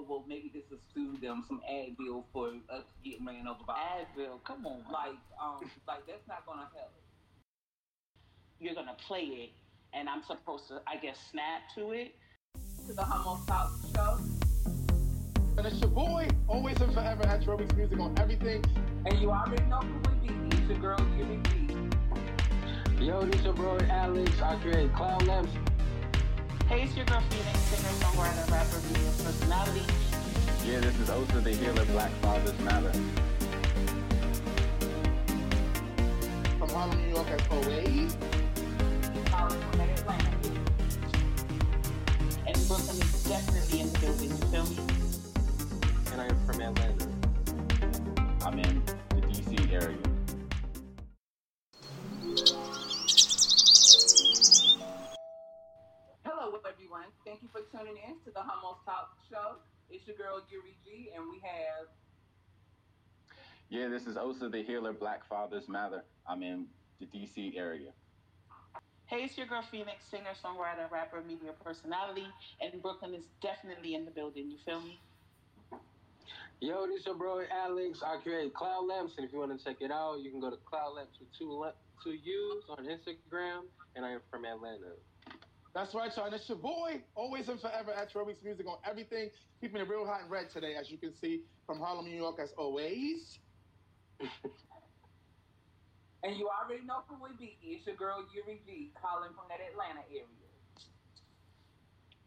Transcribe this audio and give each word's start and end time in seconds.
oh 0.00 0.06
well, 0.08 0.24
maybe 0.26 0.50
this 0.52 0.64
will 0.70 0.78
sue 0.94 1.16
them 1.20 1.44
some 1.46 1.60
Advil 1.70 2.24
for 2.32 2.48
us 2.70 2.84
getting 3.04 3.26
ran 3.26 3.46
over 3.46 3.60
by 3.66 3.74
Advil, 3.74 4.42
come 4.44 4.66
on. 4.66 4.82
Like, 4.92 5.16
um, 5.42 5.60
like 5.86 6.06
that's 6.06 6.26
not 6.28 6.46
gonna 6.46 6.68
help. 6.74 6.92
You're 8.58 8.74
gonna 8.74 8.96
play 9.06 9.22
it, 9.22 9.50
and 9.92 10.08
I'm 10.08 10.22
supposed 10.22 10.68
to, 10.68 10.80
I 10.86 10.96
guess, 10.96 11.18
snap 11.30 11.62
to 11.76 11.92
it. 11.92 12.14
To 12.86 12.92
the 12.92 13.02
Humble 13.02 13.40
Talk 13.46 13.70
Show. 13.94 14.18
And 15.56 15.66
it's 15.66 15.80
your 15.80 15.90
boy, 15.90 16.28
always 16.48 16.80
and 16.80 16.92
forever 16.94 17.26
at 17.26 17.42
Trophy's 17.42 17.72
Music 17.76 17.98
on 18.00 18.18
everything. 18.18 18.64
And 19.04 19.18
you 19.18 19.30
already 19.30 19.62
know 19.64 19.80
who 19.80 20.10
we 20.22 20.28
be. 20.28 20.56
It's 20.56 20.68
your 20.68 20.78
girl, 20.78 20.98
Yuri 21.16 21.40
G. 21.44 23.04
Yo, 23.04 23.22
this 23.22 23.42
your 23.42 23.52
bro 23.54 23.78
Alex. 23.88 24.40
I 24.42 24.56
create 24.56 24.92
Cloud 24.94 25.26
Lamps. 25.26 25.52
Hey, 26.70 26.88
your 26.94 27.04
girl 27.06 27.20
Phoenix, 27.30 27.58
singer, 27.62 27.88
songwriter, 27.98 28.48
rapper, 28.48 28.78
video 28.86 29.10
personality. 29.24 29.82
Yeah, 30.64 30.78
this 30.78 30.96
is 31.00 31.10
Osa 31.10 31.40
the 31.40 31.50
Healer, 31.50 31.84
Black 31.86 32.12
Fathers 32.22 32.56
Matter. 32.60 32.92
From 36.60 36.68
Harlem, 36.68 37.02
New 37.02 37.08
York, 37.08 37.26
as 37.26 37.40
always. 37.50 38.16
Calling 39.32 39.60
from 39.60 39.80
Atlanta. 39.80 40.36
And 42.46 42.68
Brooklyn 42.68 43.02
is 43.02 43.24
definitely 43.24 43.80
in 43.80 43.92
the 43.92 43.98
building, 43.98 44.30
you 44.30 44.36
feel 44.36 44.64
me? 44.66 44.76
And 46.12 46.20
I 46.20 46.26
am 46.26 46.46
from 46.46 46.60
Atlanta. 46.60 47.08
I'm 48.46 48.60
in 48.60 48.82
the 49.08 49.22
DC 49.22 49.72
area. 49.72 50.09
It's 60.50 60.54
your 60.54 60.62
girl, 60.62 60.68
Yuri 60.68 60.76
G, 60.84 61.10
and 61.14 61.24
we 61.30 61.40
have 61.44 61.86
Yeah, 63.68 63.88
this 63.88 64.06
is 64.06 64.16
Osa 64.16 64.48
the 64.48 64.62
Healer, 64.62 64.92
Black 64.92 65.28
Fathers 65.28 65.68
Matter. 65.68 66.02
I'm 66.26 66.42
in 66.42 66.66
the 66.98 67.06
DC 67.06 67.56
area. 67.56 67.90
Hey, 69.06 69.24
it's 69.24 69.36
your 69.36 69.46
girl 69.46 69.62
Phoenix, 69.62 70.04
singer, 70.10 70.30
songwriter, 70.42 70.90
rapper, 70.90 71.22
media 71.22 71.52
personality. 71.64 72.26
And 72.60 72.80
Brooklyn 72.82 73.14
is 73.14 73.24
definitely 73.42 73.94
in 73.94 74.04
the 74.04 74.10
building, 74.10 74.50
you 74.50 74.58
feel 74.64 74.80
me? 74.80 74.98
Yo, 76.60 76.86
this 76.86 77.06
your 77.06 77.14
bro 77.14 77.42
Alex. 77.50 78.02
I 78.04 78.18
create 78.18 78.52
Cloud 78.54 78.86
Lamps, 78.86 79.14
and 79.16 79.26
if 79.26 79.32
you 79.32 79.38
want 79.38 79.56
to 79.56 79.64
check 79.64 79.76
it 79.80 79.90
out, 79.90 80.20
you 80.20 80.30
can 80.30 80.40
go 80.40 80.50
to 80.50 80.58
Cloud 80.68 80.94
Lamps 80.94 81.18
with 81.18 81.28
two 81.36 81.50
le- 81.50 81.74
two 82.04 82.12
U's 82.12 82.64
on 82.68 82.86
Instagram. 82.86 83.62
And 83.96 84.04
I 84.04 84.12
am 84.12 84.20
from 84.30 84.44
Atlanta. 84.44 84.94
That's 85.74 85.94
right, 85.94 86.14
y'all. 86.16 86.26
And 86.26 86.34
it's 86.34 86.48
your 86.48 86.58
boy, 86.58 87.04
always 87.14 87.48
and 87.48 87.60
forever 87.60 87.92
at 87.92 88.10
Trophy's 88.10 88.42
Music 88.42 88.66
on 88.66 88.78
everything. 88.84 89.30
Keeping 89.60 89.80
it 89.80 89.88
real 89.88 90.04
hot 90.04 90.22
and 90.22 90.30
red 90.30 90.50
today, 90.50 90.74
as 90.74 90.90
you 90.90 90.98
can 90.98 91.14
see, 91.14 91.44
from 91.66 91.78
Harlem, 91.78 92.06
New 92.06 92.16
York, 92.16 92.40
as 92.40 92.52
always. 92.52 93.38
And 96.22 96.36
you 96.36 96.50
already 96.50 96.84
know 96.84 97.00
who 97.08 97.16
we 97.16 97.32
be. 97.32 97.56
It's 97.62 97.86
your 97.86 97.96
girl 97.96 98.26
Yuri 98.28 98.60
G 98.66 98.92
calling 99.00 99.32
from 99.32 99.48
that 99.48 99.60
Atlanta 99.60 100.04
area. 100.10 100.28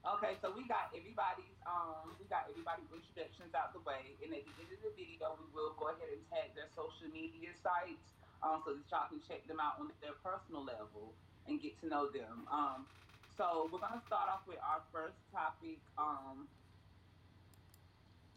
Okay, 0.01 0.35
so 0.41 0.51
we 0.51 0.67
got 0.67 0.89
everybody's 0.97 1.61
um 1.69 2.17
we 2.19 2.25
got 2.25 2.49
everybody's 2.49 2.89
introductions 2.91 3.53
out 3.53 3.71
the 3.71 3.79
way, 3.85 4.17
and 4.23 4.33
at 4.33 4.43
the 4.43 4.53
end 4.57 4.73
of 4.73 4.81
the 4.81 4.91
video, 4.97 5.37
we 5.37 5.45
will 5.53 5.75
go 5.77 5.93
ahead 5.93 6.09
and 6.09 6.25
tag 6.27 6.55
their 6.55 6.67
social 6.73 7.07
media 7.13 7.53
sites 7.53 8.01
um 8.41 8.63
so 8.65 8.73
that 8.73 8.83
y'all 8.89 9.07
can 9.09 9.21
check 9.21 9.45
them 9.47 9.61
out 9.61 9.79
on 9.79 9.93
their 10.01 10.17
personal 10.25 10.65
level 10.65 11.13
and 11.45 11.61
get 11.61 11.79
to 11.79 11.87
know 11.87 12.09
them. 12.09 12.47
Um, 12.49 12.89
so 13.37 13.69
we're 13.71 13.79
gonna 13.79 14.01
start 14.07 14.29
off 14.29 14.41
with 14.47 14.57
our 14.59 14.81
first 14.91 15.15
topic. 15.31 15.79
Um, 15.97 16.47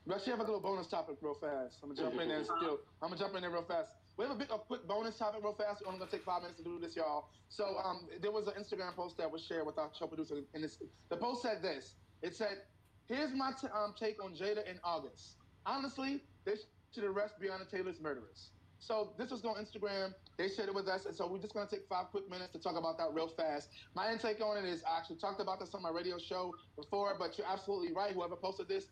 We 0.07 0.15
actually 0.15 0.33
have 0.33 0.41
a 0.41 0.45
little 0.45 0.61
bonus 0.61 0.87
topic 0.87 1.17
real 1.21 1.35
fast. 1.35 1.79
I'm 1.83 1.89
gonna 1.89 2.01
jump 2.01 2.21
in 2.21 2.29
there 2.29 2.45
still. 2.45 2.79
I'm 3.03 3.09
gonna 3.09 3.19
jump 3.19 3.35
in 3.35 3.43
there 3.43 3.51
real 3.51 3.65
fast. 3.65 3.91
We 4.17 4.25
have 4.25 4.35
a 4.35 4.39
bit 4.39 4.51
of 4.51 4.65
quick 4.67 4.87
bonus 4.87 5.19
topic 5.19 5.43
real 5.43 5.53
fast. 5.55 5.83
We're 5.83 5.89
only 5.89 5.99
gonna 5.99 6.11
take 6.13 6.23
five 6.23 6.43
minutes 6.43 6.59
to 6.59 6.65
do 6.65 6.79
this, 6.79 6.95
y'all. 6.97 7.29
So 7.49 7.77
um, 7.79 8.09
there 8.21 8.31
was 8.31 8.47
an 8.47 8.55
Instagram 8.55 8.95
post 8.95 9.17
that 9.19 9.31
was 9.31 9.45
shared 9.45 9.67
with 9.67 9.79
our 9.79 9.91
show 9.99 10.07
producer, 10.07 10.37
and 10.55 10.63
this, 10.63 10.79
the 11.09 11.17
post 11.17 11.43
said 11.43 11.61
this. 11.61 11.97
It 12.23 12.35
said, 12.37 12.63
"Here's 13.09 13.35
my 13.35 13.53
t- 13.61 13.67
um, 13.75 13.95
take 13.99 14.23
on 14.23 14.35
Jada 14.35 14.65
in 14.65 14.79
August. 14.85 15.37
Honestly, 15.67 16.23
they 16.45 16.55
should 16.95 17.05
arrest 17.05 17.35
Breonna 17.41 17.69
Taylor's 17.69 18.01
murderers." 18.01 18.53
So 18.79 19.13
this 19.19 19.31
was 19.33 19.45
on 19.45 19.57
Instagram. 19.57 20.15
They 20.37 20.49
shared 20.49 20.69
it 20.69 20.75
with 20.75 20.89
us, 20.89 21.07
and 21.07 21.15
so 21.15 21.27
we're 21.27 21.39
just 21.39 21.55
gonna 21.55 21.69
take 21.69 21.89
five 21.89 22.07
quick 22.11 22.29
minutes 22.29 22.53
to 22.53 22.59
talk 22.59 22.77
about 22.77 22.99
that 22.99 23.15
real 23.15 23.29
fast. 23.29 23.71
My 23.95 24.13
intake 24.13 24.41
on 24.43 24.59
it 24.59 24.69
is 24.69 24.83
I 24.85 24.99
actually 24.99 25.17
talked 25.17 25.41
about 25.41 25.61
this 25.61 25.75
on 25.75 25.83
my 25.83 25.91
radio 25.91 26.19
show 26.19 26.55
before, 26.77 27.17
but 27.19 27.39
you're 27.39 27.47
absolutely 27.47 27.93
right. 27.93 28.13
Whoever 28.13 28.37
posted 28.37 28.69
this, 28.69 28.89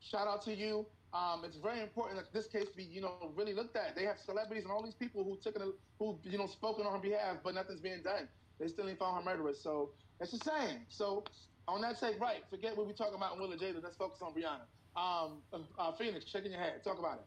shout 0.00 0.28
out 0.28 0.42
to 0.42 0.54
you. 0.54 0.86
Um, 1.14 1.42
it's 1.44 1.56
very 1.56 1.80
important 1.80 2.18
that 2.18 2.32
this 2.32 2.46
case 2.46 2.68
be, 2.74 2.84
you 2.84 3.00
know, 3.02 3.32
really 3.34 3.52
looked 3.52 3.76
at. 3.76 3.94
They 3.94 4.04
have 4.04 4.18
celebrities 4.18 4.64
and 4.64 4.72
all 4.72 4.82
these 4.82 4.94
people 4.94 5.24
who 5.24 5.36
took 5.36 5.56
it, 5.56 5.62
who, 5.98 6.18
you 6.24 6.38
know, 6.38 6.46
spoken 6.46 6.86
on 6.86 6.92
her 6.92 6.98
behalf, 6.98 7.38
but 7.44 7.54
nothing's 7.54 7.80
being 7.80 8.02
done. 8.02 8.28
They 8.58 8.68
still 8.68 8.88
ain't 8.88 8.98
found 8.98 9.16
her 9.16 9.30
murderers. 9.30 9.60
So 9.60 9.90
it's 10.20 10.32
the 10.32 10.38
same. 10.38 10.80
So 10.88 11.24
on 11.68 11.82
that 11.82 11.98
sake, 11.98 12.18
right, 12.20 12.42
forget 12.48 12.76
what 12.76 12.86
we're 12.86 12.92
talking 12.94 13.16
about 13.16 13.34
in 13.34 13.40
Will 13.40 13.48
Jada. 13.48 13.82
Let's 13.82 13.96
focus 13.96 14.20
on 14.22 14.32
Breonna. 14.32 14.64
Um, 14.96 15.42
uh, 15.78 15.92
Phoenix, 15.92 16.26
shaking 16.30 16.52
your 16.52 16.60
head. 16.60 16.82
Talk 16.84 16.98
about 16.98 17.18
it. 17.18 17.24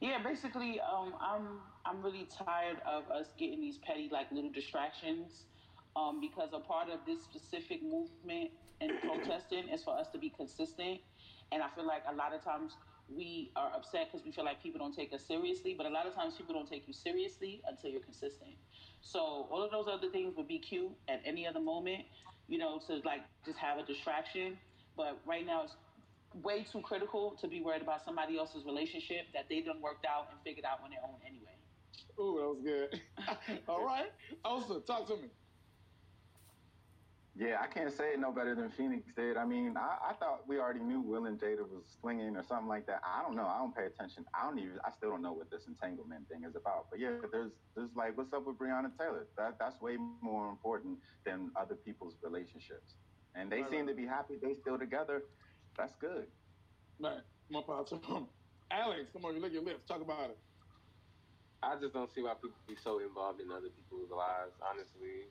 Yeah, 0.00 0.22
basically, 0.22 0.80
um, 0.80 1.14
I'm 1.20 1.60
I'm 1.88 2.02
really 2.02 2.28
tired 2.46 2.76
of 2.86 3.10
us 3.10 3.28
getting 3.38 3.60
these 3.60 3.78
petty 3.78 4.10
like 4.12 4.30
little 4.30 4.50
distractions, 4.50 5.44
um, 5.96 6.20
because 6.20 6.50
a 6.52 6.60
part 6.60 6.90
of 6.90 7.00
this 7.06 7.22
specific 7.22 7.82
movement 7.82 8.50
and 8.82 8.92
protesting 9.00 9.68
is 9.68 9.82
for 9.82 9.98
us 9.98 10.08
to 10.12 10.18
be 10.18 10.28
consistent, 10.28 11.00
and 11.50 11.62
I 11.62 11.68
feel 11.74 11.86
like 11.86 12.02
a 12.06 12.14
lot 12.14 12.34
of 12.34 12.44
times 12.44 12.72
we 13.08 13.50
are 13.56 13.72
upset 13.74 14.08
because 14.12 14.26
we 14.26 14.32
feel 14.32 14.44
like 14.44 14.62
people 14.62 14.78
don't 14.78 14.94
take 14.94 15.14
us 15.14 15.24
seriously, 15.26 15.74
but 15.74 15.86
a 15.86 15.88
lot 15.88 16.06
of 16.06 16.14
times 16.14 16.34
people 16.36 16.54
don't 16.54 16.68
take 16.68 16.86
you 16.86 16.92
seriously 16.92 17.62
until 17.66 17.90
you're 17.90 18.02
consistent. 18.02 18.50
So 19.00 19.48
all 19.50 19.62
of 19.62 19.70
those 19.70 19.86
other 19.90 20.10
things 20.10 20.36
would 20.36 20.46
be 20.46 20.58
cute 20.58 20.92
at 21.08 21.22
any 21.24 21.46
other 21.46 21.60
moment, 21.60 22.04
you 22.48 22.58
know, 22.58 22.78
to 22.86 23.00
like 23.06 23.22
just 23.46 23.56
have 23.58 23.78
a 23.78 23.86
distraction, 23.86 24.58
but 24.94 25.18
right 25.26 25.46
now 25.46 25.62
it's 25.64 25.76
way 26.44 26.66
too 26.70 26.82
critical 26.82 27.34
to 27.40 27.48
be 27.48 27.62
worried 27.62 27.80
about 27.80 28.04
somebody 28.04 28.36
else's 28.36 28.66
relationship 28.66 29.24
that 29.32 29.46
they 29.48 29.62
done 29.62 29.80
worked 29.80 30.04
out 30.04 30.28
and 30.30 30.38
figured 30.44 30.66
out 30.66 30.80
on 30.84 30.90
their 30.90 31.00
own 31.02 31.16
anyway. 31.26 31.56
Ooh, 32.20 32.38
that 32.38 32.48
was 32.48 32.60
good. 32.64 33.00
all 33.68 33.84
right. 33.84 34.10
Elsa, 34.44 34.80
talk 34.80 35.06
to 35.08 35.16
me. 35.16 35.28
Yeah, 37.36 37.58
I 37.62 37.68
can't 37.68 37.92
say 37.92 38.14
it 38.14 38.18
no 38.18 38.32
better 38.32 38.56
than 38.56 38.68
Phoenix 38.70 39.12
did. 39.16 39.36
I 39.36 39.44
mean, 39.44 39.76
I, 39.76 40.10
I 40.10 40.14
thought 40.14 40.48
we 40.48 40.58
already 40.58 40.80
knew 40.80 41.00
Will 41.00 41.26
and 41.26 41.38
Jada 41.38 41.68
was 41.68 41.84
swinging 42.00 42.36
or 42.36 42.42
something 42.42 42.66
like 42.66 42.86
that. 42.86 43.00
I 43.06 43.22
don't 43.22 43.36
know. 43.36 43.46
I 43.46 43.58
don't 43.58 43.74
pay 43.76 43.86
attention. 43.86 44.24
I 44.34 44.44
don't 44.44 44.58
even. 44.58 44.78
I 44.84 44.90
still 44.90 45.10
don't 45.10 45.22
know 45.22 45.34
what 45.34 45.48
this 45.48 45.68
entanglement 45.68 46.28
thing 46.28 46.42
is 46.42 46.56
about. 46.56 46.86
But 46.90 46.98
yeah, 46.98 47.10
there's 47.30 47.52
there's 47.76 47.94
like, 47.94 48.16
what's 48.16 48.32
up 48.32 48.44
with 48.44 48.58
Breonna 48.58 48.90
Taylor? 48.98 49.28
That 49.36 49.54
that's 49.60 49.80
way 49.80 49.96
more 50.20 50.48
important 50.48 50.98
than 51.24 51.52
other 51.54 51.76
people's 51.76 52.16
relationships. 52.24 52.96
And 53.36 53.52
they 53.52 53.62
Right, 53.62 53.70
seem 53.70 53.86
right. 53.86 53.88
to 53.90 53.94
be 53.94 54.06
happy. 54.06 54.34
They 54.42 54.54
still 54.54 54.78
together. 54.78 55.22
That's 55.76 55.94
good. 56.00 56.26
Right. 56.98 57.22
my 57.50 57.62
to. 57.62 58.26
Alex, 58.72 59.10
come 59.12 59.24
on, 59.24 59.34
you 59.36 59.40
lick 59.40 59.52
your 59.52 59.62
lips. 59.62 59.86
Talk 59.86 60.02
about 60.02 60.30
it. 60.30 60.38
I 61.62 61.74
just 61.80 61.92
don't 61.92 62.10
see 62.14 62.22
why 62.22 62.34
people 62.34 62.58
be 62.66 62.76
so 62.76 62.98
involved 63.00 63.40
in 63.40 63.50
other 63.50 63.68
people's 63.70 64.10
lives, 64.10 64.54
honestly. 64.62 65.26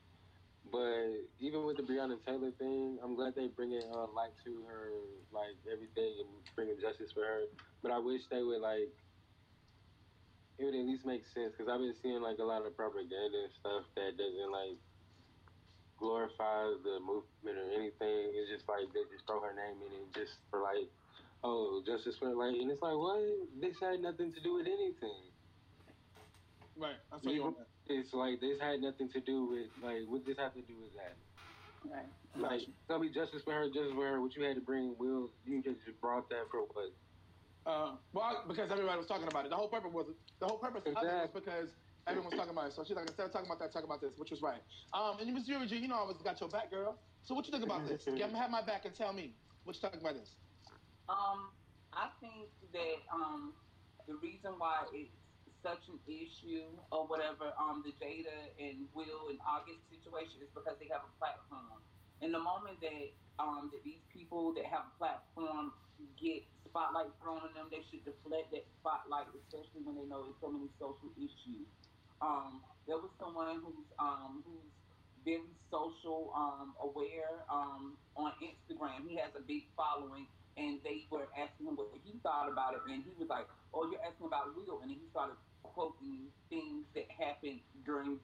But 0.70 1.32
even 1.40 1.64
with 1.64 1.78
the 1.78 1.84
Breonna 1.84 2.20
Taylor 2.26 2.52
thing, 2.52 3.00
I'm 3.02 3.16
glad 3.16 3.36
they 3.36 3.48
bringing 3.48 3.84
uh, 3.92 4.08
light 4.12 4.36
to 4.44 4.64
her, 4.68 4.92
like 5.32 5.56
everything, 5.72 6.20
and 6.20 6.30
bringing 6.56 6.76
justice 6.82 7.12
for 7.14 7.24
her. 7.24 7.44
But 7.82 7.92
I 7.92 8.00
wish 8.00 8.28
they 8.30 8.44
would 8.44 8.60
like, 8.60 8.92
it 10.60 10.66
would 10.66 10.76
at 10.76 10.86
least 10.86 11.06
make 11.06 11.24
sense 11.34 11.54
because 11.56 11.72
I've 11.72 11.80
been 11.80 11.96
seeing 12.02 12.22
like 12.22 12.40
a 12.40 12.44
lot 12.44 12.66
of 12.66 12.76
propaganda 12.76 13.48
and 13.48 13.54
stuff 13.60 13.86
that 13.96 14.18
doesn't 14.18 14.52
like 14.52 14.78
glorify 15.98 16.76
the 16.84 17.00
movement 17.00 17.58
or 17.58 17.72
anything. 17.72 18.36
It's 18.36 18.52
just 18.52 18.68
like 18.68 18.92
they 18.94 19.08
just 19.16 19.26
throw 19.26 19.40
her 19.42 19.56
name 19.56 19.80
in 19.88 19.94
it 20.04 20.14
just 20.14 20.40
for 20.52 20.62
like, 20.62 20.92
oh, 21.44 21.82
justice 21.86 22.18
for 22.20 22.36
like, 22.36 22.60
and 22.60 22.70
it's 22.70 22.82
like 22.82 22.98
what? 22.98 23.24
This 23.62 23.80
had 23.80 24.02
nothing 24.02 24.34
to 24.34 24.42
do 24.42 24.56
with 24.56 24.68
anything. 24.68 25.32
Right. 26.78 26.96
I 27.12 27.20
feel 27.20 27.34
you 27.34 27.44
on 27.44 27.56
that. 27.58 27.68
It's 27.88 28.14
like 28.14 28.40
this 28.40 28.60
had 28.60 28.80
nothing 28.82 29.10
to 29.10 29.22
do 29.22 29.46
with 29.46 29.70
like 29.82 30.06
what 30.08 30.26
this 30.26 30.38
have 30.38 30.54
to 30.54 30.62
do 30.62 30.78
with 30.80 30.94
that. 30.94 31.18
Right. 31.84 32.06
Like 32.36 32.62
tell 32.88 33.00
me 33.00 33.10
justice 33.10 33.42
for 33.44 33.54
her, 33.54 33.68
justice 33.68 33.94
for 33.94 34.06
her. 34.06 34.22
What 34.22 34.36
you 34.36 34.44
had 34.44 34.56
to 34.56 34.62
bring, 34.62 34.96
Will 34.98 35.32
you 35.46 35.64
just 35.64 35.80
brought 36.02 36.30
that 36.30 36.46
for 36.52 36.62
what? 36.62 36.92
Uh, 37.66 37.98
well, 38.14 38.46
because 38.48 38.72
everybody 38.72 38.98
was 38.98 39.08
talking 39.08 39.28
about 39.28 39.46
it. 39.46 39.50
The 39.50 39.56
whole 39.56 39.70
purpose 39.70 39.92
was 39.92 40.08
the 40.40 40.48
whole 40.48 40.60
purpose 40.60 40.84
of 40.86 41.04
it 41.04 41.06
was 41.06 41.30
because 41.34 41.70
everyone 42.08 42.32
was 42.32 42.38
talking 42.38 42.52
about 42.52 42.68
it. 42.68 42.74
So 42.74 42.84
she's 42.84 42.96
like, 42.96 43.08
instead 43.08 43.26
of 43.26 43.32
talking 43.32 43.48
about 43.48 43.60
that, 43.60 43.74
talk 43.74 43.84
about 43.84 44.00
this, 44.00 44.18
which 44.18 44.32
was 44.32 44.42
right. 44.42 44.62
Um, 44.94 45.20
and 45.20 45.34
Miss 45.34 45.48
Yuri 45.48 45.68
G, 45.68 45.78
you 45.78 45.88
know 45.88 45.96
I 45.96 46.00
always 46.00 46.18
got 46.18 46.40
your 46.40 46.50
back, 46.50 46.70
girl. 46.70 46.98
So 47.24 47.36
what 47.36 47.46
you 47.46 47.52
think 47.52 47.66
about 47.66 47.88
this? 47.88 48.06
Get, 48.16 48.32
have 48.32 48.52
my 48.52 48.62
back 48.62 48.86
and 48.86 48.96
tell 48.96 49.12
me 49.12 49.36
what 49.64 49.76
you 49.76 49.82
think 49.82 50.02
about 50.02 50.16
this. 50.16 50.36
Um, 51.10 51.52
I 51.92 52.10
think 52.22 52.50
that 52.72 52.96
um, 53.12 53.54
the 54.08 54.16
reason 54.16 54.54
why 54.58 54.86
it's 54.94 55.12
such 55.68 55.92
an 55.92 56.00
issue 56.08 56.72
or 56.96 57.04
whatever, 57.12 57.52
um, 57.60 57.84
the 57.84 57.92
Jada 58.00 58.56
and 58.56 58.88
Will 58.96 59.28
and 59.28 59.40
August 59.44 59.84
situation 59.92 60.40
is 60.40 60.48
because 60.56 60.80
they 60.80 60.88
have 60.88 61.04
a 61.04 61.12
platform. 61.20 61.84
And 62.24 62.32
the 62.32 62.40
moment 62.40 62.80
that 62.80 63.12
um, 63.38 63.70
that 63.76 63.84
these 63.84 64.02
people 64.10 64.56
that 64.56 64.66
have 64.66 64.88
a 64.88 64.94
platform 64.96 65.76
get 66.16 66.48
spotlight 66.64 67.12
thrown 67.20 67.44
on 67.44 67.52
them, 67.54 67.68
they 67.70 67.84
should 67.92 68.02
deflect 68.08 68.50
that 68.56 68.66
spotlight, 68.80 69.28
especially 69.36 69.84
when 69.84 70.00
they 70.00 70.08
know 70.08 70.24
there's 70.24 70.40
so 70.40 70.50
many 70.50 70.72
social 70.80 71.12
issues. 71.20 71.68
Um, 72.24 72.64
there 72.88 72.98
was 72.98 73.12
someone 73.20 73.60
who's 73.62 73.92
um, 74.00 74.42
who's 74.48 74.72
very 75.28 75.52
social 75.70 76.32
um, 76.34 76.74
aware 76.80 77.44
um, 77.52 78.00
on 78.16 78.32
Instagram. 78.40 79.06
He 79.06 79.20
has 79.20 79.36
a 79.36 79.44
big 79.44 79.68
following, 79.76 80.26
and 80.56 80.80
they 80.82 81.06
were 81.12 81.28
asking 81.38 81.68
him 81.68 81.76
what 81.76 81.92
he 82.02 82.18
thought 82.24 82.50
about 82.50 82.74
it, 82.74 82.82
and 82.90 83.04
he 83.04 83.12
was 83.20 83.30
like, 83.30 83.46
"Oh, 83.76 83.86
you're 83.92 84.02
asking 84.02 84.26
about 84.26 84.56
will," 84.56 84.80
and 84.82 84.90
he 84.90 85.04
started 85.12 85.38
quoting 85.78 86.34
things 86.50 86.90
that 86.98 87.06
happened 87.14 87.62
during, 87.86 88.18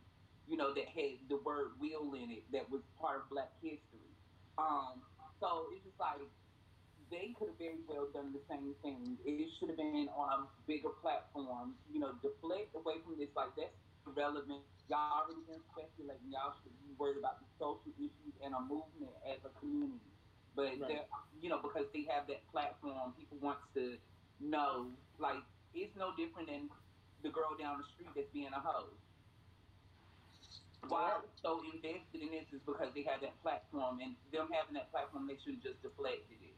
you 0.49 0.57
know, 0.57 0.73
that 0.73 0.89
had 0.89 1.21
the 1.29 1.37
word 1.45 1.77
will 1.77 2.17
in 2.17 2.33
it 2.33 2.41
that 2.49 2.65
was 2.73 2.81
part 2.97 3.21
of 3.21 3.29
Black 3.29 3.53
history. 3.61 4.09
Um, 4.57 5.05
so 5.37 5.69
it's 5.69 5.85
just 5.85 6.01
like 6.01 6.17
they 7.13 7.37
could 7.37 7.53
have 7.53 7.61
very 7.61 7.77
well 7.85 8.09
done 8.09 8.33
the 8.33 8.41
same 8.49 8.73
thing. 8.81 9.21
It 9.21 9.53
should 9.61 9.69
have 9.69 9.77
been 9.77 10.09
on 10.17 10.27
a 10.33 10.37
bigger 10.65 10.89
platform. 10.97 11.77
You 11.93 12.01
know, 12.01 12.17
deflect 12.25 12.73
away 12.73 13.05
from 13.05 13.21
this. 13.21 13.29
Like 13.37 13.53
that's 13.53 13.77
irrelevant. 14.09 14.65
Y'all 14.89 15.21
already 15.21 15.45
been 15.45 15.61
speculating. 15.77 16.33
Y'all 16.33 16.57
should 16.65 16.73
be 16.81 16.89
worried 16.97 17.21
about 17.21 17.37
the 17.37 17.47
social 17.61 17.93
issues 18.01 18.33
and 18.41 18.57
a 18.57 18.61
movement 18.65 19.13
as 19.29 19.37
a 19.45 19.53
community. 19.61 20.01
But 20.57 20.73
right. 20.81 21.05
you 21.37 21.53
know, 21.53 21.61
because 21.61 21.85
they 21.93 22.09
have 22.09 22.25
that 22.33 22.41
platform, 22.49 23.13
people 23.13 23.37
wants 23.45 23.69
to 23.77 24.01
know. 24.41 24.89
Like 25.21 25.45
it's 25.73 25.93
no 25.93 26.17
different 26.17 26.49
than 26.49 26.69
the 27.23 27.29
girl 27.29 27.55
down 27.57 27.79
the 27.79 27.87
street 27.95 28.09
that's 28.15 28.29
being 28.31 28.51
a 28.53 28.59
hoe 28.59 28.91
why 30.87 31.11
I'm 31.15 31.23
so 31.41 31.61
invested 31.73 32.21
in 32.21 32.31
this 32.31 32.45
is 32.51 32.61
because 32.65 32.89
they 32.93 33.03
have 33.03 33.21
that 33.21 33.41
platform, 33.41 33.99
and 34.01 34.15
them 34.31 34.49
having 34.51 34.73
that 34.75 34.91
platform, 34.91 35.27
they 35.27 35.37
should 35.43 35.61
just 35.61 35.81
deflected 35.81 36.37
it. 36.41 36.55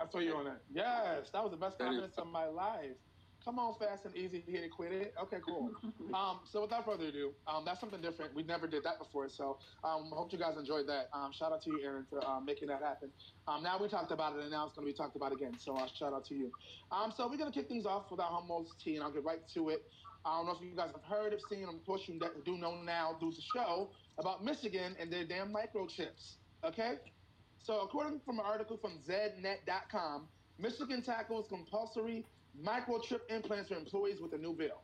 I 0.00 0.06
feel 0.06 0.22
you 0.22 0.36
on 0.36 0.44
that. 0.44 0.60
Yes, 0.72 1.30
that 1.32 1.42
was 1.42 1.50
the 1.50 1.56
best 1.56 1.78
comments 1.78 2.18
of 2.18 2.26
my 2.26 2.46
life. 2.46 2.96
Come 3.44 3.58
on, 3.58 3.74
fast 3.78 4.04
and 4.04 4.14
easy, 4.14 4.44
hit 4.46 4.64
it, 4.64 4.70
quit 4.70 4.92
it. 4.92 5.14
Okay, 5.22 5.38
cool. 5.46 5.70
um, 6.14 6.40
so 6.52 6.62
without 6.62 6.84
further 6.84 7.06
ado, 7.06 7.32
um, 7.46 7.64
that's 7.64 7.80
something 7.80 8.00
different. 8.00 8.34
We 8.34 8.42
never 8.42 8.66
did 8.66 8.84
that 8.84 8.98
before, 8.98 9.28
so 9.30 9.58
um, 9.82 10.10
I 10.12 10.16
hope 10.16 10.32
you 10.32 10.38
guys 10.38 10.56
enjoyed 10.58 10.86
that. 10.88 11.08
Um, 11.14 11.32
shout 11.32 11.50
out 11.52 11.62
to 11.62 11.70
you, 11.70 11.80
Aaron, 11.82 12.04
for 12.10 12.24
um, 12.26 12.44
making 12.44 12.68
that 12.68 12.82
happen. 12.82 13.10
Um, 13.48 13.62
now 13.62 13.78
we 13.80 13.88
talked 13.88 14.12
about 14.12 14.36
it, 14.36 14.42
and 14.42 14.50
now 14.50 14.66
it's 14.66 14.74
going 14.74 14.86
to 14.86 14.92
be 14.92 14.96
talked 14.96 15.16
about 15.16 15.32
again. 15.32 15.56
So 15.58 15.74
uh, 15.74 15.86
shout 15.98 16.12
out 16.12 16.26
to 16.26 16.34
you. 16.34 16.52
Um, 16.92 17.12
so 17.16 17.28
we're 17.28 17.38
going 17.38 17.50
to 17.50 17.58
kick 17.58 17.68
things 17.68 17.86
off 17.86 18.10
with 18.10 18.20
our 18.20 18.30
hummus 18.30 18.66
tea, 18.84 18.96
and 18.96 19.04
I'll 19.04 19.12
get 19.12 19.24
right 19.24 19.40
to 19.54 19.70
it. 19.70 19.84
I 20.24 20.36
don't 20.36 20.46
know 20.46 20.52
if 20.52 20.60
you 20.60 20.76
guys 20.76 20.90
have 20.92 21.04
heard, 21.04 21.32
have 21.32 21.40
seen, 21.48 21.64
of 21.64 21.84
course 21.86 22.02
you 22.06 22.20
do 22.44 22.58
know 22.58 22.74
now 22.82 23.16
due 23.18 23.30
to 23.30 23.36
the 23.36 23.42
show 23.54 23.88
about 24.18 24.44
Michigan 24.44 24.94
and 25.00 25.10
their 25.10 25.24
damn 25.24 25.50
microchips. 25.50 26.34
Okay? 26.62 26.96
So 27.62 27.80
according 27.80 28.20
from 28.26 28.38
an 28.38 28.44
article 28.44 28.76
from 28.76 28.98
ZNet.com, 29.08 30.28
Michigan 30.58 31.02
tackles 31.02 31.46
compulsory 31.48 32.26
microchip 32.64 33.20
implants 33.28 33.68
for 33.68 33.76
employees 33.76 34.20
with 34.20 34.32
a 34.32 34.38
new 34.38 34.54
bill. 34.54 34.82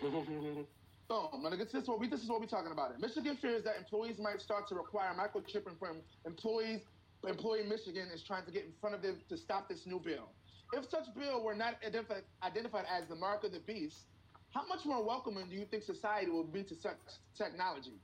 Boom. 1.08 1.42
Now, 1.42 1.50
this 1.50 1.74
is 1.74 1.86
what 1.88 2.00
we 2.00 2.08
this 2.08 2.22
is 2.22 2.28
what 2.28 2.40
we're 2.40 2.46
talking 2.46 2.72
about. 2.72 2.92
It. 2.92 3.00
Michigan 3.00 3.36
fears 3.36 3.64
that 3.64 3.76
employees 3.76 4.18
might 4.18 4.40
start 4.40 4.66
to 4.68 4.74
require 4.74 5.12
microchipping 5.14 5.78
from 5.78 5.98
employees. 6.24 6.80
Employee 7.26 7.64
Michigan 7.68 8.08
is 8.12 8.22
trying 8.22 8.44
to 8.46 8.50
get 8.50 8.64
in 8.64 8.72
front 8.80 8.94
of 8.94 9.02
them 9.02 9.20
to 9.28 9.36
stop 9.36 9.68
this 9.68 9.86
new 9.86 10.00
bill. 10.00 10.30
If 10.72 10.88
such 10.88 11.04
bill 11.14 11.44
were 11.44 11.54
not 11.54 11.74
identified, 11.86 12.22
identified 12.42 12.86
as 12.90 13.06
the 13.06 13.14
mark 13.14 13.44
of 13.44 13.52
the 13.52 13.60
beast, 13.60 14.06
how 14.50 14.66
much 14.66 14.84
more 14.84 15.04
welcoming 15.04 15.48
do 15.48 15.54
you 15.54 15.66
think 15.66 15.82
society 15.82 16.30
will 16.30 16.44
be 16.44 16.62
to 16.64 16.74
such 16.74 16.96
technology? 17.36 18.00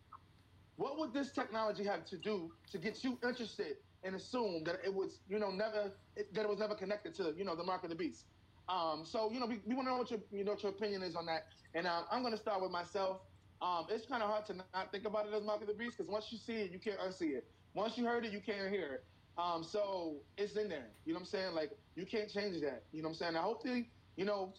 What 0.77 0.99
would 0.99 1.13
this 1.13 1.33
technology 1.33 1.85
have 1.85 2.05
to 2.07 2.17
do 2.17 2.53
to 2.71 2.79
get 2.79 3.03
you 3.03 3.19
interested 3.27 3.79
and 4.03 4.15
assume 4.15 4.65
that 4.65 4.77
it 4.85 4.93
was, 4.93 5.21
you 5.29 5.39
know, 5.39 5.51
never 5.51 5.93
that 6.17 6.43
it 6.43 6.49
was 6.49 6.59
never 6.59 6.75
connected 6.75 7.15
to, 7.17 7.35
you 7.37 7.45
know, 7.45 7.55
the 7.57 7.65
mark 7.65 7.85
of 7.85 7.91
the 7.91 7.97
beast? 7.97 8.27
Um, 8.69 9.05
so, 9.05 9.31
you 9.33 9.41
know, 9.41 9.47
we, 9.47 9.61
we 9.65 9.75
want 9.75 9.89
to 9.89 9.93
know 9.93 9.99
what 9.99 10.11
your, 10.11 10.21
you 10.31 10.45
know, 10.45 10.53
what 10.53 10.63
your 10.63 10.73
opinion 10.73 11.03
is 11.03 11.17
on 11.17 11.27
that. 11.27 11.47
And 11.75 11.87
um, 11.87 12.05
I'm 12.11 12.21
going 12.21 12.35
to 12.35 12.39
start 12.39 12.61
with 12.61 12.71
myself. 12.71 13.23
Um, 13.61 13.87
it's 13.89 14.07
kind 14.07 14.23
of 14.23 14.29
hard 14.29 14.47
to 14.47 14.55
not 14.55 14.93
think 14.93 15.05
about 15.07 15.27
it 15.27 15.35
as 15.35 15.43
mark 15.43 15.63
of 15.63 15.69
the 15.69 15.75
beast 15.75 15.97
because 15.97 16.11
once 16.11 16.31
you 16.31 16.39
see 16.39 16.57
it, 16.57 16.71
you 16.71 16.79
can't 16.79 16.99
unsee 17.01 17.35
it. 17.35 17.51
Once 17.75 17.97
you 17.97 18.05
heard 18.05 18.25
it, 18.25 18.33
you 18.33 18.41
can't 18.41 18.71
hear 18.71 18.87
it. 18.95 19.05
Um, 19.39 19.63
so 19.63 20.17
it's 20.37 20.57
in 20.57 20.69
there. 20.69 20.91
You 21.05 21.13
know 21.13 21.19
what 21.19 21.23
I'm 21.23 21.27
saying? 21.27 21.55
Like 21.55 21.73
you 21.95 22.05
can't 22.05 22.31
change 22.31 22.61
that. 22.61 22.85
You 22.93 23.03
know 23.03 23.09
what 23.09 23.15
I'm 23.15 23.19
saying? 23.19 23.37
I 23.37 23.43
hope 23.43 23.63
they, 23.63 23.89
you 24.17 24.25
know, 24.25 24.53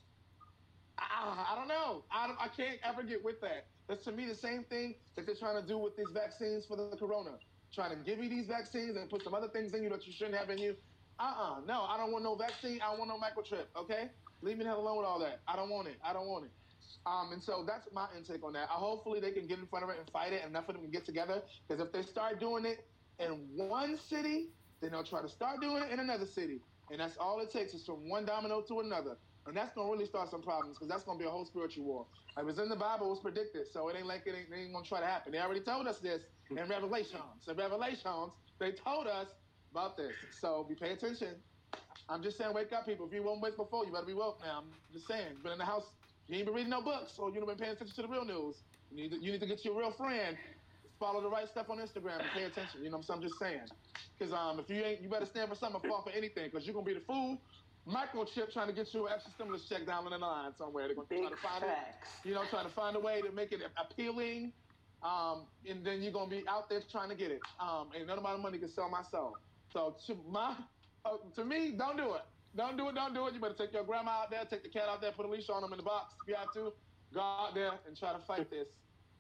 I, 0.97 1.45
I 1.51 1.55
don't 1.55 1.67
know. 1.67 2.03
I, 2.11 2.33
I 2.39 2.47
can't 2.47 2.79
ever 2.83 3.03
get 3.03 3.23
with 3.23 3.39
that. 3.41 3.67
That's 3.87 4.03
to 4.05 4.11
me 4.11 4.25
the 4.27 4.35
same 4.35 4.63
thing 4.63 4.95
that 5.15 5.25
they're 5.25 5.35
trying 5.35 5.61
to 5.61 5.67
do 5.67 5.77
with 5.77 5.95
these 5.95 6.11
vaccines 6.13 6.65
for 6.65 6.77
the 6.77 6.95
corona. 6.97 7.31
Trying 7.73 7.91
to 7.91 7.97
give 7.97 8.23
you 8.23 8.29
these 8.29 8.47
vaccines 8.47 8.97
and 8.97 9.09
put 9.09 9.23
some 9.23 9.33
other 9.33 9.47
things 9.47 9.73
in 9.73 9.83
you 9.83 9.89
that 9.89 10.05
you 10.07 10.13
shouldn't 10.13 10.37
have 10.37 10.49
in 10.49 10.57
you. 10.57 10.75
Uh-uh. 11.19 11.61
No, 11.67 11.81
I 11.83 11.97
don't 11.97 12.11
want 12.11 12.23
no 12.23 12.35
vaccine. 12.35 12.79
I 12.81 12.89
don't 12.89 12.99
want 12.99 13.09
no 13.09 13.17
microchip. 13.17 13.65
Okay? 13.75 14.09
Leave 14.41 14.57
me 14.57 14.63
the 14.63 14.69
hell 14.69 14.79
alone 14.79 14.97
with 14.97 15.05
all 15.05 15.19
that. 15.19 15.41
I 15.47 15.55
don't 15.55 15.69
want 15.69 15.87
it. 15.87 15.97
I 16.03 16.13
don't 16.13 16.27
want 16.27 16.45
it. 16.45 16.51
Um, 17.05 17.31
and 17.33 17.41
so 17.41 17.63
that's 17.65 17.87
my 17.93 18.07
intake 18.17 18.43
on 18.43 18.53
that. 18.53 18.69
I, 18.69 18.73
hopefully 18.73 19.19
they 19.19 19.31
can 19.31 19.47
get 19.47 19.59
in 19.59 19.67
front 19.67 19.83
of 19.83 19.89
it 19.91 19.97
and 19.99 20.09
fight 20.09 20.33
it, 20.33 20.41
and 20.41 20.51
enough 20.51 20.67
of 20.69 20.75
them 20.75 20.83
can 20.83 20.91
get 20.91 21.05
together. 21.05 21.41
Because 21.67 21.85
if 21.85 21.91
they 21.91 22.01
start 22.01 22.39
doing 22.39 22.65
it 22.65 22.87
in 23.19 23.47
one 23.55 23.97
city, 23.97 24.49
then 24.81 24.91
they'll 24.91 25.03
try 25.03 25.21
to 25.21 25.29
start 25.29 25.61
doing 25.61 25.83
it 25.83 25.91
in 25.91 25.99
another 25.99 26.25
city. 26.25 26.61
And 26.91 26.99
that's 26.99 27.17
all 27.17 27.39
it 27.39 27.51
takes 27.51 27.73
is 27.73 27.85
from 27.85 28.09
one 28.09 28.25
domino 28.25 28.61
to 28.61 28.79
another. 28.79 29.17
And 29.49 29.57
that's 29.57 29.73
to 29.73 29.81
really 29.81 30.05
start 30.05 30.29
some 30.29 30.43
problems 30.43 30.77
because 30.77 30.89
that's 30.89 31.03
to 31.05 31.17
be 31.17 31.25
a 31.25 31.29
whole 31.29 31.43
spiritual 31.43 31.83
war. 31.85 32.07
It 32.37 32.45
was 32.45 32.59
in 32.59 32.69
the 32.69 32.75
Bible, 32.75 33.07
it 33.07 33.09
was 33.09 33.19
predicted. 33.19 33.67
So 33.67 33.89
it 33.89 33.95
ain't 33.95 34.05
like 34.05 34.25
it 34.27 34.35
ain't, 34.35 34.53
ain't 34.53 34.83
to 34.83 34.87
try 34.87 34.99
to 34.99 35.07
happen. 35.07 35.31
They 35.31 35.39
already 35.39 35.61
told 35.61 35.87
us 35.87 35.99
this 35.99 36.23
in 36.51 36.69
Revelations. 36.69 37.47
In 37.47 37.57
Revelations, 37.57 38.33
they 38.59 38.71
told 38.73 39.07
us 39.07 39.29
about 39.71 39.97
this. 39.97 40.15
So 40.39 40.63
be 40.63 40.75
pay 40.75 40.93
attention. 40.93 41.43
I'm 42.07 42.21
just 42.21 42.37
saying, 42.37 42.53
wake 42.53 42.71
up, 42.73 42.85
people. 42.85 43.07
If 43.07 43.13
you 43.13 43.23
weren't 43.23 43.41
wake 43.41 43.57
before, 43.57 43.85
you 43.85 43.91
better 43.91 44.05
be 44.05 44.13
woke 44.13 44.39
now. 44.41 44.59
I'm 44.59 44.73
just 44.93 45.07
saying. 45.07 45.41
Been 45.41 45.53
in 45.53 45.57
the 45.57 45.65
house, 45.65 45.95
you 46.27 46.37
ain't 46.37 46.45
been 46.45 46.55
reading 46.55 46.69
no 46.69 46.81
books, 46.81 47.17
or 47.17 47.29
you 47.31 47.39
have 47.39 47.47
been 47.47 47.57
paying 47.57 47.73
attention 47.73 47.95
to 47.95 48.01
the 48.03 48.07
real 48.07 48.25
news. 48.25 48.63
You 48.91 48.97
need 48.97 49.11
to, 49.11 49.17
you 49.17 49.31
need 49.31 49.41
to 49.41 49.47
get 49.47 49.65
your 49.65 49.77
real 49.77 49.91
friend 49.91 50.37
follow 50.99 51.21
the 51.21 51.29
right 51.29 51.47
stuff 51.47 51.69
on 51.69 51.77
Instagram 51.77 52.19
and 52.19 52.29
pay 52.31 52.43
attention. 52.43 52.83
You 52.83 52.89
know 52.91 52.97
what 52.97 53.09
I'm, 53.09 53.17
I'm 53.17 53.21
just 53.21 53.39
saying. 53.39 53.67
Because 54.17 54.33
um, 54.33 54.59
if 54.59 54.69
you 54.69 54.83
ain't, 54.83 55.01
you 55.01 55.09
better 55.09 55.25
stand 55.25 55.49
for 55.49 55.55
something 55.55 55.81
fall 55.89 56.03
for 56.03 56.11
anything. 56.11 56.45
Because 56.51 56.67
you're 56.67 56.73
gonna 56.73 56.85
be 56.85 56.93
the 56.93 56.99
fool. 57.01 57.41
Microchip 57.89 58.53
trying 58.53 58.67
to 58.67 58.73
get 58.73 58.93
you 58.93 59.07
an 59.07 59.13
extra 59.13 59.31
stimulus 59.33 59.67
check 59.67 59.85
down 59.85 60.05
in 60.05 60.11
the 60.11 60.17
line 60.17 60.53
somewhere. 60.53 60.87
They're 60.87 60.95
gonna 60.95 61.07
Big 61.07 61.21
try 61.21 61.29
to 61.29 61.35
find 61.37 61.63
facts. 61.63 62.07
it. 62.23 62.27
You 62.27 62.35
know, 62.35 62.43
trying 62.49 62.65
to 62.65 62.73
find 62.73 62.95
a 62.95 62.99
way 62.99 63.21
to 63.21 63.31
make 63.31 63.51
it 63.51 63.61
appealing. 63.77 64.53
Um, 65.01 65.47
and 65.67 65.85
then 65.85 66.01
you're 66.01 66.11
gonna 66.11 66.29
be 66.29 66.43
out 66.47 66.69
there 66.69 66.81
trying 66.91 67.09
to 67.09 67.15
get 67.15 67.31
it. 67.31 67.41
Um, 67.59 67.89
and 67.95 68.07
none 68.07 68.19
of 68.19 68.39
money 68.39 68.59
can 68.59 68.69
sell 68.69 68.89
my 68.89 69.03
soul. 69.03 69.37
So 69.71 69.95
to 70.07 70.15
my, 70.27 70.55
uh, 71.05 71.17
to 71.35 71.45
me, 71.45 71.71
don't 71.71 71.97
do 71.97 72.13
it. 72.13 72.21
Don't 72.55 72.77
do 72.77 72.89
it. 72.89 72.95
Don't 72.95 73.13
do 73.13 73.27
it. 73.27 73.33
You 73.33 73.39
better 73.39 73.53
take 73.53 73.73
your 73.73 73.83
grandma 73.83 74.23
out 74.23 74.29
there, 74.31 74.43
take 74.45 74.63
the 74.63 74.69
cat 74.69 74.89
out 74.89 75.01
there, 75.01 75.11
put 75.11 75.25
a 75.25 75.29
leash 75.29 75.49
on 75.49 75.61
them 75.61 75.71
in 75.73 75.77
the 75.77 75.83
box 75.83 76.15
if 76.21 76.27
you 76.27 76.35
have 76.35 76.51
to. 76.53 76.73
Go 77.13 77.21
out 77.21 77.55
there 77.55 77.71
and 77.87 77.97
try 77.97 78.13
to 78.13 78.19
fight 78.19 78.49
this, 78.49 78.67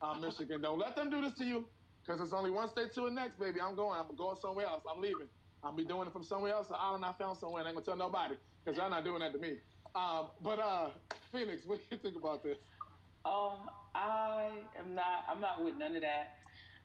um, 0.01 0.21
Michigan. 0.21 0.61
Don't 0.61 0.79
let 0.79 0.95
them 0.95 1.09
do 1.09 1.21
this 1.21 1.33
to 1.35 1.45
you. 1.45 1.65
Because 2.05 2.21
it's 2.21 2.33
only 2.33 2.49
one 2.49 2.69
state 2.69 2.91
to 2.93 3.01
the 3.01 3.11
next, 3.11 3.37
baby. 3.39 3.61
I'm 3.61 3.75
going. 3.75 3.99
I'm 3.99 4.15
going 4.15 4.37
somewhere 4.41 4.65
else. 4.65 4.83
I'm 4.89 5.01
leaving. 5.01 5.29
I'll 5.61 5.75
be 5.75 5.85
doing 5.85 6.07
it 6.07 6.13
from 6.13 6.23
somewhere 6.23 6.53
else, 6.53 6.69
an 6.69 6.77
island 6.79 7.05
I 7.05 7.13
found 7.13 7.37
somewhere. 7.37 7.61
And 7.61 7.67
I 7.67 7.71
ain't 7.71 7.75
going 7.75 7.85
to 7.85 7.91
tell 7.91 7.97
nobody 7.97 8.35
because 8.63 8.77
y'all 8.77 8.89
not 8.89 9.03
doing 9.03 9.19
that 9.19 9.33
to 9.33 9.39
me. 9.39 9.57
Um, 9.95 10.27
but, 10.41 10.59
uh, 10.59 10.89
Phoenix, 11.31 11.65
what 11.65 11.79
do 11.79 11.95
you 11.95 11.97
think 11.97 12.15
about 12.15 12.43
this? 12.43 12.57
Um, 13.25 13.69
I 13.95 14.49
am 14.77 14.95
not, 14.95 15.25
I'm 15.29 15.41
not 15.41 15.63
with 15.63 15.75
none 15.77 15.95
of 15.95 16.01
that. 16.01 16.37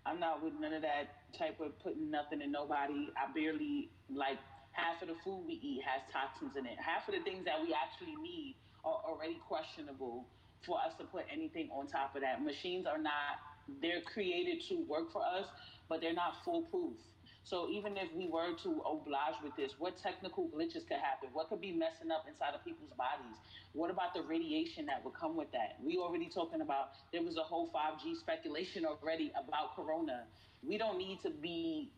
I'm 0.07 0.21
not 0.21 0.43
with 0.43 0.55
none 0.61 0.73
of 0.73 0.83
that 0.83 1.33
type 1.39 1.61
of 1.61 1.79
putting 1.81 2.11
nothing 2.11 2.41
in 2.41 2.53
nobody. 2.53 3.09
I 3.17 3.33
barely, 3.33 3.91
like, 4.13 4.39
half 4.73 5.01
of 5.03 5.09
the 5.09 5.15
food 5.25 5.45
we 5.47 5.55
eat 5.63 5.83
has 5.85 6.03
toxins 6.13 6.57
in 6.57 6.67
it. 6.67 6.77
Half 6.79 7.09
of 7.09 7.15
the 7.15 7.23
things 7.23 7.45
that 7.45 7.63
we 7.63 7.75
actually 7.75 8.17
need 8.21 8.57
are 8.85 9.01
already 9.07 9.41
questionable 9.47 10.27
for 10.67 10.79
us 10.79 10.93
to 10.99 11.05
put 11.05 11.25
anything 11.33 11.71
on 11.71 11.87
top 11.87 12.15
of 12.17 12.23
that. 12.23 12.43
Machines 12.43 12.87
are 12.87 12.99
not 12.99 13.41
they're 13.81 14.03
created 14.03 14.63
to 14.69 14.85
work 14.89 15.13
for 15.13 15.23
us, 15.23 15.47
but 15.89 16.01
they're 16.01 16.15
not 16.15 16.45
foolproof. 16.45 16.97
So 17.45 17.69
even 17.69 17.97
if 17.99 18.09
we 18.15 18.27
were 18.27 18.55
to 18.63 18.83
oblige 18.89 19.35
with 19.43 19.55
this, 19.55 19.73
what 19.79 19.99
technical 19.99 20.49
glitches 20.49 20.89
could 20.89 20.97
happen? 20.97 21.29
What 21.33 21.51
could 21.51 21.61
be 21.61 21.73
messing 21.73 22.11
up 22.11 22.25
inside 22.27 22.55
of 22.55 22.65
people's 22.65 22.93
bodies? 22.97 23.37
What 23.75 23.91
about 23.91 24.15
the 24.15 24.23
radiation 24.23 24.87
that 24.87 25.05
would 25.05 25.15
come 25.15 25.37
with 25.37 25.53
that? 25.53 25.77
We 25.85 25.99
already 25.99 26.31
talking 26.31 26.63
about 26.63 26.93
there 27.13 27.23
was 27.23 27.37
a 27.37 27.43
whole 27.43 27.69
5G 27.69 28.17
speculation 28.19 28.87
already 28.87 29.31
about 29.33 29.77
corona. 29.77 30.25
We 30.67 30.79
don't 30.79 30.97
need 30.97 31.21
to 31.23 31.31
be 31.31 31.91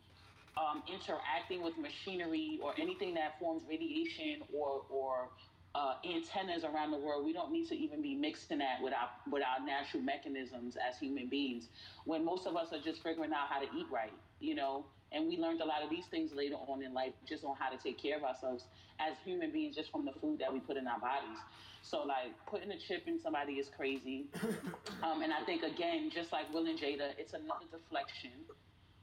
um, 0.57 0.83
interacting 0.93 1.63
with 1.63 1.75
machinery 1.79 2.59
or 2.63 2.75
anything 2.79 3.15
that 3.15 3.39
forms 3.39 3.63
radiation 3.69 4.43
or 4.53 4.83
or 4.91 5.29
uh, 5.75 5.95
antennas 6.05 6.65
around 6.65 6.91
the 6.91 6.99
world. 6.99 7.25
We 7.25 7.35
don't 7.35 7.53
need 7.53 7.69
to 7.69 7.77
even 7.77 8.01
be 8.01 8.15
mixing 8.15 8.59
that 8.59 8.83
with 8.83 8.95
our 8.95 9.11
with 9.31 9.43
our 9.43 9.65
natural 9.65 10.03
mechanisms 10.03 10.77
as 10.77 10.99
human 10.99 11.29
beings. 11.29 11.69
When 12.05 12.25
most 12.25 12.47
of 12.47 12.57
us 12.57 12.73
are 12.73 12.81
just 12.81 13.03
figuring 13.03 13.33
out 13.33 13.49
how 13.49 13.61
to 13.61 13.67
eat 13.77 13.87
right, 13.93 14.13
you 14.41 14.55
know, 14.55 14.87
and 15.13 15.29
we 15.29 15.37
learned 15.39 15.61
a 15.61 15.65
lot 15.65 15.83
of 15.83 15.91
these 15.91 16.07
things 16.11 16.33
later 16.35 16.57
on 16.57 16.83
in 16.83 16.93
life, 16.93 17.13
just 17.29 17.45
on 17.45 17.57
how 17.59 17.71
to 17.71 17.77
take 17.77 18.01
care 18.01 18.17
of 18.17 18.25
ourselves 18.25 18.65
as 18.99 19.15
human 19.25 19.53
beings, 19.53 19.77
just 19.77 19.91
from 19.91 20.05
the 20.05 20.13
food 20.21 20.39
that 20.41 20.53
we 20.53 20.61
put 20.61 20.77
in 20.77 20.87
our 20.87 20.99
bodies. 20.99 21.39
So 21.83 22.03
like 22.03 22.35
putting 22.47 22.71
a 22.71 22.79
chip 22.79 23.05
in 23.07 23.21
somebody 23.21 23.55
is 23.55 23.69
crazy, 23.77 24.27
um, 25.03 25.23
and 25.23 25.33
I 25.33 25.45
think 25.45 25.63
again, 25.63 26.11
just 26.13 26.33
like 26.33 26.53
Will 26.53 26.67
and 26.67 26.79
Jada, 26.79 27.11
it's 27.19 27.33
another 27.33 27.67
deflection 27.71 28.33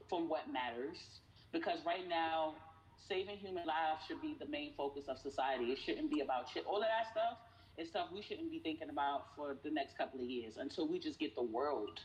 from 0.08 0.28
what 0.28 0.52
matters. 0.52 0.98
Because 1.52 1.78
right 1.86 2.06
now, 2.08 2.54
saving 3.08 3.36
human 3.38 3.66
lives 3.66 4.02
should 4.06 4.20
be 4.20 4.36
the 4.38 4.46
main 4.46 4.72
focus 4.76 5.04
of 5.08 5.18
society. 5.18 5.66
It 5.66 5.78
shouldn't 5.84 6.10
be 6.10 6.20
about 6.20 6.50
shit. 6.52 6.64
All 6.66 6.78
of 6.78 6.88
that 6.88 7.10
stuff 7.12 7.38
is 7.78 7.88
stuff 7.88 8.08
we 8.12 8.22
shouldn't 8.22 8.50
be 8.50 8.60
thinking 8.60 8.90
about 8.90 9.34
for 9.36 9.56
the 9.62 9.70
next 9.70 9.96
couple 9.98 10.20
of 10.20 10.26
years 10.26 10.54
until 10.58 10.88
we 10.88 10.98
just 10.98 11.18
get 11.18 11.34
the 11.34 11.42
world, 11.42 12.00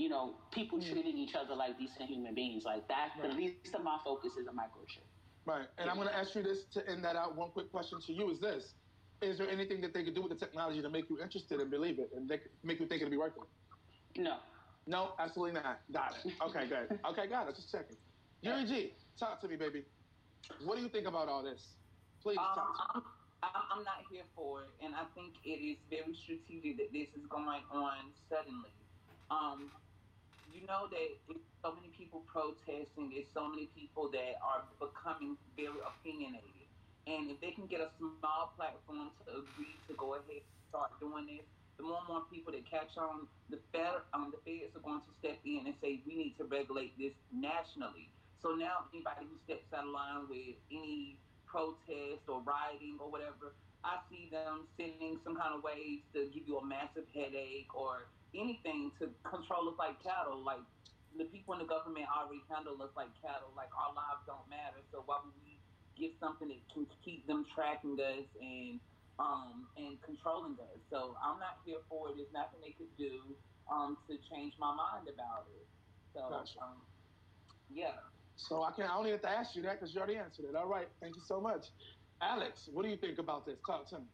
you 0.00 0.08
know, 0.08 0.34
people 0.50 0.78
mm. 0.78 0.90
treating 0.90 1.18
each 1.18 1.34
other 1.34 1.54
like 1.54 1.78
decent 1.78 2.08
human 2.08 2.34
beings. 2.34 2.64
Like 2.64 2.88
that, 2.88 3.10
right. 3.20 3.30
the 3.30 3.36
least 3.36 3.74
of 3.74 3.84
my 3.84 3.98
focus 4.02 4.32
is 4.40 4.46
a 4.46 4.50
microchip. 4.50 5.04
Right. 5.44 5.66
And 5.76 5.86
yeah. 5.86 5.90
I'm 5.90 5.96
going 5.96 6.08
to 6.08 6.16
ask 6.16 6.34
you 6.34 6.42
this 6.42 6.64
to 6.72 6.88
end 6.88 7.04
that 7.04 7.16
out. 7.16 7.36
One 7.36 7.50
quick 7.50 7.70
question 7.70 8.00
to 8.06 8.12
you 8.12 8.30
is 8.30 8.40
this. 8.40 8.72
Is 9.20 9.36
there 9.36 9.50
anything 9.50 9.82
that 9.82 9.92
they 9.92 10.02
could 10.02 10.14
do 10.14 10.22
with 10.22 10.30
the 10.30 10.38
technology 10.38 10.80
to 10.80 10.88
make 10.88 11.10
you 11.10 11.20
interested 11.20 11.60
and 11.60 11.70
believe 11.70 11.98
it 11.98 12.10
and 12.16 12.26
make 12.64 12.80
you 12.80 12.86
think 12.86 13.02
it'll 13.02 13.10
be 13.10 13.18
worth 13.18 13.34
it? 13.36 14.20
No. 14.20 14.36
No, 14.86 15.10
absolutely 15.18 15.60
not. 15.60 15.80
Got 15.92 16.16
it. 16.24 16.32
Okay, 16.42 16.66
good. 16.66 16.98
Okay, 17.10 17.26
got 17.28 17.48
it. 17.48 17.56
Just 17.56 17.70
checking. 17.70 17.96
Yuri 18.40 18.64
G, 18.64 18.92
talk 19.18 19.40
to 19.42 19.48
me, 19.48 19.56
baby. 19.56 19.84
What 20.64 20.76
do 20.76 20.82
you 20.82 20.88
think 20.88 21.06
about 21.06 21.28
all 21.28 21.42
this? 21.42 21.60
Please 22.22 22.38
um, 22.38 22.46
talk 22.54 22.94
to 22.94 22.98
me. 23.00 23.04
I'm 23.42 23.84
not 23.84 24.04
here 24.10 24.24
for 24.34 24.62
it, 24.62 24.84
and 24.84 24.94
I 24.94 25.04
think 25.14 25.32
it 25.44 25.60
is 25.60 25.76
very 25.88 26.14
strategic 26.14 26.76
that 26.78 26.92
this 26.92 27.08
is 27.16 27.26
going 27.28 27.64
on 27.72 28.12
suddenly. 28.28 28.72
Um, 29.30 29.70
you 30.52 30.66
know 30.66 30.88
that 30.90 31.08
there's 31.28 31.46
so 31.62 31.74
many 31.74 31.88
people 31.88 32.20
protesting. 32.26 33.10
There's 33.10 33.30
so 33.34 33.48
many 33.48 33.66
people 33.66 34.10
that 34.12 34.34
are 34.42 34.64
becoming 34.80 35.38
very 35.56 35.80
opinionated, 35.84 36.68
and 37.06 37.30
if 37.30 37.40
they 37.40 37.52
can 37.52 37.66
get 37.66 37.80
a 37.80 37.90
small 37.98 38.36
platform 38.40 38.96
to 39.06 39.14
agree 39.24 39.66
to 39.74 39.78
go 39.80 40.00
ahead 40.02 40.24
and 40.28 40.44
start 40.68 40.90
doing 41.00 41.26
this, 41.26 41.46
the 41.76 41.84
more 41.84 41.98
and 41.98 42.08
more 42.08 42.24
people 42.30 42.52
that 42.52 42.66
catch 42.68 42.96
on, 42.96 43.28
the 43.48 43.58
Fed, 43.72 44.02
um, 44.12 44.32
the 44.32 44.38
feds 44.44 44.74
are 44.76 44.80
going 44.84 45.00
to 45.02 45.12
step 45.18 45.40
in 45.44 45.66
and 45.66 45.74
say 45.80 46.02
we 46.06 46.16
need 46.16 46.36
to 46.36 46.44
regulate 46.44 46.96
this 46.98 47.14
nationally. 47.32 48.12
So 48.42 48.54
now 48.54 48.86
anybody 48.92 49.26
who 49.26 49.38
steps 49.44 49.72
out 49.72 49.84
of 49.86 49.90
line 49.92 50.28
with 50.28 50.56
any 50.70 51.20
protest 51.46 52.28
or 52.28 52.42
rioting 52.42 52.98
or 53.00 53.10
whatever, 53.10 53.54
I 53.84 54.00
see 54.10 54.28
them 54.30 54.68
sending 54.76 55.18
some 55.24 55.36
kind 55.36 55.54
of 55.54 55.62
ways 55.62 56.02
to 56.14 56.28
give 56.28 56.46
you 56.46 56.58
a 56.58 56.64
massive 56.64 57.06
headache 57.12 57.74
or 57.74 58.08
anything 58.34 58.92
to 58.98 59.10
control 59.28 59.68
us 59.68 59.76
like 59.78 60.02
cattle. 60.02 60.42
Like 60.42 60.62
the 61.16 61.24
people 61.24 61.54
in 61.54 61.60
the 61.60 61.66
government 61.66 62.06
already 62.10 62.42
handle 62.50 62.80
us 62.82 62.90
like 62.96 63.10
cattle. 63.20 63.52
Like 63.56 63.70
our 63.74 63.94
lives 63.94 64.22
don't 64.26 64.46
matter. 64.48 64.82
So 64.92 65.02
why 65.06 65.18
would 65.24 65.34
we 65.42 65.60
give 65.98 66.12
something 66.20 66.48
that 66.48 66.62
can 66.72 66.86
keep 67.04 67.26
them 67.26 67.46
tracking 67.54 67.98
us 68.00 68.26
and 68.40 68.80
um, 69.18 69.68
and 69.76 70.00
controlling 70.02 70.56
us? 70.60 70.80
So 70.90 71.16
I'm 71.22 71.38
not 71.38 71.60
here 71.64 71.82
for 71.88 72.10
it. 72.10 72.16
There's 72.16 72.32
nothing 72.32 72.60
they 72.62 72.74
could 72.78 72.92
do 72.96 73.36
um, 73.70 73.96
to 74.08 74.16
change 74.30 74.54
my 74.58 74.74
mind 74.74 75.08
about 75.08 75.46
it. 75.50 75.66
So 76.14 76.28
gotcha. 76.30 76.60
um, 76.62 76.82
yeah. 77.68 77.98
So 78.36 78.62
I 78.62 78.72
can 78.72 78.84
I 78.84 78.96
only 78.96 79.10
have 79.10 79.22
to 79.22 79.30
ask 79.30 79.54
you 79.54 79.62
that 79.62 79.80
because 79.80 79.94
you 79.94 80.00
already 80.00 80.16
answered 80.16 80.46
it. 80.46 80.56
All 80.56 80.68
right, 80.68 80.88
thank 81.00 81.16
you 81.16 81.22
so 81.22 81.40
much, 81.40 81.66
Alex. 82.22 82.68
What 82.72 82.84
do 82.84 82.88
you 82.88 82.96
think 82.96 83.18
about 83.18 83.46
this? 83.46 83.58
Talk 83.66 83.88
to 83.90 83.98
me. 83.98 84.06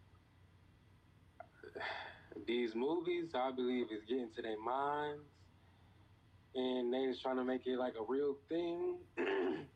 These 2.47 2.75
movies, 2.75 3.31
I 3.35 3.51
believe, 3.53 3.87
is 3.91 4.05
getting 4.09 4.29
to 4.37 4.43
their 4.43 4.61
minds, 4.61 5.25
and 6.55 6.93
they 6.93 7.07
just 7.07 7.23
trying 7.23 7.37
to 7.37 7.45
make 7.45 7.67
it 7.67 7.79
like 7.79 7.95
a 7.99 8.05
real 8.05 8.37
thing. 8.49 8.99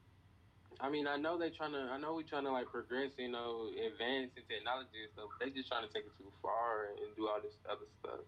I 0.81 0.89
mean, 0.89 1.07
I 1.07 1.17
know 1.17 1.39
they're 1.39 1.53
trying 1.53 1.73
to. 1.73 1.93
I 1.93 1.99
know 1.99 2.15
we 2.15 2.25
trying 2.25 2.45
to 2.45 2.53
like 2.53 2.67
progress, 2.73 3.13
you 3.19 3.29
know, 3.29 3.69
advance 3.69 4.33
in 4.37 4.45
technology 4.49 5.05
and 5.05 5.13
stuff. 5.13 5.29
They 5.41 5.51
just 5.51 5.69
trying 5.69 5.87
to 5.87 5.93
take 5.93 6.05
it 6.09 6.17
too 6.17 6.33
far 6.41 6.97
and 6.97 7.15
do 7.17 7.29
all 7.29 7.41
this 7.41 7.53
other 7.69 7.89
stuff. 8.01 8.25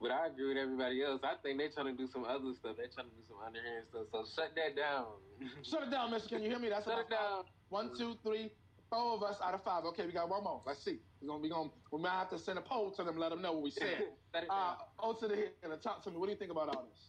But 0.00 0.10
I 0.10 0.26
agree 0.26 0.48
with 0.48 0.58
everybody 0.58 1.02
else. 1.02 1.20
I 1.22 1.34
think 1.42 1.58
they're 1.58 1.70
trying 1.70 1.94
to 1.94 1.98
do 1.98 2.10
some 2.10 2.24
other 2.24 2.54
stuff. 2.58 2.74
They're 2.78 2.90
trying 2.90 3.10
to 3.10 3.14
do 3.14 3.22
some 3.26 3.38
underhand 3.38 3.86
stuff. 3.90 4.06
So 4.10 4.26
shut 4.26 4.54
that 4.54 4.74
down. 4.74 5.18
shut 5.62 5.82
it 5.82 5.90
down, 5.90 6.10
mister. 6.10 6.38
Can 6.38 6.42
you 6.42 6.50
hear 6.50 6.58
me? 6.58 6.70
That's 6.70 6.86
shut 6.86 6.98
it 6.98 7.10
down. 7.10 7.46
One, 7.70 7.90
two, 7.96 8.18
three, 8.22 8.50
four 8.92 9.14
of 9.14 9.22
us 9.22 9.36
out 9.42 9.54
of 9.54 9.64
five. 9.64 9.84
Okay, 9.86 10.04
we 10.04 10.12
got 10.12 10.28
one 10.28 10.44
more. 10.44 10.60
Let's 10.66 10.84
see. 10.84 10.98
We're 11.20 11.28
gonna 11.28 11.42
be 11.42 11.48
going. 11.48 11.70
We 11.90 12.00
might 12.00 12.10
have 12.10 12.30
to 12.30 12.38
send 12.38 12.58
a 12.58 12.60
poll 12.60 12.90
to 12.90 13.02
them, 13.02 13.16
let 13.16 13.30
them 13.30 13.40
know 13.40 13.52
what 13.52 13.62
we 13.62 13.70
said. 13.70 14.08
uh, 14.50 14.74
on 14.98 15.18
to 15.20 15.28
the 15.28 15.36
hit 15.36 15.56
and 15.62 15.72
talk 15.82 16.04
to 16.04 16.10
me. 16.10 16.16
What 16.18 16.26
do 16.26 16.32
you 16.32 16.38
think 16.38 16.50
about 16.50 16.68
all 16.68 16.84
this? 16.90 17.08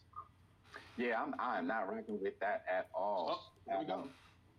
Yeah, 0.98 1.22
I'm. 1.22 1.36
I'm 1.40 1.68
not 1.68 1.94
rocking 1.94 2.20
with 2.22 2.40
that 2.40 2.64
at 2.72 2.88
all. 2.96 3.42
Oh, 3.42 3.52
there 3.68 3.80
we 3.80 3.86
go. 3.86 3.94
Um, 3.96 4.10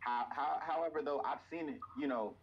how, 0.01 0.27
how, 0.29 0.59
however, 0.61 1.01
though, 1.03 1.23
I've 1.25 1.39
seen 1.51 1.71
it. 1.71 1.79
You 1.99 2.09
know, 2.09 2.35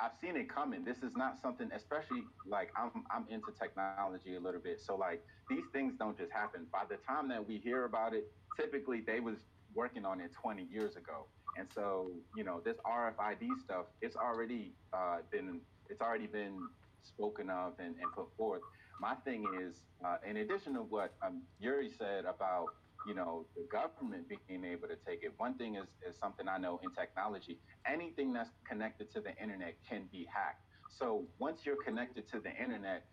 I've 0.00 0.12
seen 0.22 0.36
it 0.36 0.48
coming. 0.48 0.84
This 0.84 0.98
is 0.98 1.12
not 1.14 1.38
something, 1.42 1.68
especially 1.74 2.22
like 2.46 2.70
I'm 2.76 3.04
I'm 3.10 3.26
into 3.28 3.52
technology 3.60 4.36
a 4.36 4.40
little 4.40 4.60
bit. 4.60 4.80
So 4.80 4.96
like 4.96 5.22
these 5.50 5.64
things 5.72 5.94
don't 5.98 6.16
just 6.16 6.32
happen. 6.32 6.66
By 6.72 6.84
the 6.88 6.96
time 7.06 7.28
that 7.28 7.46
we 7.46 7.58
hear 7.58 7.84
about 7.84 8.14
it, 8.14 8.32
typically 8.58 9.02
they 9.06 9.20
was 9.20 9.36
working 9.74 10.04
on 10.04 10.20
it 10.20 10.30
20 10.40 10.66
years 10.70 10.96
ago. 10.96 11.26
And 11.56 11.68
so, 11.74 12.10
you 12.36 12.44
know, 12.44 12.60
this 12.64 12.76
RFID 12.84 13.48
stuff, 13.64 13.86
it's 14.00 14.16
already 14.16 14.72
uh, 14.92 15.18
been 15.30 15.60
it's 15.88 16.00
already 16.00 16.26
been 16.26 16.58
spoken 17.02 17.50
of 17.50 17.74
and, 17.78 17.94
and 18.00 18.12
put 18.16 18.26
forth. 18.36 18.62
My 19.00 19.14
thing 19.16 19.44
is, 19.60 19.74
uh, 20.04 20.16
in 20.28 20.38
addition 20.38 20.74
to 20.74 20.80
what 20.80 21.12
um, 21.22 21.42
Yuri 21.60 21.90
said 21.98 22.24
about 22.24 22.68
you 23.06 23.14
know, 23.14 23.44
the 23.54 23.66
government 23.70 24.26
being 24.28 24.64
able 24.64 24.88
to 24.88 24.96
take 25.06 25.22
it. 25.22 25.32
One 25.36 25.54
thing 25.54 25.76
is, 25.76 25.84
is 26.08 26.16
something 26.20 26.48
I 26.48 26.58
know 26.58 26.80
in 26.82 26.90
technology, 26.92 27.58
anything 27.86 28.32
that's 28.32 28.50
connected 28.68 29.12
to 29.12 29.20
the 29.20 29.36
internet 29.40 29.74
can 29.88 30.08
be 30.10 30.26
hacked. 30.32 30.62
So 30.88 31.24
once 31.38 31.60
you're 31.64 31.82
connected 31.82 32.28
to 32.30 32.40
the 32.40 32.50
internet, 32.50 33.04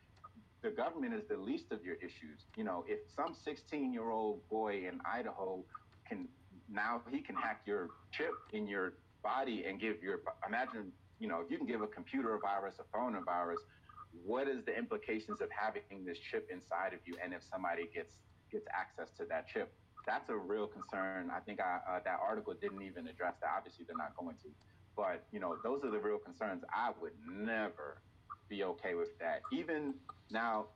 the 0.62 0.70
government 0.70 1.14
is 1.14 1.24
the 1.28 1.38
least 1.38 1.72
of 1.72 1.84
your 1.84 1.96
issues. 1.96 2.46
You 2.56 2.64
know, 2.64 2.86
if 2.88 3.00
some 3.16 3.36
16 3.44 3.92
year 3.92 4.10
old 4.10 4.48
boy 4.50 4.88
in 4.88 5.02
Idaho 5.06 5.64
can 6.08 6.28
now 6.72 7.02
he 7.12 7.20
can 7.20 7.36
hack 7.36 7.62
your 7.66 7.90
chip 8.12 8.32
in 8.54 8.68
your 8.68 8.94
body 9.24 9.66
and 9.68 9.80
give 9.80 10.02
your 10.02 10.22
imagine, 10.48 10.92
you 11.20 11.28
know, 11.28 11.42
if 11.42 11.52
you 11.52 11.58
can 11.58 11.68
give 11.68 11.82
a 11.82 11.88
computer 11.88 12.36
a 12.36 12.40
virus, 12.40 12.76
a 12.80 12.98
phone 12.98 13.16
a 13.16 13.22
virus, 13.22 13.60
what 14.26 14.48
is 14.48 14.64
the 14.66 14.78
implications 14.78 15.42
of 15.42 15.50
having 15.52 16.06
this 16.06 16.18
chip 16.18 16.48
inside 16.52 16.94
of 16.94 17.00
you 17.06 17.16
and 17.24 17.34
if 17.34 17.42
somebody 17.52 17.88
gets 17.94 18.18
gets 18.52 18.68
access 18.74 19.10
to 19.18 19.26
that 19.26 19.48
chip 19.48 19.72
that's 20.06 20.30
a 20.30 20.36
real 20.36 20.68
concern. 20.68 21.32
I 21.36 21.40
think 21.40 21.60
I, 21.60 21.80
uh, 21.88 22.00
that 22.06 22.20
article 22.22 22.54
didn't 22.60 22.82
even 22.82 23.08
address 23.08 23.36
that. 23.42 23.50
Obviously, 23.56 23.86
they're 23.86 23.98
not 23.98 24.16
going 24.16 24.36
to. 24.44 24.50
But 24.96 25.24
you 25.32 25.40
know, 25.40 25.58
those 25.64 25.84
are 25.84 25.92
the 25.92 26.00
real 26.00 26.18
concerns. 26.18 26.64
I 26.74 26.92
would 27.02 27.14
never 27.28 28.02
be 28.50 28.64
okay 28.64 28.96
with 28.96 29.18
that. 29.20 29.42
Even 29.54 29.94
now, 30.30 30.68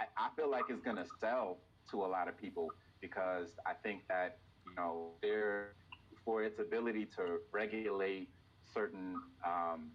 I, 0.00 0.04
I 0.16 0.28
feel 0.36 0.50
like 0.50 0.64
it's 0.68 0.82
going 0.82 0.96
to 0.96 1.06
sell 1.20 1.58
to 1.90 2.04
a 2.04 2.08
lot 2.08 2.28
of 2.28 2.36
people 2.36 2.68
because 3.00 3.48
I 3.66 3.72
think 3.82 4.02
that 4.08 4.38
you 4.72 4.82
know, 4.82 5.10
there 5.20 5.74
for 6.24 6.42
its 6.42 6.58
ability 6.58 7.06
to 7.16 7.38
regulate 7.50 8.28
certain 8.72 9.16
um, 9.44 9.90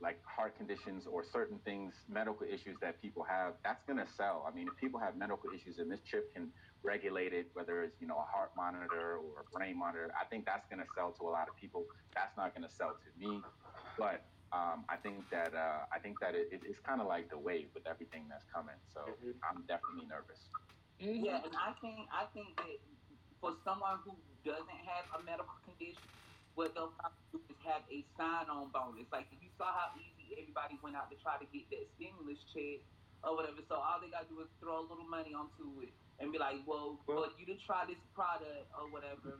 like 0.00 0.18
heart 0.24 0.56
conditions 0.56 1.06
or 1.06 1.24
certain 1.24 1.58
things, 1.64 1.94
medical 2.08 2.46
issues 2.46 2.76
that 2.80 3.00
people 3.00 3.22
have, 3.22 3.54
that's 3.64 3.82
going 3.84 3.98
to 3.98 4.06
sell. 4.16 4.46
I 4.48 4.54
mean, 4.54 4.68
if 4.68 4.76
people 4.76 5.00
have 5.00 5.16
medical 5.16 5.50
issues 5.54 5.78
and 5.78 5.90
this 5.90 6.00
chip 6.00 6.32
can 6.34 6.50
regulate 6.82 7.32
it, 7.32 7.48
whether 7.54 7.82
it's 7.82 8.00
you 8.00 8.06
know 8.06 8.16
a 8.16 8.28
heart 8.28 8.52
monitor 8.56 9.16
or 9.16 9.40
a 9.40 9.56
brain 9.56 9.78
monitor. 9.78 10.12
I 10.20 10.24
think 10.26 10.44
that's 10.44 10.66
going 10.68 10.80
to 10.80 10.88
sell 10.94 11.12
to 11.18 11.24
a 11.24 11.32
lot 11.32 11.48
of 11.48 11.56
people. 11.56 11.84
That's 12.14 12.36
not 12.36 12.54
going 12.54 12.68
to 12.68 12.74
sell 12.74 12.92
to 12.92 13.10
me, 13.18 13.40
but 13.98 14.22
um, 14.52 14.84
I 14.88 14.96
think 14.96 15.24
that 15.30 15.54
uh, 15.54 15.88
I 15.92 15.98
think 15.98 16.20
that 16.20 16.34
it, 16.34 16.48
it, 16.52 16.60
it's 16.64 16.78
kind 16.80 17.00
of 17.00 17.06
like 17.08 17.30
the 17.30 17.38
wave 17.38 17.68
with 17.74 17.86
everything 17.88 18.24
that's 18.28 18.44
coming. 18.52 18.76
So 18.92 19.00
mm-hmm. 19.00 19.40
I'm 19.42 19.64
definitely 19.66 20.06
nervous. 20.06 20.52
Mm-hmm. 21.00 21.24
Yeah, 21.24 21.40
and 21.42 21.54
I 21.56 21.72
think 21.80 22.06
I 22.12 22.28
think 22.32 22.54
that 22.56 22.78
for 23.44 23.52
someone 23.60 24.00
who 24.08 24.16
doesn't 24.40 24.80
have 24.88 25.04
a 25.12 25.22
medical 25.22 25.52
condition, 25.68 26.00
what 26.56 26.72
they'll 26.72 26.96
probably 26.96 27.20
do 27.28 27.44
is 27.52 27.60
have 27.60 27.84
a 27.92 28.00
sign-on 28.16 28.72
bonus. 28.72 29.04
Like 29.12 29.28
if 29.36 29.42
you 29.44 29.52
saw 29.60 29.68
how 29.68 29.92
easy 30.00 30.32
everybody 30.40 30.80
went 30.80 30.96
out 30.96 31.12
to 31.12 31.16
try 31.20 31.36
to 31.36 31.44
get 31.52 31.68
that 31.68 31.84
stimulus 32.00 32.40
check 32.56 32.80
or 33.20 33.36
whatever, 33.36 33.60
so 33.68 33.76
all 33.76 34.00
they 34.00 34.08
gotta 34.08 34.32
do 34.32 34.40
is 34.40 34.48
throw 34.64 34.80
a 34.80 34.86
little 34.88 35.04
money 35.04 35.36
onto 35.36 35.84
it 35.84 35.92
and 36.24 36.32
be 36.32 36.40
like, 36.40 36.64
well, 36.64 36.96
well, 37.04 37.28
you 37.36 37.44
to 37.44 37.60
try 37.68 37.84
this 37.84 38.00
product 38.16 38.64
or 38.80 38.88
whatever, 38.88 39.36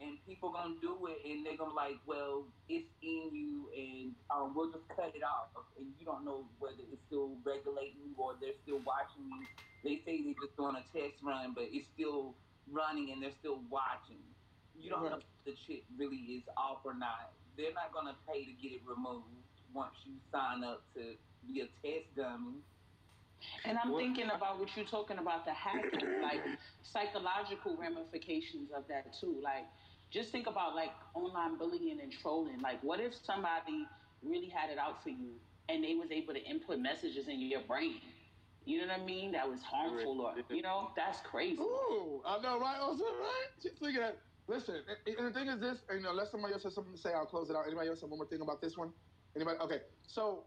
and 0.00 0.18
people 0.26 0.50
gonna 0.50 0.74
do 0.82 0.98
it, 1.06 1.22
and 1.22 1.46
they're 1.46 1.54
gonna 1.54 1.70
be 1.70 1.94
like, 1.94 2.00
well, 2.10 2.50
it's 2.66 2.90
in 3.06 3.30
you, 3.30 3.70
and 3.70 4.16
um, 4.34 4.50
we'll 4.50 4.72
just 4.74 4.88
cut 4.98 5.14
it 5.14 5.22
off, 5.22 5.54
and 5.78 5.94
you 5.94 6.04
don't 6.04 6.24
know 6.24 6.42
whether 6.58 6.82
it's 6.90 7.06
still 7.06 7.38
regulating 7.46 8.02
you 8.02 8.18
or 8.18 8.34
they're 8.40 8.58
still 8.66 8.82
watching 8.82 9.30
you. 9.30 9.46
They 9.84 10.02
say 10.02 10.26
they're 10.26 10.34
just 10.42 10.58
doing 10.58 10.74
a 10.74 10.82
test 10.90 11.22
run, 11.22 11.54
but 11.54 11.70
it's 11.70 11.86
still 11.94 12.34
running, 12.72 13.12
and 13.12 13.22
they're 13.22 13.36
still 13.38 13.60
watching. 13.70 14.22
You 14.78 14.90
don't 14.90 15.02
right. 15.02 15.12
know 15.12 15.18
if 15.18 15.44
the 15.44 15.54
chip 15.66 15.84
really 15.98 16.40
is 16.40 16.44
off 16.56 16.78
or 16.84 16.94
not. 16.94 17.32
They're 17.56 17.74
not 17.74 17.92
gonna 17.92 18.16
pay 18.26 18.44
to 18.44 18.52
get 18.52 18.72
it 18.72 18.82
removed 18.86 19.26
once 19.74 19.94
you 20.04 20.14
sign 20.32 20.64
up 20.64 20.82
to 20.94 21.14
be 21.46 21.60
a 21.60 21.68
test 21.86 22.06
dummy. 22.16 22.62
And 23.64 23.78
I'm 23.82 23.92
what? 23.92 24.00
thinking 24.00 24.30
about 24.34 24.58
what 24.58 24.68
you're 24.76 24.86
talking 24.86 25.18
about 25.18 25.44
the 25.44 25.52
hacking, 25.52 26.22
like 26.22 26.42
psychological 26.82 27.76
ramifications 27.76 28.70
of 28.76 28.84
that 28.88 29.14
too. 29.18 29.36
Like, 29.42 29.64
just 30.10 30.30
think 30.30 30.46
about 30.46 30.74
like 30.74 30.92
online 31.14 31.56
bullying 31.56 32.00
and 32.02 32.12
trolling. 32.12 32.60
Like, 32.60 32.82
what 32.82 33.00
if 33.00 33.14
somebody 33.24 33.86
really 34.22 34.48
had 34.48 34.70
it 34.70 34.78
out 34.78 35.02
for 35.02 35.10
you 35.10 35.32
and 35.68 35.82
they 35.82 35.94
was 35.94 36.10
able 36.10 36.34
to 36.34 36.42
input 36.42 36.78
messages 36.78 37.28
in 37.28 37.40
your 37.40 37.62
brain 37.62 38.00
You 38.64 38.80
know 38.82 38.88
what 38.88 39.00
I 39.00 39.04
mean? 39.04 39.32
That 39.32 39.48
was 39.48 39.60
harmful, 39.62 40.20
or 40.20 40.34
you 40.54 40.62
know, 40.62 40.90
that's 40.94 41.20
crazy. 41.20 41.60
Ooh, 41.60 42.22
I 42.26 42.40
know, 42.40 42.58
right? 42.60 42.76
Oh, 42.80 42.92
also, 42.92 43.04
right? 43.04 43.46
Just 43.62 43.80
look 43.80 43.94
at 43.94 44.00
that. 44.00 44.16
Listen, 44.48 44.82
and 45.06 45.16
and 45.16 45.26
the 45.28 45.32
thing 45.32 45.48
is 45.48 45.60
this, 45.60 45.78
and, 45.88 45.98
you 45.98 46.04
know, 46.04 46.10
unless 46.10 46.30
somebody 46.30 46.52
else 46.52 46.64
has 46.64 46.74
something 46.74 46.92
to 46.92 46.98
say, 46.98 47.10
I'll 47.14 47.26
close 47.26 47.50
it 47.50 47.56
out. 47.56 47.66
Anybody 47.66 47.88
else 47.88 48.00
have 48.02 48.10
one 48.10 48.18
more 48.18 48.28
thing 48.28 48.40
about 48.42 48.60
this 48.60 48.76
one? 48.76 48.92
Anybody? 49.34 49.58
Okay, 49.60 49.80
so 50.06 50.44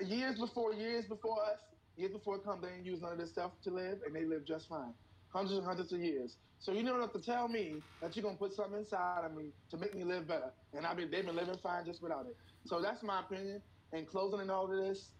years 0.00 0.38
before, 0.38 0.72
years 0.74 1.06
before 1.06 1.42
us, 1.44 1.58
years 1.96 2.12
before 2.12 2.38
come, 2.38 2.60
they 2.60 2.68
didn't 2.68 2.86
use 2.86 3.00
none 3.00 3.12
of 3.12 3.18
this 3.18 3.30
stuff 3.30 3.52
to 3.64 3.70
live, 3.70 3.98
and 4.06 4.14
they 4.14 4.24
lived 4.24 4.46
just 4.46 4.68
fine. 4.68 4.94
Hundreds 5.28 5.58
and 5.58 5.66
hundreds 5.66 5.92
of 5.92 6.00
years. 6.00 6.36
So 6.58 6.72
you 6.72 6.84
don't 6.84 7.00
have 7.00 7.12
to 7.12 7.20
tell 7.20 7.48
me 7.48 7.82
that 8.00 8.14
you're 8.16 8.22
gonna 8.22 8.36
put 8.36 8.52
something 8.52 8.78
inside 8.78 9.24
of 9.24 9.34
me 9.34 9.52
to 9.70 9.76
make 9.76 9.94
me 9.94 10.04
live 10.04 10.26
better. 10.28 10.52
And 10.72 10.86
I 10.86 10.94
mean, 10.94 11.10
they've 11.10 11.24
been 11.24 11.36
living 11.36 11.58
fine 11.62 11.84
just 11.84 12.02
without 12.02 12.26
it. 12.26 12.36
So 12.66 12.80
that's 12.80 13.02
my 13.02 13.20
opinion. 13.20 13.62
And 13.92 14.06
closing 14.06 14.40
in 14.40 14.50
all 14.50 14.70
of 14.70 14.78
this, 14.86 15.10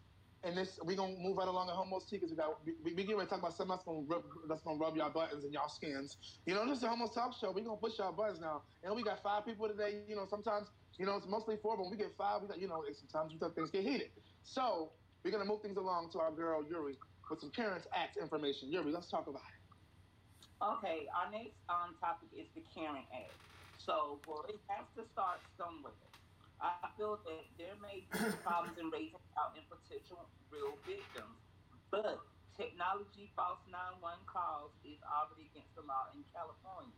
and 0.44 0.56
this 0.56 0.78
we 0.84 0.94
gonna 0.94 1.16
move 1.18 1.36
right 1.36 1.48
along 1.48 1.68
at 1.68 1.74
Homos 1.74 2.08
Tea 2.08 2.16
because 2.16 2.30
we 2.30 2.36
got 2.36 2.64
we, 2.66 2.94
we 2.94 3.04
get 3.04 3.16
ready 3.16 3.26
to 3.26 3.30
talk 3.30 3.38
about 3.38 3.54
something 3.54 3.70
that's 3.70 3.84
gonna 3.84 4.02
rub, 4.06 4.22
that's 4.48 4.62
gonna 4.62 4.78
rub 4.78 4.96
y'all 4.96 5.10
buttons 5.10 5.44
and 5.44 5.52
y'all 5.52 5.68
skins. 5.68 6.16
You 6.46 6.54
know, 6.54 6.66
this 6.66 6.78
is 6.78 6.84
a 6.84 6.88
Homos 6.88 7.14
Talk 7.14 7.34
Show. 7.38 7.52
We 7.52 7.62
gonna 7.62 7.76
push 7.76 7.98
y'all 7.98 8.12
buttons 8.12 8.40
now, 8.40 8.62
and 8.82 8.94
we 8.94 9.02
got 9.02 9.22
five 9.22 9.44
people 9.44 9.68
today. 9.68 10.02
You 10.08 10.16
know, 10.16 10.26
sometimes 10.28 10.68
you 10.98 11.06
know 11.06 11.16
it's 11.16 11.26
mostly 11.26 11.56
four, 11.62 11.76
but 11.76 11.84
when 11.84 11.92
we 11.92 11.96
get 11.96 12.12
five, 12.16 12.42
we 12.42 12.48
got 12.48 12.60
you 12.60 12.68
know 12.68 12.82
sometimes 12.92 13.32
we 13.32 13.48
things 13.54 13.70
get 13.70 13.82
heated. 13.82 14.10
So 14.42 14.92
we're 15.24 15.30
gonna 15.30 15.44
move 15.44 15.62
things 15.62 15.76
along 15.76 16.10
to 16.12 16.18
our 16.18 16.32
girl 16.32 16.64
Yuri 16.68 16.98
with 17.30 17.40
some 17.40 17.50
Karen's 17.50 17.86
Act 17.94 18.16
information. 18.16 18.70
Yuri, 18.70 18.92
let's 18.92 19.08
talk 19.08 19.26
about 19.28 19.42
it. 19.42 19.62
Okay, 20.62 21.06
our 21.10 21.30
next 21.30 21.58
um, 21.68 21.94
topic 21.98 22.28
is 22.38 22.46
the 22.54 22.62
Karen 22.74 23.02
Act. 23.12 23.34
So, 23.78 24.20
well, 24.28 24.44
it 24.48 24.60
has 24.68 24.86
to 24.96 25.02
start 25.10 25.40
somewhere. 25.58 26.11
I 26.62 26.94
feel 26.94 27.18
that 27.26 27.44
there 27.58 27.74
may 27.82 28.06
be 28.06 28.18
problems 28.46 28.78
in 28.78 28.86
raising 28.94 29.18
out 29.34 29.58
in 29.58 29.66
potential 29.66 30.30
real 30.46 30.78
victims, 30.86 31.34
but 31.90 32.22
technology 32.54 33.34
false 33.34 33.58
911 33.66 34.22
calls 34.30 34.70
is 34.86 35.02
already 35.02 35.50
against 35.50 35.74
the 35.74 35.82
law 35.82 36.06
in 36.14 36.22
California. 36.30 36.94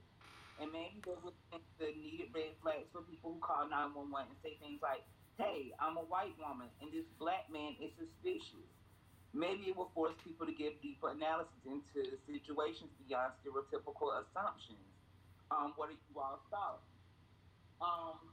And 0.61 0.69
maybe 0.69 1.01
there 1.01 1.17
would 1.25 1.35
be 1.49 1.65
the 1.81 1.97
needed 1.97 2.29
red 2.37 2.61
flags 2.61 2.93
for 2.93 3.01
people 3.09 3.33
who 3.33 3.41
call 3.41 3.65
911 3.65 4.37
and 4.37 4.39
say 4.45 4.61
things 4.61 4.85
like, 4.85 5.01
hey, 5.41 5.73
I'm 5.81 5.97
a 5.97 6.05
white 6.05 6.37
woman 6.37 6.69
and 6.85 6.93
this 6.93 7.09
black 7.17 7.49
man 7.49 7.75
is 7.81 7.91
suspicious. 7.97 8.69
Maybe 9.33 9.73
it 9.73 9.75
will 9.75 9.91
force 9.97 10.15
people 10.23 10.45
to 10.47 10.53
give 10.55 10.79
deeper 10.85 11.11
analysis 11.11 11.59
into 11.65 12.21
situations 12.29 12.93
beyond 13.01 13.33
stereotypical 13.41 14.13
assumptions. 14.21 14.85
Um, 15.51 15.73
what 15.75 15.89
are 15.89 15.97
you 15.97 16.15
all 16.21 16.39
thoughts? 16.53 16.87
Um, 17.81 18.31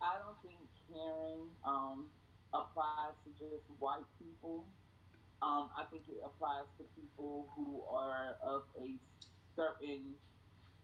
I 0.00 0.16
don't 0.22 0.38
think 0.40 0.67
Karen 0.90 1.48
um, 1.64 2.06
applies 2.52 3.14
to 3.24 3.30
just 3.38 3.64
white 3.78 4.06
people. 4.18 4.64
Um, 5.40 5.70
I 5.76 5.84
think 5.90 6.02
it 6.08 6.18
applies 6.24 6.66
to 6.78 6.84
people 6.98 7.46
who 7.54 7.82
are 7.94 8.34
of 8.42 8.62
a 8.80 8.90
certain 9.54 10.16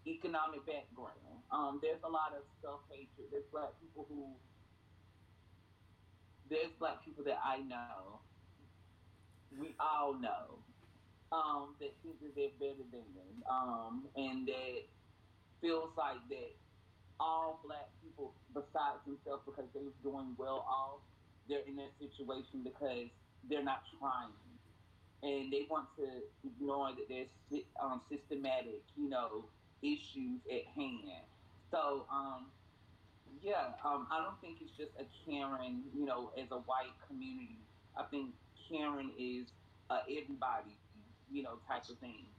economic 0.07 0.65
background. 0.65 1.43
Um, 1.51 1.79
there's 1.81 2.01
a 2.03 2.09
lot 2.09 2.31
of 2.37 2.43
self 2.61 2.81
hatred. 2.89 3.27
There's 3.31 3.43
black 3.51 3.73
people 3.81 4.05
who, 4.07 4.31
there's 6.49 6.71
black 6.79 7.03
people 7.03 7.23
that 7.25 7.39
I 7.43 7.59
know 7.59 8.19
we 9.59 9.75
all 9.79 10.13
know 10.13 10.59
um, 11.31 11.75
that 11.79 11.91
think 12.03 12.19
that 12.21 12.35
they're 12.35 12.55
better 12.59 12.83
than 12.91 13.07
them, 13.15 13.35
um, 13.49 14.03
and 14.15 14.47
that 14.47 14.83
feels 15.61 15.89
like 15.97 16.19
that 16.29 16.51
all 17.19 17.59
black 17.65 17.89
people, 18.01 18.33
besides 18.53 19.03
themselves, 19.05 19.43
because 19.45 19.65
they're 19.73 19.83
doing 20.03 20.35
well 20.37 20.65
off, 20.69 21.01
they're 21.47 21.65
in 21.67 21.75
that 21.77 21.91
situation 21.99 22.63
because 22.63 23.09
they're 23.49 23.63
not 23.63 23.83
trying, 23.99 24.33
and 25.23 25.51
they 25.53 25.65
want 25.69 25.89
to 25.97 26.23
ignore 26.43 26.91
that 26.93 27.07
there's 27.09 27.63
um, 27.81 28.01
systematic, 28.09 28.83
you 28.95 29.09
know, 29.09 29.49
issues 29.81 30.41
at 30.51 30.65
hand. 30.75 31.25
So, 31.71 32.07
um, 32.11 32.51
yeah, 33.41 33.73
um, 33.83 34.07
I 34.11 34.23
don't 34.23 34.39
think 34.41 34.61
it's 34.61 34.75
just 34.77 34.91
a 34.99 35.05
Karen, 35.25 35.83
you 35.93 36.05
know, 36.05 36.31
as 36.37 36.51
a 36.51 36.57
white 36.59 36.93
community. 37.07 37.59
I 37.97 38.03
think 38.03 38.35
Karen 38.69 39.11
is 39.17 39.47
uh, 39.89 40.01
everybody, 40.09 40.77
you 41.31 41.43
know, 41.43 41.59
type 41.67 41.89
of 41.89 41.99
thing. 41.99 42.34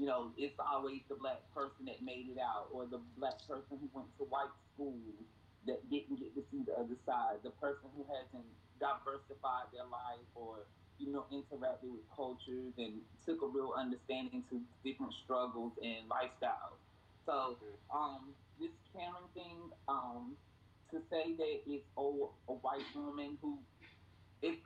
You 0.00 0.06
know, 0.08 0.32
it's 0.40 0.56
always 0.58 1.02
the 1.12 1.16
black 1.16 1.52
person 1.52 1.84
that 1.86 2.00
made 2.02 2.32
it 2.32 2.40
out, 2.40 2.68
or 2.72 2.86
the 2.86 2.98
black 3.20 3.46
person 3.46 3.76
who 3.78 3.90
went 3.92 4.16
to 4.16 4.24
white 4.24 4.56
school 4.72 4.96
that 5.66 5.90
didn't 5.90 6.16
get 6.16 6.34
to 6.34 6.42
see 6.50 6.64
the 6.64 6.72
other 6.72 6.96
side, 7.04 7.44
the 7.44 7.50
person 7.50 7.90
who 7.94 8.06
hasn't 8.08 8.48
diversified 8.80 9.68
their 9.72 9.84
life 9.84 10.24
or 10.34 10.66
you 10.98 11.12
know 11.12 11.26
interacted 11.30 11.92
with 11.92 12.08
cultures 12.16 12.72
and 12.78 13.02
took 13.26 13.42
a 13.42 13.46
real 13.46 13.74
understanding 13.76 14.44
to 14.48 14.62
different 14.84 15.12
struggles 15.24 15.72
and 15.84 16.08
lifestyles. 16.08 16.80
So 17.26 17.58
um, 17.92 18.34
this 18.58 18.72
Karen 18.92 19.28
thing, 19.34 19.70
um, 19.88 20.38
to 20.90 21.02
say 21.10 21.36
that 21.36 21.56
it's 21.66 21.84
a, 21.98 22.00
a 22.00 22.54
white 22.54 22.88
woman 22.96 23.38
who, 23.42 23.58
if 24.42 24.56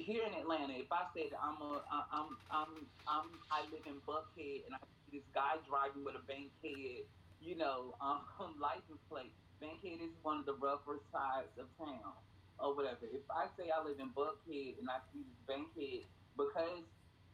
here 0.00 0.24
in 0.26 0.34
Atlanta, 0.34 0.74
if 0.74 0.90
I 0.92 1.06
said 1.14 1.32
I'm 1.40 1.60
a, 1.62 1.84
I'm, 1.90 2.38
I'm, 2.50 2.90
I'm, 3.06 3.40
I 3.50 3.62
live 3.70 3.86
in 3.86 4.00
Buckhead 4.02 4.66
and 4.66 4.74
I 4.74 4.78
see 5.06 5.18
this 5.18 5.28
guy 5.34 5.56
driving 5.68 6.04
with 6.04 6.16
a 6.16 6.24
Bankhead, 6.26 7.06
you 7.40 7.56
know, 7.56 7.94
um, 8.00 8.26
license 8.60 9.00
plate. 9.08 9.34
Bankhead 9.60 10.00
is 10.00 10.14
one 10.22 10.38
of 10.38 10.46
the 10.46 10.54
rougher 10.54 11.00
sides 11.12 11.50
of 11.58 11.68
town 11.78 12.14
or 12.58 12.74
whatever. 12.76 13.06
If 13.06 13.22
I 13.30 13.48
say 13.58 13.70
I 13.70 13.82
live 13.82 13.98
in 14.00 14.12
Buckhead 14.14 14.78
and 14.78 14.90
I 14.90 15.00
see 15.12 15.24
this 15.24 15.40
Bankhead, 15.46 16.06
because 16.36 16.84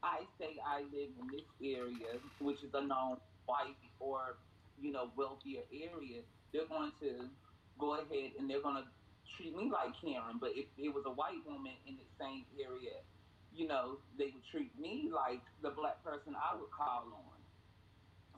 I 0.03 0.27
say 0.39 0.59
I 0.65 0.83
live 0.83 1.11
in 1.19 1.31
this 1.31 1.49
area, 1.63 2.21
which 2.41 2.63
is 2.63 2.75
a 2.75 2.83
known 2.83 3.19
white 3.47 3.77
or, 4.01 4.39
you 4.81 4.93
know, 4.93 5.13
wealthier 5.17 5.63
area, 5.73 6.23
they're 6.53 6.69
going 6.69 6.93
to 7.01 7.31
go 7.79 7.95
ahead 7.95 8.33
and 8.39 8.49
they're 8.49 8.63
going 8.63 8.83
to 8.83 8.89
treat 9.37 9.55
me 9.57 9.71
like 9.71 9.95
Karen, 10.01 10.39
but 10.41 10.51
if 10.55 10.67
it 10.79 10.89
was 10.91 11.05
a 11.07 11.11
white 11.13 11.45
woman 11.47 11.75
in 11.87 11.97
the 11.97 12.07
same 12.19 12.47
area, 12.61 13.03
you 13.55 13.67
know, 13.69 14.01
they 14.19 14.27
would 14.35 14.45
treat 14.51 14.79
me 14.79 15.11
like 15.13 15.43
the 15.63 15.71
black 15.71 16.03
person 16.05 16.35
I 16.37 16.57
would 16.59 16.71
call 16.71 17.13
on. 17.13 17.39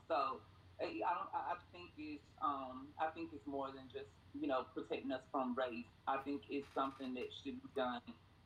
So 0.07 0.41
I 0.79 0.85
don't. 0.85 1.29
I 1.33 1.55
think 1.71 1.91
it's. 1.97 2.23
Um, 2.41 2.93
I 2.99 3.09
think 3.11 3.33
it's 3.33 3.45
more 3.47 3.71
than 3.71 3.89
just 3.91 4.09
you 4.33 4.47
know 4.47 4.65
protecting 4.73 5.11
us 5.11 5.23
from 5.31 5.55
race. 5.55 5.85
I 6.07 6.17
think 6.23 6.43
it's 6.49 6.67
something 6.75 7.13
that 7.15 7.27
should 7.43 7.61
be 7.61 7.69
done 7.75 8.01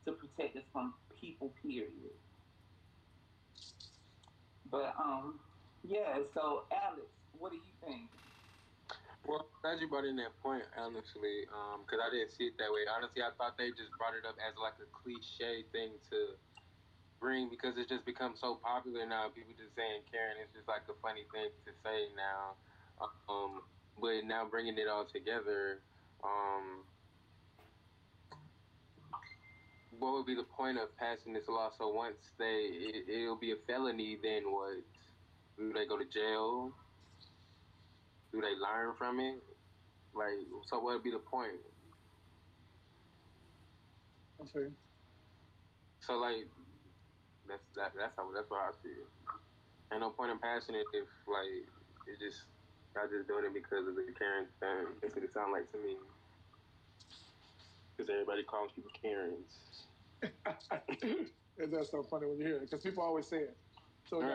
to 0.06 0.14
protect 0.14 0.56
us 0.58 0.64
from 0.72 0.96
people. 1.20 1.54
Period. 1.62 2.16
But 4.66 4.96
um, 4.98 5.40
yeah. 5.84 6.20
So 6.34 6.66
Alex, 6.72 7.08
what 7.38 7.52
do 7.52 7.58
you 7.58 7.74
think? 7.86 8.10
Well, 9.28 9.48
glad 9.62 9.80
you 9.80 9.88
brought 9.88 10.06
in 10.06 10.16
that 10.18 10.34
point, 10.42 10.64
honestly, 10.78 11.46
because 11.46 12.02
um, 12.02 12.08
I 12.08 12.10
didn't 12.10 12.32
see 12.32 12.46
it 12.50 12.58
that 12.58 12.72
way. 12.74 12.90
Honestly, 12.90 13.22
I 13.22 13.30
thought 13.38 13.58
they 13.58 13.70
just 13.70 13.94
brought 13.98 14.18
it 14.18 14.26
up 14.26 14.36
as 14.42 14.58
like 14.58 14.74
a 14.82 14.90
cliche 14.90 15.64
thing 15.72 15.94
to 16.10 16.36
bring 17.22 17.50
because 17.50 17.78
it's 17.78 17.90
just 17.90 18.06
become 18.06 18.34
so 18.36 18.56
popular 18.56 19.06
now. 19.06 19.30
People 19.30 19.54
just 19.54 19.76
saying 19.76 20.02
Karen 20.10 20.42
is 20.42 20.50
just 20.56 20.68
like 20.68 20.82
a 20.90 20.98
funny 21.06 21.24
thing 21.32 21.54
to 21.66 21.72
say 21.86 22.10
now. 22.18 22.58
Um, 23.30 23.62
but 24.02 24.26
now 24.26 24.46
bringing 24.50 24.78
it 24.78 24.88
all 24.90 25.06
together, 25.06 25.80
um, 26.24 26.84
what 30.00 30.14
would 30.14 30.26
be 30.26 30.36
the 30.36 30.44
point 30.44 30.78
of 30.80 30.90
passing 30.98 31.34
this 31.34 31.48
law? 31.48 31.70
So 31.78 31.90
once 31.90 32.34
they, 32.40 32.74
it, 32.74 33.06
it'll 33.08 33.38
be 33.38 33.52
a 33.52 33.60
felony, 33.68 34.18
then 34.22 34.52
what? 34.52 34.82
Do 35.58 35.74
they 35.74 35.86
go 35.86 35.98
to 35.98 36.06
jail? 36.06 36.74
Do 38.32 38.42
they 38.42 38.56
learn 38.56 38.96
from 38.96 39.20
it? 39.20 39.44
Like, 40.14 40.48
so 40.68 40.80
what 40.80 40.96
would 40.96 41.04
be 41.04 41.12
the 41.12 41.20
point? 41.20 41.62
Okay. 44.40 44.76
So 46.02 46.18
like, 46.18 46.46
that's 47.48 47.64
that. 47.76 47.94
That's 47.96 48.16
how. 48.16 48.32
That's 48.34 48.50
what 48.50 48.62
I 48.62 48.72
feel. 48.82 49.08
Ain't 49.92 50.02
no 50.02 50.12
point 50.12 50.32
in 50.32 50.40
passing 50.40 50.76
it 50.76 50.88
if 50.94 51.08
like 51.28 51.68
it 52.08 52.20
just 52.20 52.48
y'all 52.96 53.08
just 53.10 53.28
doing 53.28 53.46
it 53.46 53.54
because 53.54 53.88
of 53.88 53.96
the 53.96 54.14
Karen 54.18 54.50
thing. 54.60 55.00
That's 55.02 55.16
what 55.16 55.24
it 55.24 55.34
sound 55.34 55.52
like 55.54 55.72
to 55.72 55.78
me. 55.78 55.98
Because 57.98 58.10
everybody 58.10 58.44
calls 58.44 58.72
people 58.74 58.92
Karens. 58.92 59.88
it 60.22 61.72
does 61.72 61.92
so 61.92 62.04
funny 62.04 62.28
when 62.28 62.40
you 62.40 62.48
hear 62.48 62.64
it. 62.64 62.70
'Cause 62.72 62.82
people 62.84 63.04
always 63.04 63.28
say 63.28 63.44
it, 63.44 63.58
so 64.06 64.22
it 64.22 64.26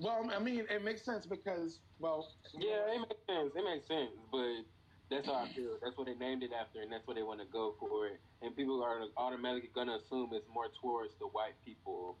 Well, 0.00 0.28
I 0.34 0.38
mean, 0.40 0.66
it 0.70 0.82
makes 0.84 1.02
sense 1.02 1.24
because, 1.24 1.78
well, 2.00 2.28
yeah, 2.58 2.94
it 2.94 2.98
makes 2.98 3.22
sense. 3.28 3.52
It 3.54 3.64
makes 3.64 3.86
sense, 3.86 4.10
but 4.32 4.64
that's 5.10 5.26
how 5.26 5.34
I 5.34 5.48
feel. 5.54 5.78
That's 5.82 5.96
what 5.96 6.06
they 6.06 6.14
named 6.14 6.42
it 6.42 6.50
after, 6.52 6.80
and 6.80 6.90
that's 6.90 7.06
what 7.06 7.16
they 7.16 7.22
want 7.22 7.40
to 7.40 7.46
go 7.46 7.74
for 7.78 8.06
it. 8.06 8.18
And 8.42 8.56
people 8.56 8.82
are 8.82 9.02
automatically 9.16 9.70
gonna 9.74 9.96
assume 9.96 10.30
it's 10.32 10.48
more 10.52 10.66
towards 10.80 11.14
the 11.20 11.26
white 11.26 11.54
people 11.64 12.16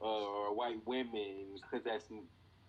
uh, 0.00 0.06
or 0.06 0.54
white 0.54 0.84
women 0.86 1.60
because 1.60 1.84
that's 1.84 2.06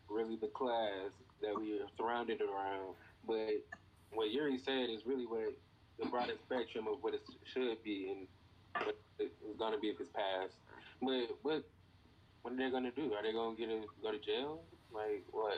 really 0.09 0.35
the 0.35 0.47
class 0.47 1.11
that 1.41 1.55
we 1.55 1.79
are 1.79 1.87
surrounded 1.97 2.41
around. 2.41 2.95
But 3.25 3.63
what 4.11 4.31
Yuri 4.31 4.57
said 4.57 4.89
is 4.89 5.05
really 5.05 5.25
what 5.25 5.53
the 5.99 6.05
broader 6.07 6.33
spectrum 6.45 6.87
of 6.87 7.01
what 7.01 7.13
it 7.13 7.21
should 7.45 7.81
be, 7.83 8.09
and 8.11 8.85
what 8.85 8.97
it's 9.19 9.35
gonna 9.57 9.79
be 9.79 9.87
if 9.87 10.01
it's 10.01 10.09
passed. 10.09 10.57
But 11.01 11.37
what 11.43 11.63
what 12.43 12.53
are 12.53 12.57
they 12.57 12.69
gonna 12.69 12.91
do? 12.91 13.13
Are 13.13 13.23
they 13.23 13.31
gonna 13.31 13.55
get 13.55 13.69
in, 13.69 13.85
go 14.01 14.11
to 14.11 14.19
jail? 14.19 14.65
Like 14.91 15.25
what? 15.31 15.57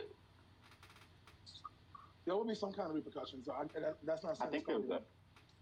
There 2.26 2.36
will 2.36 2.46
be 2.46 2.56
some 2.56 2.72
kind 2.72 2.90
of 2.90 2.96
repercussions. 2.96 3.50
I, 3.50 3.66
that, 3.80 3.98
that's 4.04 4.24
not. 4.24 4.40
I 4.42 4.48
think 4.48 4.66
there 4.66 4.80
was 4.80 4.90
a, 4.90 5.02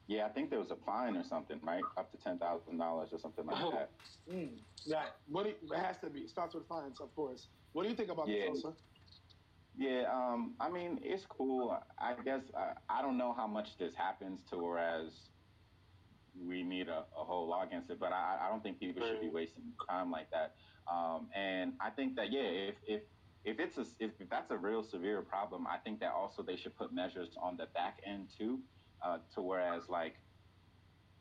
yeah, 0.07 0.25
I 0.25 0.29
think 0.29 0.49
there 0.49 0.59
was 0.59 0.71
a 0.71 0.75
fine 0.75 1.15
or 1.15 1.23
something, 1.23 1.59
right? 1.63 1.83
Up 1.97 2.11
to 2.11 2.17
ten 2.17 2.37
thousand 2.37 2.77
dollars 2.77 3.09
or 3.13 3.19
something 3.19 3.45
like 3.45 3.55
Oh. 3.61 3.71
that. 3.71 3.89
Mm, 4.29 4.59
that 4.87 5.15
what 5.27 5.45
you, 5.47 5.55
it 5.71 5.77
has 5.79 5.97
to 5.99 6.09
be. 6.09 6.21
It 6.21 6.29
starts 6.29 6.55
with 6.55 6.67
fines, 6.67 6.99
of 6.99 7.15
course. 7.15 7.47
What 7.71 7.83
do 7.83 7.89
you 7.89 7.95
think 7.95 8.09
about 8.11 8.27
Yeah. 8.27 8.49
this, 8.51 8.61
Sosa? 8.61 8.75
Yeah, 9.75 10.03
um, 10.13 10.55
I 10.59 10.69
mean, 10.69 10.99
it's 11.01 11.25
cool. 11.25 11.75
I 11.97 12.13
guess 12.21 12.51
uh, 12.53 12.73
I 12.89 13.01
don't 13.01 13.17
know 13.17 13.33
how 13.33 13.47
much 13.47 13.77
this 13.77 13.95
happens 13.95 14.43
to 14.51 14.57
whereas 14.57 15.31
we 16.39 16.63
need 16.63 16.87
a, 16.87 17.05
a 17.19 17.23
whole 17.23 17.47
law 17.47 17.63
against 17.63 17.89
it, 17.89 17.99
but 17.99 18.11
I, 18.11 18.37
I 18.41 18.49
don't 18.49 18.63
think 18.63 18.79
people 18.79 19.05
should 19.05 19.21
be 19.21 19.29
wasting 19.29 19.63
time 19.89 20.11
like 20.11 20.29
that. 20.31 20.55
Um, 20.91 21.27
and 21.35 21.73
I 21.79 21.89
think 21.89 22.15
that 22.15 22.31
yeah, 22.31 22.41
if 22.41 22.75
if 22.87 23.01
if 23.45 23.59
it's 23.59 23.77
a, 23.77 23.85
if, 23.99 24.11
if 24.19 24.29
that's 24.29 24.51
a 24.51 24.57
real 24.57 24.83
severe 24.83 25.21
problem, 25.21 25.67
I 25.67 25.77
think 25.77 25.99
that 25.99 26.11
also 26.11 26.43
they 26.43 26.55
should 26.55 26.77
put 26.77 26.93
measures 26.93 27.35
on 27.41 27.57
the 27.57 27.67
back 27.73 27.99
end 28.05 28.27
too, 28.37 28.59
uh, 29.01 29.17
to 29.35 29.41
whereas 29.41 29.89
like 29.89 30.15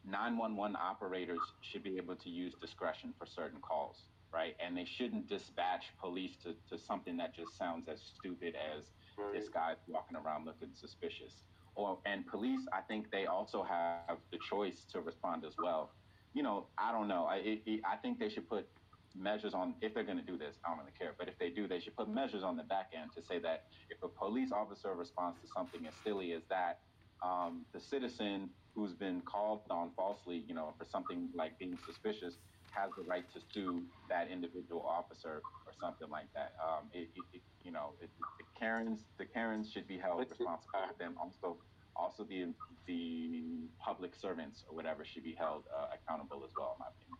911 0.04 0.76
operators 0.76 1.40
should 1.60 1.82
be 1.82 1.96
able 1.96 2.16
to 2.16 2.28
use 2.28 2.54
discretion 2.60 3.12
for 3.18 3.26
certain 3.26 3.60
calls, 3.60 3.96
right? 4.32 4.54
And 4.64 4.76
they 4.76 4.84
shouldn't 4.84 5.28
dispatch 5.28 5.84
police 6.00 6.36
to, 6.44 6.54
to 6.70 6.82
something 6.82 7.16
that 7.18 7.34
just 7.34 7.56
sounds 7.56 7.88
as 7.88 8.00
stupid 8.00 8.54
as 8.54 8.84
this 9.32 9.48
guy 9.48 9.74
walking 9.88 10.16
around 10.16 10.46
looking 10.46 10.70
suspicious. 10.74 11.44
Or 11.74 11.98
and 12.06 12.26
police, 12.26 12.60
I 12.72 12.80
think 12.82 13.10
they 13.10 13.26
also 13.26 13.62
have 13.62 14.18
the 14.30 14.38
choice 14.50 14.84
to 14.92 15.00
respond 15.00 15.44
as 15.46 15.54
well. 15.58 15.92
You 16.34 16.42
know, 16.42 16.68
I 16.78 16.92
don't 16.92 17.08
know. 17.08 17.24
I 17.24 17.36
it, 17.36 17.62
it, 17.66 17.80
I 17.90 17.96
think 17.96 18.18
they 18.18 18.28
should 18.28 18.48
put 18.48 18.66
measures 19.14 19.54
on 19.54 19.74
if 19.80 19.94
they're 19.94 20.04
going 20.04 20.18
to 20.18 20.24
do 20.24 20.38
this. 20.38 20.56
I 20.64 20.70
don't 20.70 20.78
really 20.78 20.92
care, 20.98 21.14
but 21.18 21.28
if 21.28 21.38
they 21.38 21.50
do, 21.50 21.66
they 21.68 21.80
should 21.80 21.96
put 21.96 22.08
measures 22.08 22.42
on 22.42 22.56
the 22.56 22.64
back 22.64 22.90
end 22.94 23.10
to 23.16 23.22
say 23.22 23.38
that 23.40 23.64
if 23.90 23.98
a 24.02 24.08
police 24.08 24.52
officer 24.52 24.94
responds 24.94 25.40
to 25.40 25.48
something 25.48 25.86
as 25.86 25.94
silly 26.04 26.32
as 26.32 26.42
that, 26.50 26.80
um, 27.24 27.64
the 27.72 27.80
citizen 27.80 28.50
who's 28.74 28.92
been 28.94 29.22
called 29.22 29.62
on 29.70 29.92
falsely, 29.96 30.44
you 30.46 30.54
know, 30.54 30.74
for 30.78 30.84
something 30.84 31.28
like 31.34 31.58
being 31.58 31.76
suspicious, 31.84 32.36
has 32.72 32.90
the 32.96 33.04
right 33.04 33.24
to 33.32 33.40
sue 33.52 33.82
that 34.08 34.28
individual 34.30 34.82
officer 34.82 35.42
or 35.66 35.72
something 35.80 36.08
like 36.08 36.28
that. 36.34 36.52
Um, 36.62 36.88
it, 36.92 37.08
it, 37.14 37.24
it, 37.34 37.42
you 37.62 37.70
know, 37.70 37.94
it, 38.00 38.10
the 38.38 38.44
Karens, 38.58 39.00
the 39.18 39.26
Karens 39.26 39.70
should 39.70 39.86
be 39.86 39.98
held 39.98 40.20
responsible 40.20 40.72
for 40.72 40.98
them. 40.98 41.14
Also, 41.20 41.58
also 41.94 42.24
the 42.24 42.54
the 42.86 43.68
public 43.78 44.14
servants 44.14 44.64
or 44.68 44.74
whatever 44.74 45.04
should 45.04 45.24
be 45.24 45.34
held 45.38 45.64
uh, 45.76 45.86
accountable 45.94 46.42
as 46.44 46.50
well. 46.56 46.76
In 46.76 46.80
my 46.80 46.90
opinion. 46.96 47.18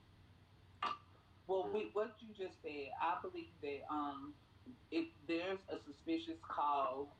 Well, 1.46 1.68
with 1.72 1.92
what 1.92 2.14
you 2.20 2.28
just 2.32 2.62
said, 2.62 2.88
I 3.02 3.16
believe 3.20 3.52
that 3.62 3.80
um, 3.90 4.32
if 4.90 5.06
there's 5.28 5.58
a 5.68 5.76
suspicious 5.84 6.38
call, 6.48 7.14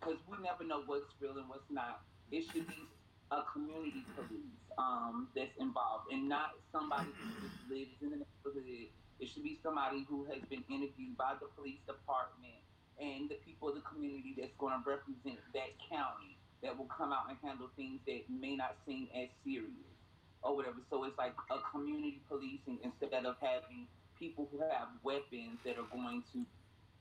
because 0.00 0.18
we 0.28 0.36
never 0.42 0.64
know 0.64 0.82
what's 0.86 1.10
real 1.20 1.38
and 1.38 1.48
what's 1.48 1.70
not, 1.70 2.02
it 2.30 2.44
should 2.52 2.68
be 2.68 2.88
a 3.32 3.44
community 3.52 4.04
police 4.14 4.60
um, 4.76 5.28
that's 5.34 5.56
involved 5.58 6.12
and 6.12 6.28
not 6.28 6.52
somebody 6.70 7.08
who 7.16 7.28
just 7.40 7.56
lives 7.70 7.96
in 8.04 8.10
the 8.12 8.18
neighborhood. 8.20 8.92
It 9.20 9.28
should 9.32 9.44
be 9.44 9.58
somebody 9.62 10.04
who 10.08 10.24
has 10.28 10.42
been 10.50 10.64
interviewed 10.68 11.16
by 11.16 11.34
the 11.40 11.48
police 11.56 11.80
department 11.88 12.60
and 13.00 13.30
the 13.30 13.40
people 13.40 13.72
of 13.72 13.76
the 13.76 13.84
community 13.88 14.36
that's 14.36 14.52
going 14.60 14.76
to 14.76 14.82
represent 14.84 15.40
that 15.54 15.72
county 15.88 16.36
that 16.62 16.76
will 16.76 16.90
come 16.92 17.12
out 17.12 17.30
and 17.30 17.38
handle 17.42 17.70
things 17.74 18.00
that 18.06 18.22
may 18.28 18.54
not 18.56 18.76
seem 18.86 19.08
as 19.16 19.28
serious 19.44 19.96
or 20.42 20.56
whatever. 20.56 20.78
So 20.90 21.04
it's 21.04 21.18
like 21.18 21.34
a 21.50 21.58
community 21.70 22.20
policing 22.28 22.78
instead 22.84 23.24
of 23.24 23.36
having 23.40 23.88
people 24.18 24.48
who 24.52 24.60
have 24.60 24.88
weapons 25.02 25.58
that 25.64 25.78
are 25.78 25.88
going 25.90 26.22
to, 26.32 26.44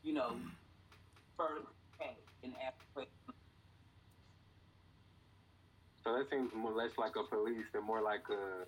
you 0.04 0.14
know, 0.14 0.38
first 1.38 1.68
attack 2.00 2.18
and 2.44 2.54
ask 2.66 2.78
questions. 2.94 3.21
So 6.04 6.18
that 6.18 6.30
seems 6.30 6.52
more 6.56 6.72
less 6.72 6.92
like 6.98 7.14
a 7.16 7.24
police 7.24 7.70
and 7.74 7.86
more 7.86 8.02
like 8.02 8.24
a 8.30 8.66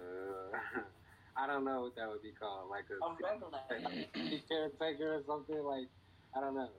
I 1.38 1.48
don't 1.48 1.66
know 1.66 1.82
what 1.82 1.96
that 1.96 2.08
would 2.08 2.22
be 2.22 2.32
called, 2.32 2.70
like 2.70 2.86
a 2.94 3.02
A 4.16 4.44
caretaker 4.48 5.16
or 5.16 5.24
something. 5.26 5.64
Like 5.64 5.88
I 6.36 6.42
don't 6.42 6.56
know. 6.56 6.70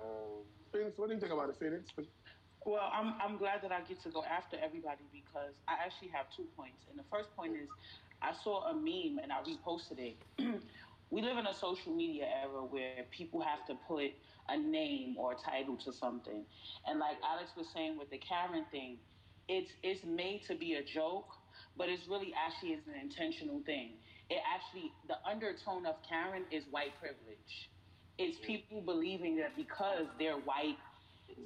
Um, 0.00 0.44
Phoenix, 0.72 0.98
what 0.98 1.08
do 1.08 1.14
you 1.14 1.20
think 1.20 1.32
about 1.32 1.50
it, 1.50 1.56
Phoenix? 1.60 1.92
Well, 2.64 2.90
I'm 2.92 3.14
I'm 3.20 3.36
glad 3.36 3.60
that 3.62 3.72
I 3.72 3.82
get 3.82 4.02
to 4.04 4.08
go 4.10 4.24
after 4.24 4.56
everybody 4.62 5.04
because 5.12 5.54
I 5.68 5.74
actually 5.84 6.08
have 6.08 6.26
two 6.34 6.46
points. 6.56 6.86
And 6.88 6.98
the 6.98 7.04
first 7.10 7.34
point 7.36 7.52
is 7.52 7.68
I 8.22 8.32
saw 8.42 8.70
a 8.70 8.74
meme 8.74 9.20
and 9.22 9.30
I 9.30 9.42
reposted 9.44 9.98
it. 9.98 10.16
we 11.10 11.20
live 11.20 11.36
in 11.36 11.46
a 11.46 11.54
social 11.54 11.94
media 11.94 12.26
era 12.42 12.64
where 12.64 13.04
people 13.10 13.40
have 13.42 13.66
to 13.66 13.74
put 13.86 14.12
a 14.48 14.56
name 14.56 15.16
or 15.18 15.32
a 15.32 15.36
title 15.36 15.76
to 15.84 15.92
something. 15.92 16.44
And 16.86 16.98
like 16.98 17.16
Alex 17.22 17.52
was 17.56 17.68
saying 17.68 17.98
with 17.98 18.10
the 18.10 18.18
Karen 18.18 18.64
thing, 18.70 18.96
it's 19.48 19.70
it's 19.82 20.04
made 20.04 20.42
to 20.48 20.54
be 20.54 20.74
a 20.74 20.82
joke, 20.82 21.28
but 21.76 21.88
it's 21.88 22.06
really 22.08 22.32
actually 22.34 22.70
is 22.72 22.86
an 22.86 22.94
intentional 23.00 23.62
thing. 23.66 23.92
It 24.30 24.38
actually 24.54 24.92
the 25.08 25.16
undertone 25.28 25.86
of 25.86 25.96
Karen 26.08 26.44
is 26.50 26.64
white 26.70 26.98
privilege. 27.00 27.70
It's 28.18 28.38
people 28.46 28.80
believing 28.80 29.36
that 29.36 29.56
because 29.56 30.06
they're 30.18 30.38
white, 30.38 30.78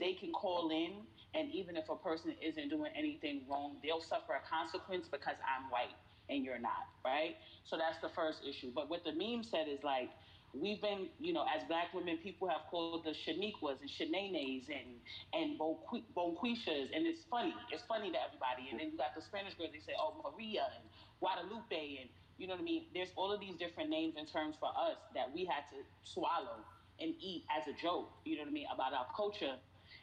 they 0.01 0.13
can 0.13 0.33
call 0.33 0.71
in, 0.71 0.93
and 1.35 1.51
even 1.53 1.77
if 1.77 1.89
a 1.89 1.97
person 1.97 2.35
isn't 2.43 2.69
doing 2.69 2.93
anything 2.97 3.43
wrong, 3.49 3.77
they'll 3.83 4.03
suffer 4.03 4.35
a 4.35 4.43
consequence 4.49 5.09
because 5.11 5.37
I'm 5.43 5.71
white 5.71 5.97
and 6.29 6.45
you're 6.45 6.59
not, 6.59 6.87
right? 7.05 7.37
So 7.65 7.77
that's 7.77 7.99
the 8.03 8.11
first 8.15 8.41
issue. 8.47 8.71
But 8.75 8.91
what 8.91 9.03
the 9.05 9.13
meme 9.13 9.43
said 9.45 9.67
is 9.69 9.83
like, 9.83 10.11
we've 10.55 10.81
been, 10.81 11.09
you 11.19 11.33
know, 11.33 11.45
as 11.55 11.65
black 11.69 11.93
women, 11.95 12.19
people 12.19 12.49
have 12.49 12.63
called 12.71 13.05
the 13.05 13.11
Shaniquas 13.11 13.81
and 13.81 13.91
Shananes 13.91 14.69
and 14.69 15.01
and 15.33 15.59
Bonqui- 15.59 16.05
Bonquishas, 16.17 16.89
and 16.95 17.07
it's 17.07 17.25
funny. 17.31 17.55
It's 17.73 17.85
funny 17.85 18.11
to 18.13 18.19
everybody. 18.21 18.69
And 18.71 18.81
then 18.81 18.91
you 18.91 18.97
got 18.99 19.15
the 19.15 19.23
Spanish 19.23 19.55
girls. 19.55 19.71
They 19.73 19.81
say, 19.81 19.93
oh, 19.99 20.15
Maria 20.25 20.67
and 20.75 20.85
Guadalupe, 21.21 21.99
and 22.01 22.09
you 22.39 22.47
know 22.47 22.55
what 22.55 22.61
I 22.61 22.65
mean. 22.65 22.87
There's 22.95 23.13
all 23.17 23.33
of 23.33 23.41
these 23.41 23.57
different 23.57 23.91
names 23.91 24.15
and 24.17 24.31
terms 24.31 24.57
for 24.59 24.69
us 24.69 24.99
that 25.15 25.33
we 25.33 25.45
had 25.45 25.65
to 25.71 25.85
swallow 26.05 26.65
and 27.01 27.15
eat 27.21 27.45
as 27.57 27.67
a 27.69 27.75
joke. 27.81 28.11
You 28.25 28.37
know 28.37 28.43
what 28.43 28.51
I 28.51 28.53
mean 28.53 28.67
about 28.73 28.93
our 28.95 29.07
culture. 29.15 29.57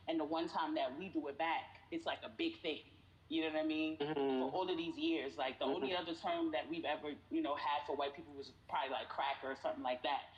And 0.08 0.20
the 0.20 0.26
one 0.26 0.48
time 0.48 0.76
that 0.76 0.98
we 0.98 1.10
do 1.10 1.28
it 1.28 1.38
back, 1.38 1.82
it's 1.92 2.06
like 2.06 2.20
a 2.24 2.30
big 2.30 2.62
thing. 2.62 2.82
You 3.28 3.42
know 3.42 3.58
what 3.58 3.66
I 3.66 3.68
mean? 3.68 3.98
Mm-hmm. 3.98 4.40
For 4.42 4.50
all 4.54 4.70
of 4.70 4.78
these 4.78 4.98
years, 4.98 5.34
like 5.38 5.58
the 5.58 5.66
only 5.66 5.90
mm-hmm. 5.90 6.06
other 6.06 6.14
term 6.14 6.52
that 6.52 6.70
we've 6.70 6.86
ever, 6.86 7.14
you 7.32 7.42
know, 7.42 7.56
had 7.56 7.82
for 7.88 7.96
white 7.96 8.16
people 8.16 8.34
was 8.38 8.52
probably 8.70 8.92
like 8.92 9.10
cracker 9.10 9.50
or 9.54 9.58
something 9.62 9.84
like 9.84 10.04
that. 10.04 10.30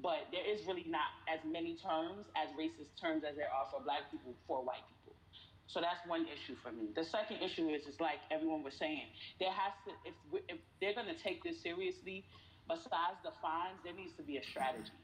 But 0.00 0.32
there 0.32 0.46
is 0.48 0.64
really 0.64 0.86
not 0.88 1.12
as 1.28 1.40
many 1.44 1.76
terms 1.76 2.24
as 2.32 2.48
racist 2.56 2.96
terms 2.96 3.24
as 3.28 3.36
there 3.36 3.52
are 3.52 3.68
for 3.68 3.84
black 3.84 4.10
people 4.10 4.32
for 4.48 4.64
white 4.64 4.80
people. 4.88 5.12
So 5.66 5.80
that's 5.80 6.00
one 6.08 6.26
issue 6.26 6.56
for 6.64 6.72
me. 6.72 6.90
The 6.96 7.04
second 7.04 7.44
issue 7.44 7.68
is, 7.68 7.86
is 7.86 8.00
like 8.00 8.18
everyone 8.30 8.64
was 8.64 8.74
saying, 8.74 9.12
there 9.38 9.52
has 9.52 9.76
to, 9.86 9.92
if, 10.08 10.16
if 10.48 10.58
they're 10.80 10.94
going 10.94 11.06
to 11.06 11.20
take 11.22 11.44
this 11.44 11.62
seriously, 11.62 12.24
besides 12.66 13.20
the 13.22 13.30
fines, 13.42 13.78
there 13.84 13.92
needs 13.92 14.16
to 14.16 14.22
be 14.22 14.38
a 14.38 14.42
strategy. 14.42 14.96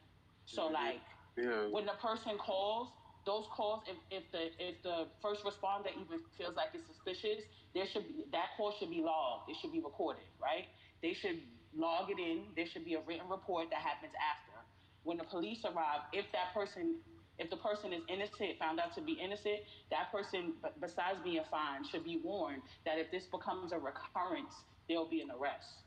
So 0.47 0.63
mm-hmm. 0.63 0.75
like, 0.75 1.05
yeah. 1.37 1.69
when 1.71 1.85
the 1.85 1.95
person 2.01 2.39
calls, 2.39 2.89
those 3.27 3.45
calls, 3.53 3.83
if, 3.91 3.99
if 4.11 4.25
the 4.31 4.55
if 4.63 4.81
the 4.83 5.11
first 5.21 5.43
responder 5.43 5.91
even 5.91 6.23
feels 6.39 6.55
like 6.55 6.71
it's 6.73 6.87
suspicious, 6.87 7.43
there 7.75 7.85
should 7.85 8.07
be 8.07 8.25
that 8.33 8.55
call 8.57 8.73
should 8.79 8.91
be 8.91 9.03
logged. 9.03 9.51
It 9.51 9.57
should 9.61 9.73
be 9.73 9.83
recorded, 9.83 10.25
right? 10.41 10.71
They 11.03 11.13
should 11.13 11.43
log 11.75 12.09
it 12.09 12.19
in. 12.19 12.55
There 12.55 12.67
should 12.67 12.85
be 12.85 12.95
a 12.95 13.01
written 13.01 13.29
report 13.29 13.69
that 13.71 13.83
happens 13.83 14.13
after. 14.17 14.55
When 15.03 15.19
the 15.19 15.25
police 15.25 15.67
arrive, 15.67 16.07
if 16.13 16.25
that 16.33 16.55
person 16.55 17.03
if 17.39 17.51
the 17.51 17.57
person 17.59 17.93
is 17.93 18.01
innocent, 18.09 18.57
found 18.59 18.81
out 18.81 18.95
to 18.95 19.03
be 19.03 19.13
innocent, 19.13 19.61
that 19.91 20.11
person, 20.11 20.55
besides 20.81 21.19
being 21.23 21.45
fined, 21.51 21.85
should 21.87 22.03
be 22.03 22.19
warned 22.25 22.63
that 22.87 22.97
if 22.97 23.11
this 23.11 23.25
becomes 23.27 23.73
a 23.73 23.77
recurrence, 23.77 24.55
there 24.89 24.97
will 24.97 25.11
be 25.11 25.21
an 25.21 25.29
arrest 25.31 25.85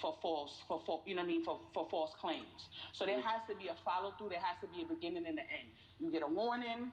for 0.00 0.16
false, 0.22 0.62
for, 0.68 0.80
for 0.86 1.00
you 1.06 1.14
know 1.14 1.22
what 1.22 1.28
I 1.28 1.32
mean, 1.32 1.44
for, 1.44 1.60
for 1.74 1.86
false 1.90 2.12
claims. 2.20 2.68
So 2.92 3.04
there 3.04 3.18
mm-hmm. 3.18 3.26
has 3.28 3.40
to 3.48 3.54
be 3.56 3.68
a 3.68 3.76
follow 3.84 4.12
through. 4.18 4.30
There 4.30 4.40
has 4.40 4.60
to 4.60 4.68
be 4.68 4.82
a 4.82 4.86
beginning 4.86 5.26
and 5.26 5.38
an 5.38 5.48
end. 5.50 5.68
You 5.98 6.10
get 6.10 6.22
a 6.22 6.26
warning, 6.26 6.92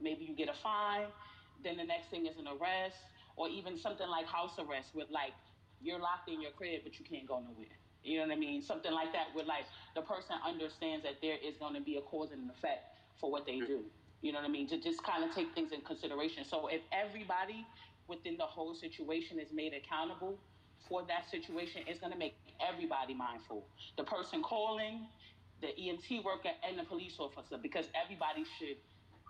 maybe 0.00 0.24
you 0.24 0.34
get 0.34 0.48
a 0.48 0.54
fine, 0.62 1.06
then 1.62 1.76
the 1.76 1.84
next 1.84 2.08
thing 2.10 2.26
is 2.26 2.36
an 2.38 2.46
arrest, 2.48 2.98
or 3.36 3.48
even 3.48 3.78
something 3.78 4.08
like 4.08 4.26
house 4.26 4.58
arrest, 4.58 4.94
with 4.94 5.10
like 5.10 5.32
you're 5.80 6.00
locked 6.00 6.28
in 6.28 6.40
your 6.40 6.52
crib 6.52 6.80
but 6.84 6.98
you 6.98 7.04
can't 7.04 7.26
go 7.26 7.38
nowhere. 7.40 7.76
You 8.02 8.18
know 8.18 8.26
what 8.26 8.36
I 8.36 8.38
mean? 8.38 8.62
Something 8.62 8.92
like 8.92 9.12
that, 9.12 9.34
where 9.34 9.44
like 9.44 9.64
the 9.94 10.02
person 10.02 10.36
understands 10.46 11.04
that 11.04 11.16
there 11.22 11.36
is 11.42 11.56
going 11.56 11.74
to 11.74 11.80
be 11.80 11.96
a 11.96 12.02
cause 12.02 12.30
and 12.32 12.42
an 12.42 12.50
effect 12.50 12.98
for 13.18 13.30
what 13.30 13.46
they 13.46 13.58
do. 13.58 13.84
You 14.22 14.32
know 14.32 14.38
what 14.38 14.48
I 14.48 14.50
mean? 14.50 14.68
To 14.68 14.80
just 14.80 15.02
kind 15.02 15.24
of 15.24 15.34
take 15.34 15.54
things 15.54 15.72
in 15.72 15.80
consideration. 15.80 16.44
So 16.44 16.68
if 16.68 16.82
everybody 16.92 17.66
within 18.08 18.36
the 18.36 18.44
whole 18.44 18.74
situation 18.74 19.38
is 19.38 19.52
made 19.52 19.74
accountable 19.74 20.38
for 20.88 21.02
that 21.06 21.30
situation, 21.30 21.82
is 21.90 21.98
going 21.98 22.12
to 22.12 22.18
make 22.18 22.36
everybody 22.60 23.14
mindful. 23.14 23.66
The 23.96 24.04
person 24.04 24.42
calling, 24.42 25.06
the 25.60 25.68
EMT 25.68 26.24
worker, 26.24 26.50
and 26.66 26.78
the 26.78 26.84
police 26.84 27.16
officer, 27.18 27.58
because 27.60 27.86
everybody 27.94 28.44
should, 28.58 28.76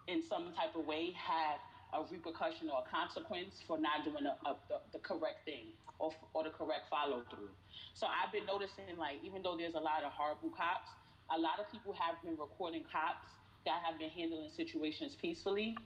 in 0.08 0.22
some 0.28 0.52
type 0.54 0.74
of 0.76 0.86
way, 0.86 1.12
have 1.16 1.58
a 1.94 2.02
repercussion 2.10 2.68
or 2.68 2.82
a 2.84 2.88
consequence 2.90 3.62
for 3.66 3.78
not 3.78 4.04
doing 4.04 4.26
a, 4.26 4.34
a, 4.46 4.50
uh, 4.50 4.54
the, 4.68 4.98
the 4.98 4.98
correct 5.00 5.44
thing 5.44 5.72
or, 5.98 6.12
or 6.34 6.44
the 6.44 6.50
correct 6.50 6.90
follow 6.90 7.22
through. 7.30 7.48
So 7.94 8.06
I've 8.06 8.32
been 8.32 8.44
noticing, 8.44 8.96
like, 8.98 9.22
even 9.24 9.42
though 9.42 9.56
there's 9.56 9.74
a 9.74 9.82
lot 9.82 10.04
of 10.04 10.12
horrible 10.12 10.50
cops, 10.50 10.90
a 11.34 11.38
lot 11.38 11.58
of 11.58 11.70
people 11.72 11.94
have 11.94 12.20
been 12.22 12.36
recording 12.36 12.84
cops 12.90 13.26
that 13.64 13.82
have 13.82 13.98
been 13.98 14.10
handling 14.10 14.50
situations 14.54 15.16
peacefully 15.20 15.76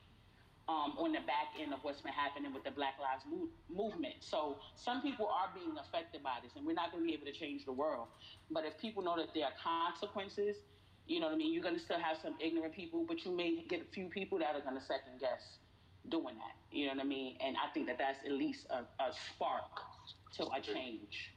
um, 0.70 0.94
on 1.02 1.10
the 1.10 1.18
back 1.26 1.50
end 1.58 1.74
of 1.74 1.80
what's 1.82 2.00
been 2.00 2.14
happening 2.14 2.54
with 2.54 2.62
the 2.62 2.70
Black 2.70 2.94
Lives 3.02 3.26
move, 3.26 3.50
movement. 3.66 4.14
So 4.20 4.58
some 4.76 5.02
people 5.02 5.26
are 5.26 5.50
being 5.52 5.74
affected 5.76 6.22
by 6.22 6.38
this, 6.42 6.52
and 6.54 6.64
we're 6.64 6.78
not 6.78 6.92
going 6.92 7.02
to 7.02 7.08
be 7.08 7.14
able 7.14 7.26
to 7.26 7.34
change 7.34 7.64
the 7.64 7.72
world. 7.74 8.06
But 8.50 8.64
if 8.64 8.78
people 8.78 9.02
know 9.02 9.16
that 9.16 9.34
there 9.34 9.50
are 9.50 9.56
consequences, 9.58 10.56
you 11.10 11.18
know 11.18 11.26
what 11.26 11.34
I 11.34 11.38
mean, 11.38 11.52
you're 11.52 11.62
going 11.62 11.74
to 11.74 11.82
still 11.82 11.98
have 11.98 12.18
some 12.22 12.36
ignorant 12.38 12.72
people, 12.72 13.04
but 13.06 13.24
you 13.24 13.34
may 13.34 13.66
get 13.66 13.82
a 13.82 13.90
few 13.90 14.06
people 14.06 14.38
that 14.38 14.54
are 14.54 14.62
going 14.62 14.78
to 14.78 14.86
second 14.86 15.18
guess 15.18 15.58
doing 16.08 16.38
that. 16.38 16.54
You 16.70 16.86
know 16.86 16.94
what 16.94 17.02
I 17.02 17.08
mean? 17.08 17.34
And 17.42 17.56
I 17.58 17.66
think 17.74 17.88
that 17.88 17.98
that's 17.98 18.22
at 18.24 18.32
least 18.32 18.66
a, 18.70 18.86
a 19.02 19.10
spark 19.34 19.74
to 20.38 20.46
a 20.54 20.60
change. 20.62 21.34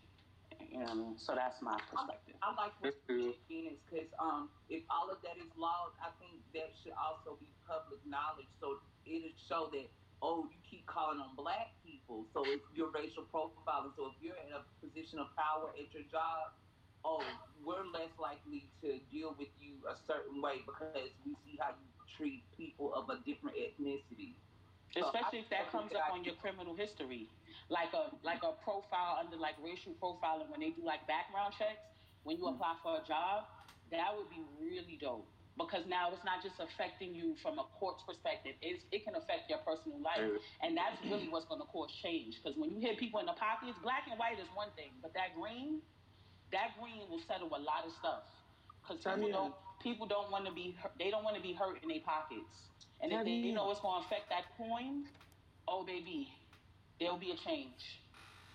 You 0.61 0.79
know 0.79 0.85
what 0.85 0.91
I 0.91 1.01
mean? 1.09 1.15
So 1.17 1.33
that's 1.33 1.57
my 1.61 1.77
perspective. 1.89 2.37
I 2.45 2.53
like 2.53 2.73
what 2.81 2.93
Phoenix 3.07 3.81
because 3.89 4.09
um, 4.21 4.49
if 4.69 4.83
all 4.93 5.09
of 5.09 5.17
that 5.25 5.41
is 5.41 5.49
law, 5.57 5.89
I 6.01 6.13
think 6.21 6.37
that 6.53 6.69
should 6.81 6.93
also 6.93 7.37
be 7.41 7.49
public 7.65 7.99
knowledge. 8.05 8.49
So 8.61 8.77
it'll 9.05 9.37
show 9.47 9.69
that 9.73 9.87
oh, 10.23 10.47
you 10.47 10.57
keep 10.63 10.87
calling 10.87 11.19
on 11.19 11.35
black 11.35 11.75
people, 11.83 12.23
so 12.31 12.47
it's 12.47 12.63
your 12.71 12.87
racial 12.95 13.27
profiling. 13.27 13.91
So 13.99 14.15
if 14.15 14.17
you're 14.23 14.39
in 14.39 14.55
a 14.55 14.63
position 14.79 15.19
of 15.19 15.27
power 15.35 15.75
at 15.75 15.91
your 15.91 16.07
job, 16.07 16.55
oh, 17.03 17.21
we're 17.59 17.83
less 17.91 18.09
likely 18.15 18.71
to 18.79 19.03
deal 19.11 19.35
with 19.35 19.51
you 19.59 19.75
a 19.83 19.99
certain 20.07 20.39
way 20.39 20.63
because 20.63 21.11
we 21.27 21.35
see 21.43 21.59
how 21.59 21.75
you 21.75 21.87
treat 22.15 22.47
people 22.55 22.95
of 22.95 23.11
a 23.11 23.19
different 23.27 23.59
ethnicity. 23.59 24.39
Especially 24.95 25.43
so 25.43 25.45
if 25.45 25.49
that 25.51 25.67
comes 25.75 25.91
up 25.91 26.15
on 26.15 26.23
your 26.23 26.39
criminal 26.39 26.71
history, 26.71 27.27
like 27.67 27.91
a 27.91 28.15
like 28.23 28.39
a 28.47 28.55
profile 28.63 29.19
under 29.19 29.35
like 29.35 29.59
racial 29.59 29.91
profiling 29.99 30.47
when 30.47 30.63
they 30.63 30.71
do 30.71 30.85
like 30.85 31.03
background 31.09 31.51
checks 31.57 31.83
when 32.23 32.37
you 32.39 32.47
mm-hmm. 32.47 32.55
apply 32.55 32.79
for 32.79 33.01
a 33.01 33.03
job, 33.03 33.49
that 33.91 34.13
would 34.15 34.29
be 34.29 34.39
really 34.55 34.95
dope 35.01 35.27
because 35.57 35.85
now 35.87 36.09
it's 36.11 36.23
not 36.25 36.41
just 36.41 36.57
affecting 36.59 37.13
you 37.13 37.35
from 37.41 37.59
a 37.59 37.65
court's 37.77 38.01
perspective. 38.07 38.53
It's, 38.61 38.83
it 38.91 39.05
can 39.05 39.15
affect 39.15 39.49
your 39.49 39.59
personal 39.61 40.01
life, 40.01 40.17
and 40.65 40.75
that's 40.75 40.97
really 41.05 41.29
what's 41.29 41.45
going 41.45 41.61
to 41.61 41.67
cause 41.67 41.91
change. 42.01 42.41
Because 42.41 42.57
when 42.57 42.71
you 42.71 42.79
hit 42.81 42.97
people 42.97 43.19
in 43.19 43.27
the 43.27 43.37
pockets, 43.37 43.77
black 43.83 44.09
and 44.09 44.17
white 44.17 44.39
is 44.41 44.49
one 44.55 44.69
thing, 44.75 44.97
but 45.01 45.13
that 45.13 45.37
green, 45.37 45.81
that 46.51 46.73
green 46.81 47.05
will 47.09 47.21
settle 47.27 47.49
a 47.53 47.61
lot 47.61 47.85
of 47.85 47.93
stuff. 47.93 48.25
Because 48.81 49.05
uh, 49.05 49.15
people 49.15 49.29
don't 49.31 49.53
people 49.81 50.07
don't 50.07 50.31
want 50.31 50.45
to 50.45 50.51
be 50.51 50.75
they 50.97 51.09
don't 51.11 51.23
want 51.23 51.35
to 51.35 51.41
be 51.41 51.53
hurt 51.53 51.77
in 51.83 51.89
their 51.89 52.01
pockets, 52.01 52.73
and 53.01 53.13
if 53.13 53.23
they 53.23 53.31
you 53.31 53.53
know 53.53 53.69
it's 53.69 53.79
going 53.79 54.01
to 54.01 54.05
affect 54.07 54.29
that 54.29 54.49
coin, 54.57 55.05
oh 55.67 55.85
baby, 55.85 56.33
there'll 56.99 57.17
be 57.17 57.31
a 57.31 57.37
change. 57.37 58.01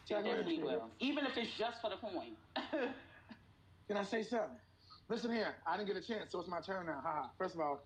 There 0.08 0.22
definitely 0.22 0.62
will, 0.62 0.90
even 1.00 1.26
if 1.26 1.36
it's 1.36 1.52
just 1.56 1.80
for 1.80 1.90
the 1.90 1.96
coin. 1.96 2.34
Can 3.88 3.96
I 3.96 4.02
say 4.02 4.22
something? 4.22 4.56
Listen 5.08 5.32
here, 5.32 5.54
I 5.66 5.76
didn't 5.78 5.88
get 5.88 5.96
a 5.96 6.06
chance, 6.06 6.32
so 6.32 6.40
it's 6.40 6.48
my 6.48 6.60
turn 6.60 6.84
now. 6.86 7.00
Ha. 7.02 7.30
First 7.38 7.54
of 7.54 7.60
all, 7.60 7.82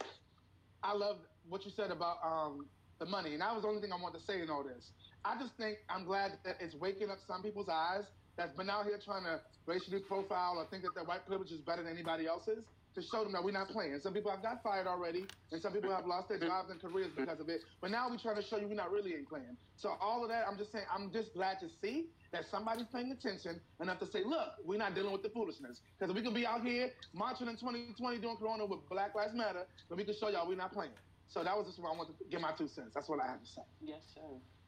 I 0.82 0.92
love 0.92 1.18
what 1.48 1.64
you 1.64 1.70
said 1.70 1.92
about 1.92 2.16
um, 2.24 2.68
the 2.98 3.06
money, 3.06 3.32
and 3.32 3.42
that 3.42 3.54
was 3.54 3.62
the 3.62 3.68
only 3.68 3.80
thing 3.80 3.92
I 3.92 3.96
wanted 3.96 4.18
to 4.18 4.24
say 4.24 4.42
in 4.42 4.50
all 4.50 4.64
this. 4.64 4.90
I 5.24 5.38
just 5.38 5.56
think 5.56 5.78
I'm 5.88 6.04
glad 6.04 6.32
that 6.44 6.56
it's 6.60 6.74
waking 6.74 7.10
up 7.10 7.18
some 7.20 7.40
people's 7.42 7.68
eyes 7.68 8.06
that's 8.36 8.54
been 8.54 8.70
out 8.70 8.84
here 8.84 8.98
trying 9.04 9.24
to 9.24 9.40
racially 9.66 10.00
profile 10.00 10.56
or 10.58 10.66
think 10.70 10.82
that 10.82 10.94
their 10.94 11.04
white 11.04 11.26
privilege 11.26 11.50
is 11.50 11.60
better 11.60 11.82
than 11.82 11.92
anybody 11.92 12.26
else's 12.26 12.64
to 12.94 13.02
show 13.02 13.24
them 13.24 13.32
that 13.32 13.42
we're 13.42 13.52
not 13.52 13.68
playing. 13.68 13.98
Some 14.02 14.12
people 14.12 14.30
have 14.30 14.42
got 14.42 14.62
fired 14.62 14.86
already, 14.86 15.24
and 15.50 15.62
some 15.62 15.72
people 15.72 15.90
have 15.94 16.04
lost 16.06 16.28
their 16.28 16.38
jobs 16.38 16.70
and 16.70 16.80
careers 16.80 17.10
because 17.16 17.40
of 17.40 17.48
it. 17.48 17.60
But 17.80 17.90
now 17.90 18.08
we're 18.10 18.18
trying 18.18 18.36
to 18.36 18.42
show 18.42 18.58
you 18.58 18.68
we're 18.68 18.74
not 18.74 18.90
really 18.92 19.14
ain't 19.14 19.28
playing. 19.28 19.56
So 19.76 19.96
all 20.00 20.22
of 20.22 20.28
that, 20.28 20.44
I'm 20.46 20.58
just 20.58 20.72
saying, 20.72 20.84
I'm 20.92 21.10
just 21.10 21.32
glad 21.32 21.58
to 21.60 21.68
see 21.80 22.06
that 22.32 22.44
somebody's 22.50 22.86
paying 22.92 23.10
attention 23.10 23.60
enough 23.80 23.98
to 24.00 24.06
say, 24.06 24.20
look, 24.24 24.60
we're 24.64 24.78
not 24.78 24.94
dealing 24.94 25.12
with 25.12 25.22
the 25.22 25.30
foolishness. 25.30 25.80
Because 25.98 26.14
we 26.14 26.22
can 26.22 26.34
be 26.34 26.46
out 26.46 26.62
here 26.62 26.90
marching 27.14 27.48
in 27.48 27.56
2020 27.56 28.20
doing 28.20 28.36
Corona 28.36 28.66
with 28.66 28.80
Black 28.90 29.14
Lives 29.14 29.34
Matter, 29.34 29.64
but 29.88 29.96
we 29.96 30.04
can 30.04 30.14
show 30.20 30.28
y'all 30.28 30.46
we're 30.46 30.56
not 30.56 30.72
playing. 30.72 30.92
So 31.28 31.42
that 31.42 31.56
was 31.56 31.66
just 31.66 31.80
what 31.80 31.94
I 31.94 31.96
wanted 31.96 32.18
to 32.18 32.24
get 32.28 32.40
my 32.42 32.52
two 32.52 32.68
cents. 32.68 32.92
That's 32.94 33.08
what 33.08 33.20
I 33.20 33.26
have 33.26 33.40
to 33.40 33.46
say. 33.46 33.62
Yes, 33.80 34.02
sir. 34.14 34.20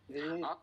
Yeah. 0.09 0.47
Uh, 0.47 0.55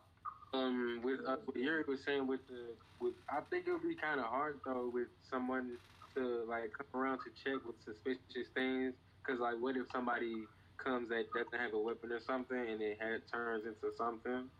Um, 0.52 1.00
with 1.02 1.20
uh, 1.26 1.36
what 1.46 1.56
Yuri 1.56 1.84
was 1.88 2.04
saying 2.04 2.26
with 2.26 2.46
the, 2.46 2.76
with 3.00 3.14
I 3.30 3.40
think 3.48 3.66
it 3.66 3.72
would 3.72 3.82
be 3.82 3.94
kind 3.94 4.20
of 4.20 4.26
hard 4.26 4.60
though 4.66 4.90
with 4.92 5.08
someone 5.30 5.78
to 6.14 6.44
like 6.46 6.72
come 6.76 7.00
around 7.00 7.20
to 7.24 7.30
check 7.32 7.64
with 7.64 7.76
suspicious 7.84 8.52
things. 8.54 8.92
Cause 9.26 9.38
like, 9.40 9.56
what 9.60 9.76
if 9.76 9.86
somebody 9.92 10.44
comes 10.76 11.08
that 11.08 11.30
doesn't 11.32 11.58
have 11.58 11.72
a 11.72 11.78
weapon 11.78 12.12
or 12.12 12.20
something, 12.20 12.58
and 12.58 12.82
it 12.82 12.98
had, 13.00 13.22
turns 13.32 13.64
into 13.64 13.94
something, 13.96 14.50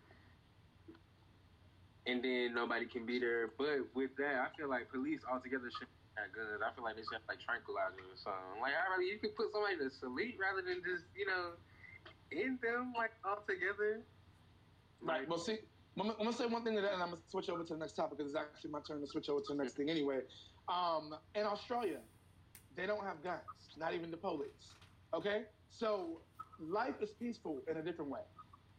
and 2.06 2.24
then 2.24 2.54
nobody 2.54 2.86
can 2.86 3.04
be 3.04 3.18
there. 3.18 3.50
But 3.58 3.90
with 3.94 4.16
that, 4.16 4.38
I 4.38 4.56
feel 4.56 4.70
like 4.70 4.90
police 4.90 5.20
altogether 5.30 5.68
should 5.76 5.90
have 6.16 6.32
guns. 6.32 6.62
I 6.62 6.70
feel 6.74 6.84
like 6.84 6.96
they 6.96 7.02
should 7.02 7.20
have 7.20 7.28
like 7.28 7.42
tranquilizers 7.42 8.06
or 8.06 8.18
something. 8.22 8.62
Like, 8.62 8.72
I 8.72 8.90
rather 8.90 9.02
you 9.02 9.18
could 9.18 9.34
put 9.36 9.52
somebody 9.52 9.76
to 9.76 9.90
sleep 9.90 10.38
rather 10.40 10.62
than 10.62 10.80
just 10.80 11.04
you 11.12 11.26
know 11.26 11.58
end 12.32 12.60
them 12.62 12.94
like 12.96 13.12
altogether. 13.26 14.00
Like, 15.02 15.26
right. 15.26 15.28
Well, 15.28 15.38
see. 15.38 15.58
I'm 16.00 16.08
gonna 16.16 16.32
say 16.32 16.46
one 16.46 16.64
thing 16.64 16.74
to 16.76 16.80
that, 16.80 16.94
and 16.94 17.02
I'm 17.02 17.10
gonna 17.10 17.22
switch 17.28 17.48
over 17.50 17.64
to 17.64 17.72
the 17.74 17.78
next 17.78 17.92
topic 17.92 18.18
because 18.18 18.32
it's 18.32 18.40
actually 18.40 18.70
my 18.70 18.80
turn 18.80 19.00
to 19.00 19.06
switch 19.06 19.28
over 19.28 19.40
to 19.40 19.54
the 19.54 19.62
next 19.62 19.74
thing 19.76 19.90
anyway. 19.90 20.20
Um, 20.68 21.14
in 21.34 21.44
Australia, 21.44 21.98
they 22.76 22.86
don't 22.86 23.04
have 23.04 23.22
guns, 23.22 23.42
not 23.76 23.94
even 23.94 24.10
the 24.10 24.16
police. 24.16 24.74
Okay? 25.12 25.42
So 25.68 26.22
life 26.58 26.94
is 27.00 27.10
peaceful 27.10 27.60
in 27.70 27.76
a 27.76 27.82
different 27.82 28.10
way. 28.10 28.20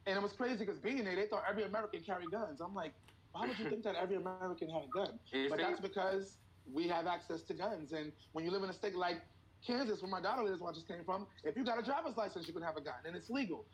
And 0.05 0.17
it 0.17 0.23
was 0.23 0.33
crazy 0.33 0.65
because 0.65 0.79
being 0.79 1.03
there, 1.03 1.15
they 1.15 1.27
thought 1.27 1.43
every 1.47 1.63
American 1.63 2.01
carried 2.01 2.31
guns. 2.31 2.61
I'm 2.61 2.73
like, 2.73 2.93
why 3.31 3.47
would 3.47 3.57
you 3.57 3.69
think 3.69 3.83
that 3.83 3.95
every 3.95 4.15
American 4.15 4.69
had 4.69 4.83
a 4.83 4.87
gun? 4.87 5.19
But 5.49 5.59
that's 5.59 5.79
because 5.79 6.37
we 6.71 6.87
have 6.87 7.07
access 7.07 7.43
to 7.43 7.53
guns. 7.53 7.93
And 7.93 8.11
when 8.33 8.43
you 8.45 8.51
live 8.51 8.63
in 8.63 8.69
a 8.69 8.73
state 8.73 8.95
like 8.95 9.21
Kansas, 9.65 10.01
where 10.01 10.11
my 10.11 10.21
daughter 10.21 10.43
lives, 10.43 10.59
where 10.59 10.71
I 10.71 10.73
just 10.73 10.87
came 10.87 11.03
from, 11.05 11.27
if 11.43 11.55
you 11.55 11.63
got 11.63 11.79
a 11.79 11.83
driver's 11.83 12.17
license, 12.17 12.47
you 12.47 12.53
can 12.53 12.63
have 12.63 12.77
a 12.77 12.81
gun, 12.81 12.95
and 13.05 13.15
it's 13.15 13.29
legal. 13.29 13.65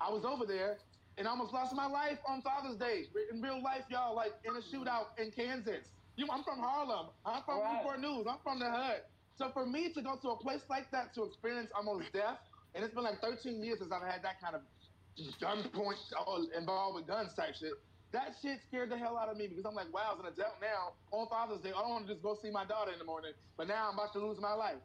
I 0.00 0.10
was 0.10 0.24
over 0.24 0.44
there 0.44 0.78
and 1.18 1.28
almost 1.28 1.52
lost 1.52 1.74
my 1.74 1.86
life 1.86 2.18
on 2.26 2.42
Father's 2.42 2.76
Day 2.76 3.06
in 3.32 3.40
real 3.40 3.62
life, 3.62 3.84
y'all, 3.88 4.14
like 4.14 4.32
in 4.44 4.56
a 4.56 4.62
shootout 4.74 5.18
in 5.18 5.30
Kansas. 5.30 5.86
You, 6.16 6.26
I'm 6.30 6.44
from 6.44 6.58
Harlem. 6.58 7.10
I'm 7.26 7.42
from 7.44 7.60
right. 7.60 7.78
Newport 7.78 8.00
News. 8.00 8.26
I'm 8.28 8.38
from 8.42 8.58
the 8.58 8.70
hood. 8.70 9.02
So 9.36 9.50
for 9.52 9.66
me 9.66 9.92
to 9.92 10.02
go 10.02 10.16
to 10.22 10.28
a 10.30 10.38
place 10.38 10.62
like 10.70 10.90
that 10.92 11.14
to 11.14 11.24
experience 11.24 11.70
almost 11.74 12.12
death, 12.12 12.38
and 12.74 12.84
it's 12.84 12.94
been 12.94 13.04
like 13.04 13.20
13 13.20 13.62
years 13.62 13.78
since 13.78 13.90
I've 13.90 14.06
had 14.06 14.22
that 14.22 14.40
kind 14.40 14.54
of 14.54 14.62
gun 15.40 15.62
point 15.74 15.98
involved 16.56 16.96
with 16.96 17.06
guns 17.06 17.34
type 17.34 17.54
shit. 17.58 17.74
That 18.12 18.34
shit 18.42 18.60
scared 18.68 18.90
the 18.90 18.98
hell 18.98 19.18
out 19.18 19.28
of 19.28 19.36
me 19.36 19.48
because 19.48 19.64
I'm 19.66 19.74
like, 19.74 19.92
wow, 19.92 20.14
as 20.14 20.20
an 20.20 20.26
adult 20.26 20.62
now, 20.62 20.94
on 21.10 21.26
Father's 21.26 21.60
Day, 21.62 21.70
I 21.70 21.82
don't 21.82 21.90
want 21.90 22.06
to 22.06 22.14
just 22.14 22.22
go 22.22 22.38
see 22.40 22.50
my 22.50 22.64
daughter 22.64 22.92
in 22.92 22.98
the 22.98 23.04
morning, 23.04 23.32
but 23.56 23.66
now 23.66 23.90
I'm 23.90 23.94
about 23.94 24.12
to 24.12 24.20
lose 24.20 24.38
my 24.40 24.54
life. 24.54 24.78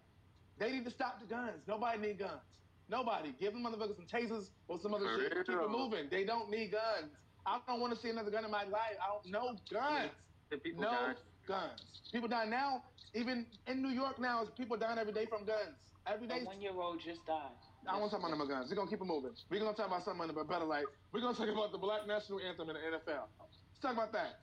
They 0.58 0.72
need 0.72 0.86
to 0.86 0.92
stop 0.92 1.22
the 1.22 1.28
guns. 1.28 1.62
Nobody 1.68 2.02
need 2.02 2.20
guns. 2.20 2.42
Nobody. 2.90 3.34
Give 3.40 3.54
them 3.54 3.64
motherfuckers 3.64 3.96
some 3.96 4.08
tasers 4.08 4.46
or 4.68 4.80
some 4.82 4.94
other 4.94 5.06
shit. 5.20 5.46
Keep 5.46 5.56
it 5.56 5.70
moving. 5.70 6.08
They 6.10 6.26
don't 6.26 6.50
need 6.50 6.72
guns. 6.72 7.12
I 7.46 7.60
don't 7.68 7.80
want 7.80 7.94
to 7.96 8.00
see 8.02 8.10
another 8.10 8.32
gun 8.32 8.46
in 8.46 8.52
my 8.52 8.64
life. 8.64 8.98
I 9.02 9.08
don't 9.08 9.32
know 9.32 9.56
guns 9.72 10.12
people 10.58 10.82
no 10.82 10.92
dying. 10.92 11.16
guns. 11.48 11.82
People 12.12 12.28
die 12.28 12.46
now. 12.46 12.84
Even 13.14 13.46
in 13.68 13.82
New 13.82 13.90
York 13.90 14.20
now, 14.20 14.46
people 14.58 14.78
dying 14.78 14.98
every 14.98 15.14
day 15.14 15.26
from 15.26 15.46
guns. 15.46 15.78
Every 16.08 16.28
day. 16.28 16.42
One-year-old 16.44 17.02
just 17.06 17.26
died. 17.26 17.54
I 17.88 17.92
don't 17.92 18.02
want 18.02 18.12
to 18.12 18.18
talk 18.18 18.26
about 18.26 18.38
no 18.38 18.48
guns. 18.48 18.70
We're 18.70 18.76
gonna 18.76 18.90
keep 18.90 19.02
it 19.02 19.06
moving. 19.06 19.32
We're 19.50 19.60
gonna 19.60 19.76
talk 19.76 19.88
about 19.88 20.04
something 20.06 20.30
in 20.30 20.36
a 20.36 20.44
better 20.44 20.66
light. 20.66 20.86
We're 21.12 21.22
gonna 21.22 21.38
talk 21.38 21.50
about 21.50 21.72
the 21.72 21.78
Black 21.78 22.08
National 22.08 22.40
Anthem 22.42 22.70
in 22.70 22.76
the 22.76 22.82
NFL. 22.98 23.30
Let's 23.40 23.82
talk 23.82 23.94
about 23.94 24.12
that. 24.14 24.42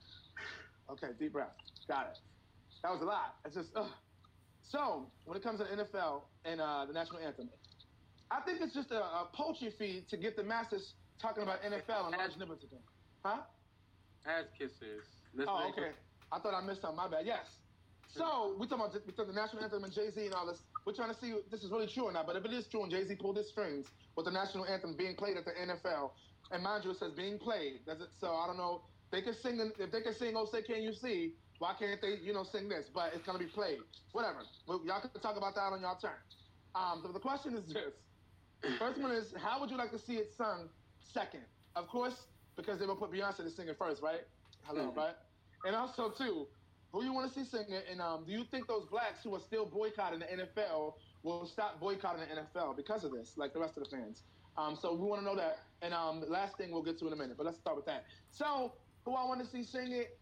Okay, 0.89 1.07
deep 1.19 1.33
breath. 1.33 1.51
Got 1.87 2.07
it. 2.07 2.17
That 2.83 2.91
was 2.91 3.01
a 3.01 3.05
lot. 3.05 3.35
It's 3.45 3.55
just. 3.55 3.69
Uh. 3.75 3.87
So 4.69 5.07
when 5.25 5.37
it 5.37 5.43
comes 5.43 5.59
to 5.59 5.65
the 5.65 5.83
NFL 5.83 6.23
and 6.43 6.59
uh, 6.59 6.85
the 6.85 6.93
national 6.93 7.19
anthem, 7.19 7.49
I 8.29 8.41
think 8.41 8.61
it's 8.61 8.73
just 8.73 8.91
a, 8.91 9.01
a 9.01 9.29
poultry 9.33 9.71
feed 9.77 10.09
to 10.09 10.17
get 10.17 10.35
the 10.35 10.43
masses 10.43 10.93
talking 11.19 11.43
about 11.43 11.61
NFL 11.61 12.07
and 12.07 12.17
large 12.17 12.37
nipples 12.37 12.63
again. 12.63 12.83
Huh? 13.23 13.37
Ass 14.25 14.45
kissers. 14.59 15.07
Oh, 15.47 15.69
okay. 15.69 15.91
I 16.31 16.39
thought 16.39 16.53
I 16.53 16.65
missed 16.65 16.81
something. 16.81 16.97
My 16.97 17.07
bad. 17.07 17.25
Yes. 17.25 17.45
So 18.07 18.55
we 18.59 18.67
talking 18.67 18.85
about 18.85 19.05
we 19.05 19.13
talking 19.13 19.33
the 19.33 19.39
national 19.39 19.63
anthem 19.63 19.83
and 19.83 19.93
Jay 19.93 20.09
Z 20.09 20.25
and 20.25 20.33
all 20.33 20.45
this. 20.45 20.59
We're 20.85 20.93
trying 20.93 21.13
to 21.13 21.19
see 21.19 21.31
if 21.31 21.49
this 21.51 21.63
is 21.63 21.71
really 21.71 21.87
true 21.87 22.05
or 22.05 22.11
not. 22.11 22.25
But 22.25 22.35
if 22.35 22.45
it 22.45 22.51
is 22.51 22.67
true 22.67 22.83
and 22.83 22.91
Jay 22.91 23.05
Z 23.05 23.15
pulled 23.15 23.37
his 23.37 23.49
strings 23.49 23.87
with 24.15 24.25
the 24.25 24.31
national 24.31 24.65
anthem 24.65 24.95
being 24.95 25.15
played 25.15 25.37
at 25.37 25.45
the 25.45 25.51
NFL, 25.51 26.11
and 26.51 26.63
mind 26.63 26.85
you, 26.85 26.91
it 26.91 26.97
says 26.97 27.11
being 27.13 27.37
played. 27.37 27.85
Does 27.85 28.01
it? 28.01 28.09
So 28.19 28.33
I 28.33 28.47
don't 28.47 28.57
know. 28.57 28.81
They 29.11 29.21
can 29.21 29.33
sing 29.33 29.59
if 29.77 29.91
they 29.91 30.01
can 30.01 30.13
sing 30.13 30.33
"Oh 30.35 30.45
Say 30.45 30.61
Can 30.61 30.83
You 30.83 30.93
See." 30.93 31.33
Why 31.59 31.73
can't 31.77 31.99
they, 31.99 32.17
you 32.21 32.33
know, 32.33 32.43
sing 32.43 32.69
this? 32.69 32.85
But 32.93 33.13
it's 33.15 33.25
gonna 33.25 33.39
be 33.39 33.45
played. 33.45 33.79
Whatever. 34.11 34.39
Y'all 34.67 35.01
can 35.01 35.09
talk 35.21 35.37
about 35.37 35.55
that 35.55 35.73
on 35.73 35.81
y'all 35.81 35.97
turn. 35.97 36.11
Um, 36.75 37.01
so 37.03 37.11
the 37.11 37.19
question 37.19 37.55
is 37.55 37.65
this. 37.73 37.93
First 38.79 38.99
one 38.99 39.11
is, 39.11 39.33
how 39.37 39.59
would 39.59 39.69
you 39.69 39.77
like 39.77 39.91
to 39.91 39.99
see 39.99 40.13
it 40.13 40.33
sung 40.35 40.69
second? 40.99 41.43
Of 41.75 41.87
course, 41.87 42.25
because 42.55 42.79
they 42.79 42.85
will 42.85 42.95
put 42.95 43.11
Beyonce 43.11 43.37
to 43.37 43.49
sing 43.49 43.67
it 43.67 43.77
first, 43.77 44.01
right? 44.01 44.21
Hello, 44.63 44.87
mm-hmm. 44.87 44.97
right? 44.97 45.15
And 45.65 45.75
also, 45.75 46.09
too, 46.09 46.47
who 46.91 47.03
you 47.03 47.13
want 47.13 47.31
to 47.31 47.39
see 47.39 47.45
singing? 47.45 47.81
And 47.89 48.01
um, 48.01 48.23
do 48.25 48.31
you 48.31 48.43
think 48.49 48.67
those 48.67 48.85
blacks 48.85 49.23
who 49.23 49.35
are 49.35 49.39
still 49.39 49.65
boycotting 49.65 50.19
the 50.19 50.25
NFL 50.25 50.95
will 51.23 51.45
stop 51.45 51.79
boycotting 51.79 52.21
the 52.21 52.41
NFL 52.41 52.75
because 52.75 53.03
of 53.03 53.11
this, 53.11 53.33
like 53.37 53.53
the 53.53 53.59
rest 53.59 53.77
of 53.77 53.83
the 53.83 53.89
fans? 53.89 54.23
Um, 54.57 54.77
so 54.79 54.93
we 54.93 55.05
want 55.05 55.21
to 55.21 55.25
know 55.25 55.35
that. 55.35 55.59
And 55.81 55.93
um, 55.93 56.23
last 56.27 56.57
thing 56.57 56.71
we'll 56.71 56.81
get 56.81 56.97
to 56.99 57.07
in 57.07 57.13
a 57.13 57.15
minute, 57.15 57.37
but 57.37 57.45
let's 57.45 57.59
start 57.59 57.75
with 57.75 57.85
that. 57.85 58.05
So, 58.31 58.73
who 59.05 59.13
I 59.13 59.23
want 59.25 59.39
to 59.43 59.45
see 59.45 59.63
sing 59.63 59.91
it? 59.91 60.17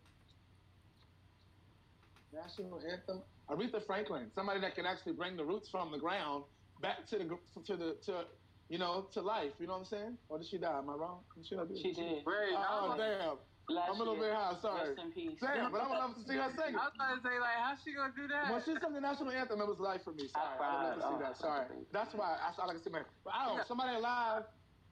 National 2.33 2.81
anthem. 2.91 3.21
Aretha 3.49 3.85
Franklin, 3.85 4.31
somebody 4.33 4.59
that 4.59 4.75
can 4.75 4.85
actually 4.85 5.13
bring 5.13 5.37
the 5.37 5.45
roots 5.45 5.69
from 5.69 5.91
the 5.91 5.97
ground 5.97 6.43
back 6.81 7.05
to 7.07 7.17
the 7.17 7.39
to 7.65 7.77
the 7.77 7.95
to 8.05 8.27
you 8.69 8.77
know 8.77 9.03
to 9.13 9.21
life. 9.21 9.53
You 9.59 9.67
know 9.67 9.73
what 9.73 9.79
I'm 9.79 9.85
saying? 9.85 10.17
Or 10.29 10.37
did 10.39 10.47
she 10.47 10.57
die? 10.57 10.77
Am 10.77 10.89
I 10.89 10.93
wrong? 10.93 11.25
She, 11.43 11.55
she 11.75 11.93
did. 11.93 12.25
Wait, 12.25 12.53
Oh, 12.55 12.91
I'm 12.91 12.97
damn. 12.97 13.39
Last 13.67 13.89
I'm 13.89 13.95
a 13.95 13.97
little 13.97 14.15
year. 14.17 14.25
bit 14.29 14.35
high. 14.35 14.59
Sorry. 14.61 14.89
Rest 14.89 14.99
in 15.01 15.11
peace. 15.11 15.39
Damn, 15.41 15.71
but 15.71 15.81
I 15.81 15.87
would 15.89 15.97
love 15.97 16.13
to 16.15 16.21
see 16.23 16.35
her 16.37 16.51
sing. 16.55 16.75
I 16.75 16.85
was 16.85 16.91
about 16.93 17.15
to 17.15 17.21
say, 17.27 17.39
like, 17.39 17.55
how's 17.57 17.81
she 17.81 17.93
gonna 17.95 18.13
do 18.15 18.27
that? 18.27 18.51
When 18.51 18.61
she 18.63 18.75
sang 18.79 18.93
the 18.93 19.01
national 19.01 19.31
anthem, 19.31 19.59
it 19.59 19.65
was 19.67 19.79
life 19.79 20.03
for 20.03 20.13
me. 20.13 20.27
Sorry, 20.27 20.59
I, 20.59 20.93
would 20.93 20.99
love 20.99 21.19
to 21.19 21.25
see 21.35 21.41
cried. 21.41 21.69
that. 21.69 21.71
Oh, 21.71 21.73
Sorry, 21.73 21.85
that's 21.91 21.91
that's 21.91 22.13
why 22.13 22.37
I 22.39 22.51
saw 22.53 22.65
like 22.65 22.77
a 22.77 22.79
see 22.79 22.91
man. 22.91 23.05
But 23.23 23.33
I 23.33 23.45
don't 23.45 23.57
know. 23.57 23.63
Somebody 23.63 23.95
alive. 23.97 24.43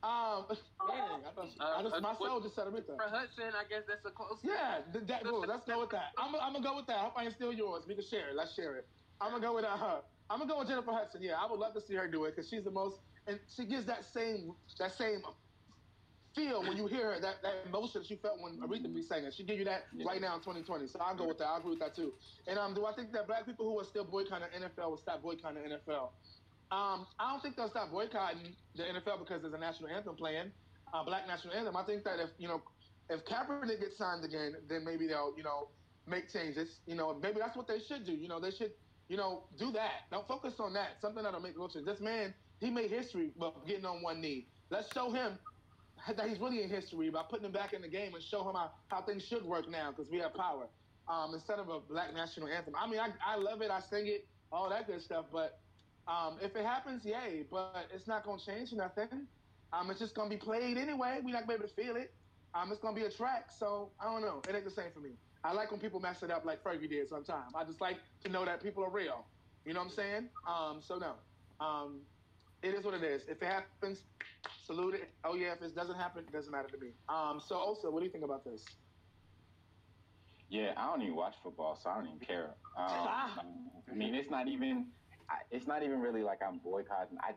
Um, 0.01 0.47
dang, 0.49 1.23
I, 1.23 1.31
thought, 1.33 1.47
I 1.61 1.81
just 1.83 2.01
my 2.01 2.13
soul 2.15 2.41
just 2.41 2.55
said 2.55 2.67
Aretha. 2.67 2.97
For 2.97 3.07
Hudson, 3.07 3.53
I 3.55 3.63
guess 3.63 3.83
that's 3.87 4.03
a 4.05 4.11
close. 4.11 4.39
Yeah, 4.43 4.81
th- 4.91 5.05
that 5.05 5.23
cool. 5.23 5.41
Let's 5.41 5.65
go 5.65 5.79
with 5.79 5.91
that. 5.91 6.11
I'm, 6.17 6.33
I'm 6.35 6.51
gonna 6.51 6.61
go 6.61 6.75
with 6.75 6.87
that. 6.87 6.97
I 6.97 7.03
hope 7.03 7.13
I 7.15 7.23
can 7.23 7.31
steal 7.35 7.53
yours. 7.53 7.85
We 7.87 7.95
can 7.95 8.03
share 8.03 8.29
it. 8.29 8.35
Let's 8.35 8.53
share 8.53 8.75
it. 8.75 8.89
I'm 9.21 9.31
gonna 9.31 9.41
go 9.41 9.53
with 9.55 9.63
uh, 9.65 10.01
I'm 10.29 10.39
gonna 10.39 10.51
go 10.51 10.59
with 10.59 10.67
Jennifer 10.67 10.91
Hudson. 10.91 11.21
Yeah, 11.21 11.35
I 11.39 11.49
would 11.49 11.59
love 11.59 11.73
to 11.73 11.81
see 11.81 11.95
her 11.95 12.07
do 12.07 12.25
it 12.25 12.35
because 12.35 12.49
she's 12.49 12.63
the 12.63 12.71
most, 12.71 12.97
and 13.27 13.39
she 13.55 13.65
gives 13.65 13.85
that 13.85 14.05
same 14.05 14.53
that 14.79 14.93
same 14.97 15.21
feel 16.35 16.63
when 16.63 16.77
you 16.77 16.87
hear 16.87 17.13
her, 17.13 17.19
that, 17.19 17.41
that 17.43 17.63
emotion 17.67 18.01
that 18.01 18.09
you 18.09 18.17
felt 18.17 18.41
when 18.41 18.57
Aretha 18.57 18.93
be 18.93 19.01
singing. 19.01 19.31
She 19.31 19.43
give 19.43 19.59
you 19.59 19.65
that 19.65 19.85
right 20.05 20.19
now 20.19 20.33
in 20.35 20.39
2020. 20.39 20.87
So 20.87 20.99
I'll 20.99 21.15
go 21.15 21.27
with 21.27 21.37
that. 21.37 21.47
I 21.47 21.57
agree 21.57 21.71
with 21.71 21.79
that 21.79 21.95
too. 21.95 22.13
And 22.47 22.57
um, 22.57 22.73
do 22.73 22.85
I 22.85 22.93
think 22.93 23.11
that 23.13 23.27
black 23.27 23.45
people 23.45 23.65
who 23.69 23.79
are 23.79 23.83
still 23.83 24.03
boycotting 24.03 24.47
the 24.53 24.67
NFL 24.67 24.89
will 24.89 24.97
stop 24.97 25.21
boycotting 25.21 25.61
the 25.61 25.77
NFL? 25.77 26.09
Um, 26.71 27.05
I 27.19 27.31
don't 27.31 27.41
think 27.41 27.55
they'll 27.55 27.69
stop 27.69 27.91
boycotting 27.91 28.55
the 28.75 28.83
NFL 28.83 29.19
because 29.19 29.41
there's 29.41 29.53
a 29.53 29.59
national 29.59 29.89
anthem 29.89 30.15
playing, 30.15 30.51
uh, 30.93 31.03
black 31.03 31.27
national 31.27 31.53
anthem. 31.53 31.77
I 31.77 31.83
think 31.83 32.03
that 32.03 32.19
if 32.19 32.29
you 32.39 32.47
know, 32.47 32.61
if 33.09 33.23
Kaepernick 33.25 33.79
gets 33.79 33.97
signed 33.97 34.25
again, 34.25 34.55
then 34.67 34.83
maybe 34.83 35.05
they'll 35.05 35.33
you 35.37 35.43
know 35.43 35.67
make 36.07 36.31
changes. 36.31 36.79
You 36.87 36.95
know, 36.95 37.19
maybe 37.21 37.39
that's 37.39 37.55
what 37.55 37.67
they 37.67 37.79
should 37.79 38.05
do. 38.05 38.13
You 38.13 38.27
know, 38.27 38.39
they 38.39 38.49
should 38.49 38.71
you 39.09 39.17
know 39.17 39.43
do 39.57 39.71
that. 39.71 40.09
Don't 40.11 40.27
focus 40.27 40.55
on 40.59 40.73
that. 40.73 41.01
Something 41.01 41.23
that'll 41.23 41.39
make 41.39 41.55
change. 41.71 41.85
This 41.85 41.99
man, 41.99 42.33
he 42.59 42.69
made 42.69 42.89
history 42.91 43.31
by 43.39 43.49
getting 43.67 43.85
on 43.85 44.01
one 44.01 44.21
knee. 44.21 44.47
Let's 44.69 44.91
show 44.93 45.11
him 45.11 45.37
that 46.07 46.27
he's 46.27 46.39
really 46.39 46.63
in 46.63 46.69
history 46.69 47.09
by 47.09 47.23
putting 47.29 47.45
him 47.45 47.51
back 47.51 47.73
in 47.73 47.81
the 47.81 47.87
game 47.87 48.13
and 48.13 48.23
show 48.23 48.47
him 48.47 48.55
how, 48.55 48.71
how 48.87 49.01
things 49.01 49.23
should 49.23 49.45
work 49.45 49.69
now 49.69 49.91
because 49.91 50.11
we 50.11 50.17
have 50.19 50.33
power 50.33 50.67
um, 51.07 51.33
instead 51.33 51.59
of 51.59 51.69
a 51.69 51.79
black 51.79 52.13
national 52.13 52.47
anthem. 52.47 52.73
I 52.77 52.89
mean, 52.89 52.99
I, 52.99 53.09
I 53.25 53.35
love 53.37 53.61
it. 53.61 53.71
I 53.71 53.79
sing 53.79 54.07
it, 54.07 54.27
all 54.51 54.69
that 54.69 54.87
good 54.87 55.01
stuff. 55.01 55.25
But 55.31 55.59
um, 56.07 56.37
if 56.41 56.55
it 56.55 56.65
happens, 56.65 57.05
yay. 57.05 57.45
But 57.49 57.87
it's 57.93 58.07
not 58.07 58.25
going 58.25 58.39
to 58.39 58.45
change 58.45 58.73
nothing. 58.73 59.27
Um, 59.71 59.89
it's 59.89 59.99
just 59.99 60.13
going 60.15 60.29
to 60.29 60.35
be 60.35 60.39
played 60.39 60.77
anyway. 60.77 61.19
We're 61.23 61.33
not 61.33 61.47
going 61.47 61.57
to 61.59 61.63
be 61.63 61.65
able 61.65 61.67
to 61.67 61.73
feel 61.73 61.95
it. 61.95 62.13
Um, 62.53 62.71
it's 62.71 62.81
going 62.81 62.95
to 62.95 63.01
be 63.01 63.07
a 63.07 63.11
track. 63.11 63.49
So 63.57 63.89
I 63.99 64.05
don't 64.05 64.21
know. 64.21 64.41
It 64.47 64.55
ain't 64.55 64.65
the 64.65 64.71
same 64.71 64.91
for 64.93 64.99
me. 64.99 65.11
I 65.43 65.51
like 65.51 65.71
when 65.71 65.79
people 65.79 65.99
mess 65.99 66.23
it 66.23 66.31
up 66.31 66.45
like 66.45 66.63
Fergie 66.63 66.89
did 66.89 67.09
sometimes. 67.09 67.53
I 67.55 67.63
just 67.63 67.81
like 67.81 67.97
to 68.23 68.29
know 68.29 68.45
that 68.45 68.63
people 68.63 68.83
are 68.83 68.89
real. 68.89 69.25
You 69.65 69.73
know 69.73 69.81
what 69.81 69.87
I'm 69.87 69.91
saying? 69.91 70.29
Um, 70.47 70.81
so 70.81 70.97
no. 70.97 71.13
Um, 71.63 71.99
it 72.61 72.73
is 72.73 72.85
what 72.85 72.93
it 72.93 73.03
is. 73.03 73.23
If 73.27 73.41
it 73.41 73.45
happens, 73.45 73.99
salute 74.65 74.95
it. 74.95 75.09
Oh 75.23 75.35
yeah, 75.35 75.53
if 75.53 75.61
it 75.61 75.75
doesn't 75.75 75.97
happen, 75.97 76.23
it 76.27 76.31
doesn't 76.31 76.51
matter 76.51 76.69
to 76.69 76.77
me. 76.77 76.91
Um, 77.09 77.41
so 77.45 77.55
also, 77.55 77.91
what 77.91 77.99
do 77.99 78.05
you 78.05 78.11
think 78.11 78.23
about 78.23 78.45
this? 78.45 78.63
Yeah, 80.49 80.73
I 80.77 80.85
don't 80.85 81.01
even 81.01 81.15
watch 81.15 81.35
football, 81.43 81.79
so 81.81 81.89
I 81.89 81.95
don't 81.95 82.07
even 82.07 82.19
care. 82.19 82.51
Um, 82.77 83.09
I 83.91 83.95
mean, 83.95 84.13
it's 84.13 84.29
not 84.29 84.47
even, 84.47 84.87
it's 85.51 85.67
not 85.67 85.83
even 85.83 85.99
really 85.99 86.21
like 86.21 86.39
I'm 86.47 86.59
boycotting. 86.59 87.17
I, 87.21 87.31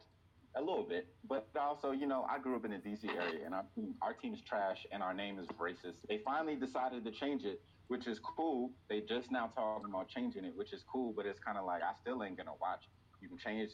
a 0.54 0.60
little 0.60 0.84
bit, 0.84 1.06
but 1.28 1.48
also, 1.58 1.92
you 1.92 2.06
know, 2.06 2.26
I 2.30 2.38
grew 2.38 2.56
up 2.56 2.64
in 2.64 2.70
the 2.70 2.78
DC 2.78 3.08
area, 3.08 3.44
and 3.44 3.54
our 3.54 3.64
team, 3.74 3.94
our 4.02 4.12
team 4.14 4.34
is 4.34 4.40
trash, 4.40 4.86
and 4.90 5.02
our 5.02 5.14
name 5.14 5.38
is 5.38 5.46
racist. 5.58 5.96
They 6.08 6.20
finally 6.24 6.56
decided 6.56 7.04
to 7.04 7.10
change 7.10 7.44
it, 7.44 7.60
which 7.88 8.06
is 8.06 8.18
cool. 8.18 8.70
They 8.88 9.00
just 9.00 9.30
now 9.30 9.50
talking 9.54 9.90
about 9.90 10.08
changing 10.08 10.44
it, 10.44 10.56
which 10.56 10.72
is 10.72 10.82
cool, 10.90 11.12
but 11.16 11.26
it's 11.26 11.38
kind 11.38 11.58
of 11.58 11.64
like 11.64 11.82
I 11.82 11.92
still 12.00 12.22
ain't 12.22 12.36
gonna 12.36 12.56
watch. 12.60 12.84
You 13.20 13.28
can 13.28 13.38
change 13.38 13.70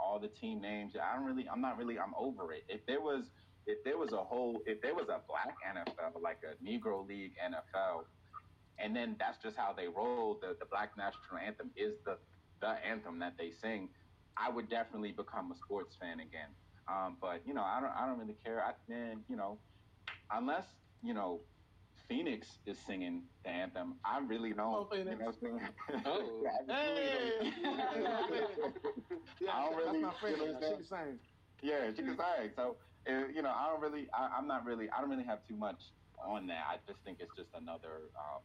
all 0.00 0.18
the 0.18 0.28
team 0.28 0.60
names. 0.60 0.92
I 0.96 1.16
don't 1.16 1.24
really, 1.24 1.48
I'm 1.48 1.60
not 1.60 1.78
really, 1.78 1.98
I'm 1.98 2.14
over 2.18 2.52
it. 2.52 2.64
If 2.68 2.84
there 2.86 3.00
was, 3.00 3.30
if 3.66 3.82
there 3.84 3.96
was 3.98 4.12
a 4.12 4.22
whole, 4.22 4.60
if 4.66 4.80
there 4.82 4.94
was 4.94 5.08
a 5.08 5.20
black 5.28 5.54
NFL, 5.66 6.20
like 6.20 6.40
a 6.42 6.62
Negro 6.64 7.06
League 7.06 7.32
NFL, 7.38 8.04
and 8.78 8.94
then 8.96 9.16
that's 9.18 9.38
just 9.42 9.56
how 9.56 9.72
they 9.76 9.86
roll. 9.86 10.38
The 10.40 10.56
the 10.58 10.66
black 10.66 10.96
national 10.96 11.38
anthem 11.44 11.70
is 11.76 11.94
the 12.04 12.18
the 12.60 12.74
anthem 12.86 13.18
that 13.20 13.34
they 13.38 13.52
sing. 13.62 13.88
I 14.36 14.50
would 14.50 14.68
definitely 14.68 15.12
become 15.12 15.52
a 15.52 15.56
sports 15.56 15.96
fan 16.00 16.20
again. 16.20 16.48
Um, 16.88 17.16
but 17.20 17.42
you 17.46 17.54
know, 17.54 17.62
I 17.62 17.80
don't 17.80 17.92
I 17.92 18.06
don't 18.06 18.18
really 18.18 18.36
care. 18.44 18.62
I 18.64 18.72
man, 18.90 19.20
you 19.28 19.36
know, 19.36 19.58
unless 20.30 20.66
you 21.02 21.14
know. 21.14 21.40
Phoenix 22.08 22.58
is 22.66 22.78
singing 22.78 23.22
the 23.44 23.50
anthem. 23.50 23.94
I 24.04 24.18
really 24.18 24.52
don't. 24.52 24.74
Oh, 24.74 24.88
you 24.96 25.04
Phoenix. 25.04 25.20
know 25.20 25.26
what 25.26 25.36
I'm 25.36 25.58
saying? 25.58 26.02
Oh. 26.06 26.44
I 26.70 26.82
really 26.82 27.00
Hey! 27.00 27.52
don't. 27.62 28.74
Yeah, 29.40 29.50
I 29.52 29.62
don't 29.64 29.72
that's 29.72 29.86
really- 29.86 30.00
my 30.00 30.14
friend. 30.20 30.36
you 30.38 30.46
know 30.46 30.52
what 30.54 30.92
I'm 31.00 31.20
Yeah, 31.62 31.92
she 31.94 32.02
was 32.02 32.18
alright. 32.18 32.54
So, 32.54 32.76
uh, 33.08 33.26
you 33.28 33.42
know, 33.42 33.50
I 33.50 33.66
don't 33.68 33.80
really, 33.80 34.08
I, 34.12 34.28
I'm 34.36 34.46
not 34.46 34.64
really, 34.64 34.88
I 34.90 35.00
don't 35.00 35.10
really 35.10 35.24
have 35.24 35.46
too 35.46 35.56
much 35.56 35.80
on 36.18 36.46
that. 36.48 36.64
I 36.68 36.76
just 36.86 37.00
think 37.04 37.18
it's 37.20 37.34
just 37.36 37.50
another, 37.54 38.10
um, 38.16 38.42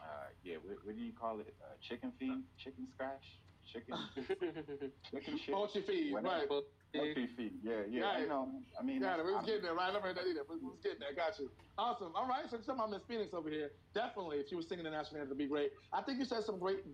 uh, 0.00 0.26
yeah, 0.42 0.56
what, 0.62 0.76
what 0.84 0.94
do 0.96 1.00
you 1.02 1.12
call 1.12 1.40
it? 1.40 1.54
Uh, 1.60 1.74
chicken 1.80 2.12
feed, 2.18 2.44
chicken 2.58 2.86
scratch, 2.94 3.24
chicken, 3.64 3.94
chicken 5.10 5.38
shit. 5.38 5.54
Poultry 5.54 5.82
feed, 5.82 6.12
Whatever. 6.12 6.46
right. 6.50 6.62
Poultry 6.94 7.26
feed. 7.36 7.52
Yeah, 7.62 7.82
yeah. 7.90 8.00
Got 8.00 8.20
You 8.20 8.28
know, 8.28 8.48
I 8.78 8.82
mean, 8.82 9.00
Got 9.00 9.20
it. 9.20 9.24
We 9.26 9.32
was 9.32 9.38
I'm- 9.38 9.46
getting 9.46 9.62
there, 9.62 9.74
right? 9.74 9.90
I 9.90 9.92
never 9.92 10.06
heard 10.08 10.16
that 10.16 10.26
either. 10.26 10.42
We 10.48 10.56
was 10.56 10.78
getting 10.82 11.00
there. 11.00 11.12
Got 11.14 11.38
you. 11.38 11.50
Awesome. 11.78 12.12
All 12.14 12.26
right. 12.26 12.48
So 12.50 12.58
some 12.64 12.80
of 12.80 12.90
Miss 12.90 13.02
Phoenix 13.08 13.34
over 13.34 13.50
here. 13.50 13.70
Definitely, 13.94 14.38
if 14.38 14.48
she 14.48 14.54
was 14.54 14.66
singing 14.68 14.84
the 14.84 14.90
national 14.90 15.20
anthem, 15.20 15.36
it'd 15.36 15.38
be 15.38 15.46
great. 15.46 15.72
I 15.92 16.00
think 16.02 16.18
you 16.18 16.24
said 16.24 16.44
some 16.44 16.58
great 16.58 16.84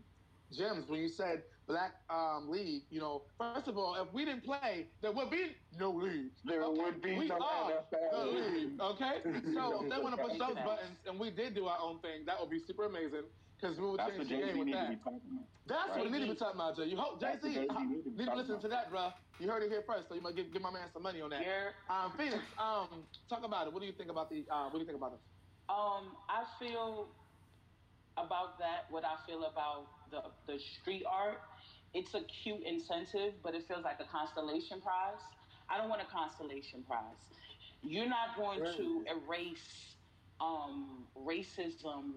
gems 0.52 0.88
when 0.88 1.00
you 1.00 1.08
said 1.08 1.44
Black 1.66 1.92
um, 2.10 2.48
League. 2.50 2.82
You 2.90 3.00
know, 3.00 3.22
first 3.38 3.68
of 3.68 3.78
all, 3.78 3.94
if 3.94 4.12
we 4.12 4.24
didn't 4.24 4.44
play, 4.44 4.88
there 5.00 5.12
would 5.12 5.30
be 5.30 5.54
no 5.78 5.90
league. 5.90 6.30
There 6.44 6.62
Okay? 6.64 6.80
would 6.82 7.00
be 7.02 7.18
we 7.18 7.28
no 7.28 7.36
are 7.36 7.70
NFL 7.70 8.10
the 8.12 8.24
league. 8.32 8.54
league. 8.54 8.80
Okay. 8.80 9.20
So 9.54 9.82
if 9.84 9.90
they 9.90 9.98
want 10.02 10.16
to 10.16 10.22
push 10.22 10.32
those 10.38 10.54
buttons 10.56 10.98
and 11.06 11.18
we 11.20 11.30
did 11.30 11.54
do 11.54 11.66
our 11.66 11.78
own 11.80 12.00
thing, 12.00 12.24
that 12.26 12.40
would 12.40 12.50
be 12.50 12.58
super 12.58 12.84
amazing 12.86 13.22
because 13.60 13.78
we 13.78 13.86
would 13.88 14.00
That's 14.00 14.10
change 14.16 14.18
what 14.18 14.28
the 14.28 14.34
Jay 14.34 14.42
Z 14.42 14.48
game 14.48 14.58
with 14.58 14.68
to 14.68 14.74
that. 14.74 14.90
be 14.90 14.96
talking 14.96 15.20
about. 15.30 15.46
That's 15.64 15.96
what 15.96 16.10
we 16.10 16.18
need 16.18 16.26
to 16.26 16.32
be 16.32 16.38
talking 16.38 16.60
about, 16.60 16.76
Jay. 16.76 16.84
You 16.86 16.96
hope 16.96 17.20
Jay 17.20 17.34
Z 17.40 17.54
Jay-Z 17.54 17.60
need 17.78 17.88
need 17.88 18.04
to 18.04 18.10
be 18.10 18.24
to 18.24 18.34
listen 18.34 18.60
to 18.60 18.68
that, 18.68 18.90
bro. 18.90 19.10
You 19.42 19.48
heard 19.50 19.64
it 19.64 19.70
here 19.70 19.82
first, 19.84 20.08
so 20.08 20.14
you 20.14 20.20
might 20.20 20.36
give, 20.36 20.52
give 20.52 20.62
my 20.62 20.70
man 20.70 20.86
some 20.92 21.02
money 21.02 21.20
on 21.20 21.30
that. 21.30 21.44
You're, 21.44 21.74
Um, 21.90 22.12
Phoenix, 22.16 22.44
um, 22.60 23.02
talk 23.28 23.44
about 23.44 23.66
it. 23.66 23.72
What 23.72 23.80
do 23.80 23.86
you 23.86 23.92
think 23.92 24.08
about 24.08 24.30
the? 24.30 24.44
Uh, 24.48 24.66
what 24.70 24.74
do 24.74 24.78
you 24.78 24.84
think 24.84 24.96
about 24.98 25.14
it? 25.14 25.18
Um, 25.68 26.14
I 26.28 26.44
feel 26.60 27.08
about 28.16 28.60
that 28.60 28.86
what 28.90 29.04
I 29.04 29.16
feel 29.26 29.42
about 29.46 29.86
the 30.12 30.22
the 30.46 30.60
street 30.60 31.02
art. 31.10 31.40
It's 31.92 32.14
a 32.14 32.20
cute 32.20 32.62
incentive, 32.64 33.34
but 33.42 33.56
it 33.56 33.66
feels 33.66 33.82
like 33.82 33.98
a 33.98 34.04
constellation 34.04 34.80
prize. 34.80 35.18
I 35.68 35.76
don't 35.76 35.88
want 35.88 36.02
a 36.02 36.06
constellation 36.06 36.84
prize. 36.86 37.18
You're 37.82 38.08
not 38.08 38.36
going 38.36 38.60
to 38.76 39.04
erase 39.10 39.96
um, 40.40 41.04
racism 41.18 42.12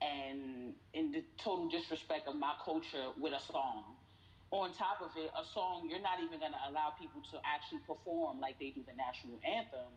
and 0.00 0.74
in 0.94 1.10
the 1.10 1.24
total 1.42 1.68
disrespect 1.68 2.28
of 2.28 2.36
my 2.36 2.54
culture 2.64 3.10
with 3.18 3.32
a 3.32 3.40
song. 3.40 3.95
On 4.56 4.72
top 4.72 5.02
of 5.04 5.10
it, 5.20 5.28
a 5.36 5.44
song 5.52 5.86
you're 5.90 6.00
not 6.00 6.16
even 6.24 6.40
going 6.40 6.56
to 6.56 6.64
allow 6.72 6.88
people 6.98 7.20
to 7.30 7.36
actually 7.44 7.84
perform 7.86 8.40
like 8.40 8.58
they 8.58 8.72
do 8.72 8.80
the 8.88 8.96
national 8.96 9.36
anthem. 9.44 9.92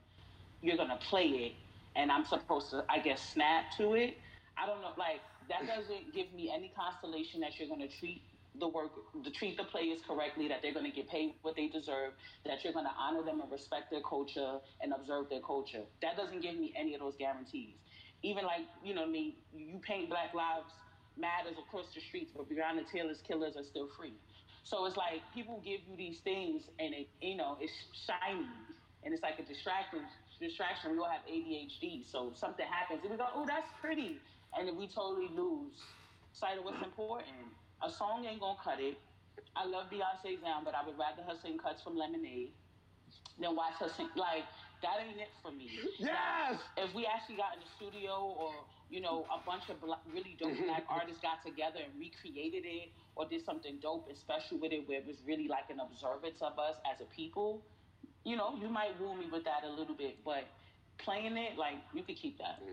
You're 0.62 0.76
going 0.76 0.91
to 0.91 1.00
play 1.00 1.28
it, 1.48 1.54
and 1.95 2.12
I'm 2.12 2.26
supposed 2.26 2.69
to, 2.72 2.84
I 2.89 3.00
guess, 3.00 3.24
snap 3.24 3.72
to 3.78 3.93
it. 3.93 4.17
I 4.60 4.67
don't 4.67 4.82
know, 4.82 4.91
like 4.98 5.24
that 5.48 5.63
doesn't 5.63 6.13
give 6.13 6.28
me 6.36 6.52
any 6.54 6.74
constellation 6.76 7.39
that 7.39 7.58
you're 7.58 7.69
going 7.69 7.80
to 7.80 7.88
treat 7.88 8.22
the 8.60 8.67
work, 8.67 8.91
to 9.24 9.32
treat 9.32 9.56
the 9.56 9.63
players 9.63 10.00
correctly, 10.06 10.50
that 10.50 10.60
they're 10.62 10.74
going 10.74 10.91
to 10.91 10.91
get 10.91 11.08
paid 11.08 11.36
what 11.41 11.56
they 11.56 11.67
deserve, 11.67 12.12
that 12.43 12.60
you're 12.62 12.74
going 12.74 12.86
to 12.86 12.98
honor 13.00 13.24
them 13.24 13.39
and 13.39 13.50
respect 13.50 13.89
their 13.89 14.04
culture 14.04 14.60
and 14.84 14.91
observe 14.91 15.30
their 15.30 15.39
culture. 15.39 15.88
That 16.02 16.17
doesn't 16.17 16.41
give 16.41 16.60
me 16.60 16.74
any 16.76 16.95
of 16.95 17.00
those 17.00 17.15
guarantees. 17.15 17.80
Even 18.24 18.43
like 18.43 18.67
you 18.84 18.93
know, 18.93 19.08
me, 19.08 19.38
you 19.56 19.80
paint 19.80 20.10
Black 20.10 20.34
Lives 20.36 20.67
Matters 21.17 21.56
across 21.60 21.88
the 21.95 22.00
streets, 22.00 22.32
but 22.36 22.49
Breonna 22.49 22.89
Taylor's 22.91 23.20
killers 23.28 23.55
are 23.57 23.64
still 23.64 23.89
free. 23.97 24.14
So 24.70 24.86
it's 24.86 24.97
like 24.97 25.22
people 25.34 25.59
give 25.65 25.82
you 25.89 25.97
these 25.97 26.20
things, 26.20 26.70
and 26.78 26.93
it 26.93 27.07
you 27.22 27.36
know 27.36 27.57
it's 27.59 27.74
shiny, 28.05 28.45
and 29.03 29.13
it's 29.13 29.24
like 29.24 29.39
a 29.39 29.43
distraction. 29.43 30.05
Distraction. 30.39 30.91
We 30.93 30.99
all 30.99 31.09
have 31.09 31.26
ADHD, 31.28 32.07
so 32.07 32.32
something 32.36 32.65
happens, 32.65 33.01
and 33.01 33.11
we 33.11 33.17
go, 33.17 33.28
"Oh, 33.34 33.45
that's 33.45 33.67
pretty," 33.82 34.22
and 34.53 34.67
then 34.67 34.78
we 34.78 34.88
totally 34.88 35.28
lose 35.36 35.74
sight 36.34 36.57
of 36.57 36.63
what's 36.63 36.82
important. 36.86 37.49
A 37.82 37.89
song 37.91 38.26
ain't 38.26 38.39
gonna 38.39 38.59
cut 38.63 38.80
it. 38.80 38.97
I 39.55 39.65
love 39.65 39.89
Beyonce 39.89 40.41
now, 40.43 40.61
but 40.63 40.76
I 40.76 40.86
would 40.86 40.97
rather 40.97 41.24
her 41.24 41.36
sing 41.41 41.57
cuts 41.57 41.82
from 41.82 41.97
Lemonade 41.97 42.53
than 43.41 43.55
watch 43.55 43.74
her 43.80 43.89
sing. 43.89 44.09
Like 44.15 44.45
that 44.84 45.01
ain't 45.01 45.17
it 45.20 45.30
for 45.41 45.51
me. 45.51 45.70
Yes. 45.97 46.61
If 46.78 46.93
we 46.93 47.05
actually 47.05 47.38
got 47.38 47.55
in 47.55 47.59
the 47.61 47.70
studio, 47.76 48.36
or 48.38 48.53
you 48.89 49.01
know, 49.01 49.25
a 49.29 49.39
bunch 49.45 49.69
of 49.69 49.79
black, 49.81 49.99
really 50.13 50.35
dope 50.39 50.57
black 50.65 50.85
artists 50.89 51.21
got 51.21 51.43
together 51.45 51.79
and 51.83 51.93
recreated 51.99 52.63
it, 52.65 52.89
or 53.15 53.25
did 53.27 53.43
something 53.45 53.77
dope 53.81 54.07
and 54.07 54.17
special 54.17 54.57
with 54.57 54.71
it, 54.71 54.87
where 54.87 54.99
it 54.99 55.07
was 55.07 55.17
really 55.25 55.47
like 55.47 55.69
an 55.69 55.79
observance 55.79 56.41
of 56.41 56.57
us 56.57 56.75
as 56.91 56.99
a 57.01 57.07
people, 57.15 57.61
you 58.25 58.35
know, 58.35 58.55
you 58.61 58.69
might 58.69 58.99
woo 58.99 59.15
me 59.15 59.25
with 59.31 59.43
that 59.45 59.63
a 59.63 59.69
little 59.69 59.95
bit, 59.95 60.17
but 60.23 60.43
playing 60.97 61.37
it, 61.37 61.57
like, 61.57 61.75
you 61.93 62.03
could 62.03 62.17
keep 62.17 62.37
that. 62.37 62.59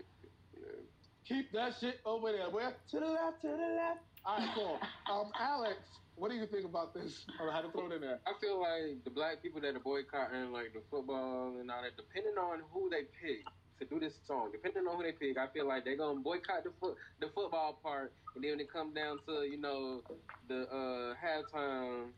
Keep 1.27 1.51
that 1.51 1.73
shit 1.77 1.99
over 2.05 2.31
there. 2.31 2.49
Where? 2.49 2.71
To 2.91 2.99
the 3.01 3.05
left, 3.05 3.41
to 3.41 3.47
the 3.47 3.75
left. 3.75 3.99
All 4.23 4.37
right, 4.37 4.49
cool. 4.55 4.79
um, 5.11 5.29
Alex, 5.37 5.75
what 6.15 6.31
do 6.31 6.37
you 6.37 6.45
think 6.45 6.63
about 6.63 6.93
this? 6.93 7.25
I 7.37 7.53
had 7.53 7.63
to 7.63 7.71
throw 7.71 7.91
it 7.91 7.95
in 7.95 7.99
there. 7.99 8.19
I 8.25 8.31
feel 8.39 8.61
like 8.61 9.03
the 9.03 9.09
black 9.09 9.43
people 9.43 9.59
that 9.59 9.75
are 9.75 9.79
boycotting 9.79 10.53
like 10.53 10.71
the 10.71 10.79
football 10.89 11.57
and 11.59 11.69
all 11.69 11.81
that, 11.83 11.97
depending 11.97 12.37
on 12.39 12.61
who 12.71 12.89
they 12.89 13.03
pick 13.21 13.43
to 13.79 13.85
do 13.85 13.99
this 13.99 14.13
song, 14.27 14.49
depending 14.51 14.87
on 14.87 14.97
who 14.97 15.03
they 15.03 15.11
pick, 15.11 15.37
I 15.37 15.47
feel 15.47 15.67
like 15.67 15.85
they're 15.85 15.97
gonna 15.97 16.19
boycott 16.19 16.63
the 16.63 16.71
foot 16.79 16.95
the 17.19 17.27
football 17.33 17.79
part, 17.81 18.11
and 18.35 18.43
then 18.43 18.51
when 18.51 18.59
it 18.59 18.71
comes 18.71 18.95
down 18.95 19.19
to 19.27 19.43
you 19.43 19.57
know 19.57 20.01
the 20.47 20.63
uh, 20.69 21.13
halftime, 21.23 22.09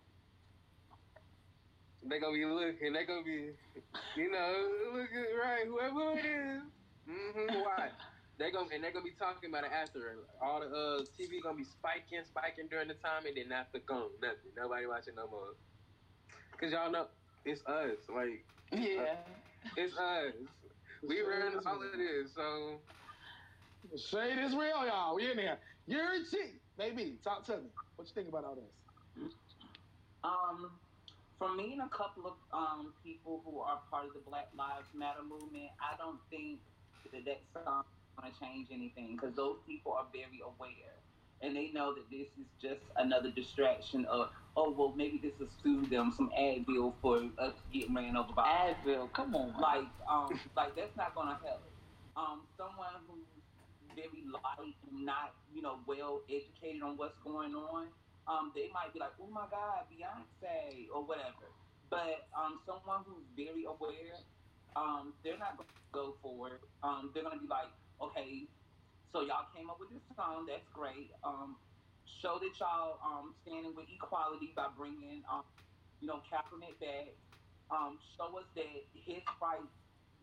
they 2.03 2.19
gonna 2.19 2.33
be 2.33 2.45
looking, 2.45 2.93
they 2.93 3.05
gonna 3.05 3.23
be, 3.23 3.51
you 4.15 4.31
know, 4.31 4.69
looking 4.93 5.25
right, 5.37 5.65
whoever 5.67 6.17
it 6.17 6.25
is. 6.25 6.61
Mm-hmm. 7.09 7.59
Why? 7.61 7.89
They 8.37 8.51
gonna 8.51 8.69
and 8.73 8.83
they 8.83 8.91
gonna 8.91 9.03
be 9.03 9.11
talking 9.19 9.49
about 9.49 9.65
it 9.65 9.71
after. 9.75 10.15
All 10.41 10.61
the 10.61 10.67
uh, 10.67 10.99
TV 11.19 11.43
gonna 11.43 11.57
be 11.57 11.65
spiking, 11.65 12.23
spiking 12.23 12.67
during 12.69 12.87
the 12.87 12.93
time, 12.95 13.25
and 13.25 13.35
then 13.35 13.51
after 13.51 13.79
gone, 13.79 14.11
nothing. 14.21 14.55
Nobody 14.55 14.85
watching 14.87 15.15
no 15.15 15.27
more. 15.27 15.55
Cause 16.59 16.71
y'all 16.71 16.91
know 16.91 17.07
it's 17.45 17.65
us. 17.65 17.97
Like 18.07 18.45
Yeah. 18.71 19.15
it's 19.75 19.97
us. 19.97 20.33
We 21.07 21.21
run 21.21 21.59
all 21.65 21.81
of 21.81 21.97
this, 21.97 22.33
so 22.35 22.79
Shade 23.95 24.37
is 24.39 24.53
real, 24.53 24.85
y'all. 24.85 25.15
We 25.15 25.31
in 25.31 25.37
there. 25.37 25.57
Yuri 25.87 26.23
G, 26.29 26.37
baby, 26.77 27.17
talk 27.23 27.45
to 27.45 27.57
me. 27.57 27.69
What 27.95 28.07
you 28.07 28.13
think 28.13 28.27
about 28.27 28.43
all 28.45 28.55
this? 28.55 29.31
Um, 30.23 30.71
from 31.37 31.57
meeting 31.57 31.79
a 31.79 31.89
couple 31.89 32.27
of 32.27 32.33
um, 32.51 32.93
people 33.03 33.41
who 33.45 33.59
are 33.59 33.79
part 33.89 34.07
of 34.07 34.13
the 34.13 34.19
Black 34.19 34.49
Lives 34.57 34.87
Matter 34.93 35.23
movement, 35.23 35.71
I 35.79 35.95
don't 35.97 36.19
think 36.29 36.59
that 37.11 37.25
that 37.25 37.41
song 37.63 37.83
is 37.87 38.21
going 38.21 38.33
to 38.33 38.39
change 38.39 38.67
anything 38.71 39.15
because 39.15 39.35
those 39.35 39.57
people 39.65 39.93
are 39.93 40.05
very 40.11 40.41
aware. 40.43 40.99
And 41.41 41.55
they 41.55 41.71
know 41.71 41.93
that 41.93 42.09
this 42.11 42.27
is 42.39 42.47
just 42.61 42.81
another 42.97 43.31
distraction 43.31 44.05
of, 44.05 44.29
oh, 44.57 44.71
well, 44.71 44.93
maybe 44.95 45.19
this 45.23 45.31
will 45.39 45.47
soothe 45.63 45.89
them 45.89 46.13
some 46.15 46.31
Advil 46.37 46.93
for 47.01 47.21
us 47.37 47.53
getting 47.71 47.95
ran 47.95 48.17
over 48.17 48.33
by 48.33 48.73
Advil, 48.75 49.11
come 49.13 49.35
on. 49.35 49.53
like 49.61 49.87
um 50.09 50.39
like 50.55 50.75
that's 50.75 50.95
not 50.97 51.15
gonna 51.15 51.39
help. 51.43 51.63
Um, 52.17 52.41
someone 52.57 52.99
who's 53.07 53.23
very 53.95 54.23
light 54.31 54.75
and 54.91 55.05
not 55.05 55.33
you 55.53 55.61
know 55.61 55.79
well 55.87 56.21
educated 56.29 56.81
on 56.83 56.97
what's 56.97 57.17
going 57.23 57.55
on, 57.55 57.87
um, 58.27 58.51
they 58.53 58.69
might 58.73 58.93
be 58.93 58.99
like, 58.99 59.13
oh 59.21 59.31
my 59.31 59.45
God, 59.49 59.87
Beyonce 59.87 60.87
or 60.93 61.03
whatever. 61.03 61.47
But 61.89 62.27
um, 62.37 62.59
someone 62.65 63.01
who's 63.07 63.25
very 63.35 63.63
aware, 63.63 64.19
um, 64.75 65.13
they're 65.23 65.39
not 65.39 65.57
gonna 65.57 65.69
go 65.93 66.15
for 66.21 66.49
it. 66.49 66.61
Um, 66.83 67.11
they're 67.13 67.23
gonna 67.23 67.39
be 67.39 67.47
like, 67.47 67.71
okay, 68.01 68.43
so 69.11 69.21
y'all 69.25 69.49
came 69.55 69.69
up 69.69 69.79
with 69.79 69.89
this 69.89 70.05
song, 70.15 70.45
that's 70.45 70.65
great. 70.73 71.09
Um, 71.23 71.57
show 72.21 72.37
that 72.41 72.53
y'all 72.59 72.99
um 73.01 73.33
standing 73.45 73.73
with 73.75 73.85
equality 73.89 74.51
by 74.55 74.67
bringing 74.75 75.23
um 75.31 75.45
you 76.01 76.07
know 76.07 76.21
Kaepernick 76.29 76.77
back. 76.79 77.13
Um, 77.69 78.01
show 78.17 78.33
us 78.37 78.49
that 78.57 78.81
his 78.97 79.21
rights 79.37 79.69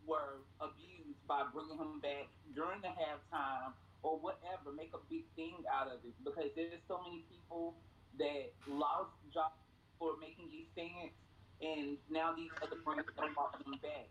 were 0.03 0.43
abused 0.59 1.19
by 1.31 1.47
bringing 1.55 1.79
him 1.79 2.03
back 2.03 2.27
during 2.55 2.83
the 2.83 2.91
halftime 2.91 3.71
or 4.03 4.19
whatever. 4.19 4.75
Make 4.75 4.91
a 4.95 5.03
big 5.11 5.27
thing 5.39 5.63
out 5.71 5.87
of 5.87 6.03
it 6.03 6.15
because 6.27 6.51
there's 6.59 6.83
so 6.91 6.99
many 7.07 7.23
people 7.31 7.75
that 8.19 8.51
lost 8.67 9.15
jobs 9.31 9.55
for 9.99 10.19
making 10.19 10.51
these 10.51 10.67
things, 10.75 11.15
and 11.63 11.97
now 12.11 12.35
these 12.35 12.51
other 12.63 12.79
brands 12.83 13.07
are 13.19 13.31
them 13.31 13.79
back. 13.83 14.11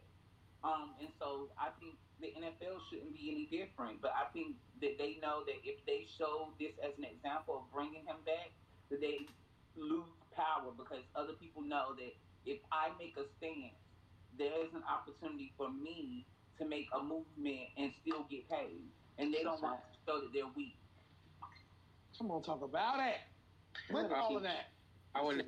Um, 0.66 0.98
and 0.98 1.10
so 1.22 1.54
I 1.62 1.70
think 1.78 1.94
the 2.20 2.34
NFL 2.34 2.82
shouldn't 2.90 3.14
be 3.14 3.30
any 3.30 3.46
different. 3.54 4.02
But 4.02 4.18
I 4.18 4.26
think 4.34 4.58
that 4.82 4.98
they 4.98 5.22
know 5.22 5.46
that 5.46 5.62
if 5.62 5.78
they 5.86 6.10
show 6.18 6.50
this 6.60 6.74
as 6.82 6.98
an 6.98 7.06
example 7.06 7.62
of 7.62 7.64
bringing 7.70 8.02
him 8.02 8.18
back, 8.26 8.50
that 8.90 9.00
they 9.00 9.30
lose 9.78 10.10
power 10.36 10.74
because 10.76 11.06
other 11.16 11.34
people 11.34 11.62
know 11.62 11.94
that 11.96 12.14
if 12.50 12.60
I 12.72 12.90
make 12.98 13.14
a 13.18 13.30
stance, 13.38 13.78
there's 14.38 14.74
an 14.74 14.84
opportunity 14.90 15.54
for 15.56 15.70
me 15.70 16.26
to 16.58 16.66
make 16.66 16.88
a 16.94 17.02
movement 17.02 17.70
and 17.78 17.92
still 18.02 18.26
get 18.30 18.50
paid. 18.50 18.82
And 19.18 19.34
they 19.34 19.44
don't 19.44 19.62
want 19.62 19.80
to 19.80 20.00
show 20.06 20.20
that 20.20 20.34
they're 20.34 20.50
weak. 20.56 20.76
Come 22.18 22.32
on, 22.32 22.44
talk 22.44 22.62
about 22.64 23.00
it. 23.00 23.22
With 23.94 24.12
all 24.12 24.36
of 24.36 24.44
that. 24.44 24.72
I 25.14 25.22
want 25.22 25.40
to. 25.40 25.46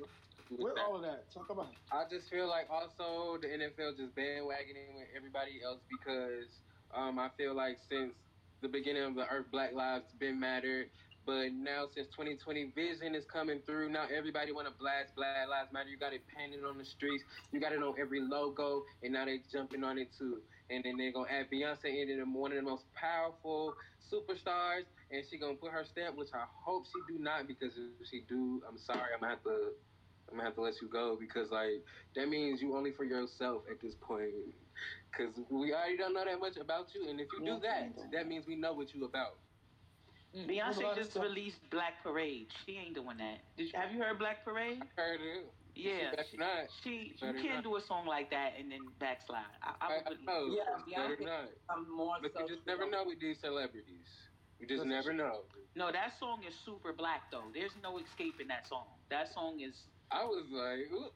With 0.50 0.78
all 0.80 0.96
of 0.96 1.02
that. 1.02 1.30
Talk 1.32 1.50
about 1.50 1.72
it. 1.72 1.78
I 1.92 2.04
just 2.08 2.30
feel 2.30 2.48
like 2.48 2.68
also 2.70 3.38
the 3.40 3.48
NFL 3.48 3.96
just 3.96 4.16
bandwagoning 4.16 4.96
with 4.96 5.08
everybody 5.16 5.60
else 5.64 5.80
because 5.90 6.48
um, 6.94 7.18
I 7.18 7.28
feel 7.36 7.54
like 7.54 7.78
since 7.88 8.14
the 8.62 8.68
beginning 8.68 9.04
of 9.04 9.14
the 9.14 9.26
Earth, 9.28 9.46
Black 9.52 9.72
Lives 9.74 10.06
been 10.18 10.40
mattered. 10.40 10.88
But 11.26 11.52
now 11.52 11.84
since 11.92 12.08
2020 12.16 12.72
Vision 12.74 13.14
is 13.14 13.26
coming 13.30 13.60
through, 13.66 13.90
now 13.92 14.06
everybody 14.08 14.50
want 14.50 14.66
to 14.66 14.72
blast 14.80 15.12
Black 15.14 15.44
Lives 15.44 15.68
Matter. 15.72 15.90
You 15.90 15.98
got 15.98 16.14
it 16.14 16.22
painted 16.34 16.64
on 16.64 16.78
the 16.78 16.86
streets. 16.86 17.22
You 17.52 17.60
got 17.60 17.72
it 17.72 17.82
on 17.82 17.92
every 18.00 18.20
logo, 18.24 18.84
and 19.02 19.12
now 19.12 19.26
they 19.26 19.44
jumping 19.52 19.84
on 19.84 19.98
it 19.98 20.08
too. 20.16 20.40
And 20.70 20.82
then 20.82 20.96
they're 20.96 21.12
gonna 21.12 21.28
add 21.28 21.52
Beyonce 21.52 21.84
in 21.84 22.08
it, 22.08 22.24
one 22.24 22.52
of 22.52 22.56
the 22.56 22.64
most 22.64 22.84
powerful 22.96 23.74
superstars, 24.08 24.88
and 25.10 25.22
she 25.28 25.36
gonna 25.36 25.60
put 25.60 25.70
her 25.70 25.84
stamp, 25.84 26.16
which 26.16 26.32
I 26.32 26.44
hope 26.64 26.86
she 26.86 27.12
do 27.12 27.22
not, 27.22 27.46
because 27.46 27.72
if 27.76 28.08
she 28.08 28.24
do, 28.26 28.62
I'm 28.66 28.78
sorry, 28.78 29.12
I'm 29.12 29.20
gonna 29.20 29.36
have 29.36 29.44
to, 29.44 29.76
I'm 30.30 30.36
gonna 30.36 30.44
have 30.44 30.54
to 30.56 30.60
let 30.60 30.80
you 30.82 30.88
go 30.88 31.16
because 31.18 31.50
like 31.50 31.84
that 32.14 32.28
means 32.28 32.60
you 32.60 32.76
only 32.76 32.92
for 32.92 33.04
yourself 33.04 33.62
at 33.70 33.80
this 33.80 33.94
point. 33.94 34.32
Cause 35.16 35.34
we 35.50 35.72
already 35.72 35.96
don't 35.96 36.14
know 36.14 36.24
that 36.24 36.38
much 36.38 36.56
about 36.56 36.94
you, 36.94 37.08
and 37.08 37.20
if 37.20 37.28
you 37.32 37.44
do 37.44 37.58
that, 37.60 37.90
that 38.12 38.28
means 38.28 38.46
we 38.46 38.54
know 38.54 38.72
what 38.74 38.94
you 38.94 39.04
about. 39.04 39.38
Mm. 40.36 40.46
Beyonce 40.48 40.94
just 40.94 41.16
released 41.16 41.68
Black 41.70 42.02
Parade. 42.02 42.48
She 42.66 42.76
ain't 42.76 42.94
doing 42.94 43.16
that. 43.16 43.38
Did 43.56 43.72
you, 43.72 43.72
have 43.74 43.90
you 43.92 43.98
heard 43.98 44.18
Black 44.18 44.44
Parade? 44.44 44.82
I 44.82 45.00
Heard 45.00 45.20
it? 45.20 45.52
Yeah, 45.74 46.10
That's 46.16 46.30
she, 46.30 46.36
not. 46.36 46.66
she 46.82 46.90
you 47.20 47.32
can't 47.34 47.54
not. 47.56 47.64
do 47.64 47.76
a 47.76 47.80
song 47.80 48.06
like 48.06 48.30
that 48.30 48.54
and 48.58 48.70
then 48.70 48.80
backslide. 48.98 49.44
I, 49.62 49.74
I 49.80 49.86
I, 49.86 49.88
would 49.88 50.06
I 50.06 50.10
really, 50.10 50.56
know. 50.56 50.64
Yeah, 50.86 50.96
better 51.02 51.16
Beyonce- 51.16 51.24
not. 51.24 51.48
I'm 51.70 51.78
um, 51.86 51.96
more 51.96 52.16
But 52.20 52.32
so 52.34 52.40
you 52.40 52.48
just 52.48 52.66
never 52.66 52.88
know 52.90 53.04
with 53.06 53.20
these 53.20 53.38
celebrities. 53.40 54.06
You 54.58 54.66
just 54.66 54.78
Listen. 54.78 54.90
never 54.90 55.12
know. 55.12 55.42
no, 55.76 55.92
that 55.92 56.18
song 56.18 56.42
is 56.42 56.54
super 56.64 56.92
black 56.92 57.30
though. 57.30 57.44
There's 57.54 57.76
no 57.82 57.98
escaping 57.98 58.48
that 58.48 58.66
song. 58.66 58.86
That 59.08 59.32
song 59.32 59.60
is 59.60 59.74
I 60.10 60.24
was 60.24 60.44
like, 60.50 60.92
ooh. 60.92 61.10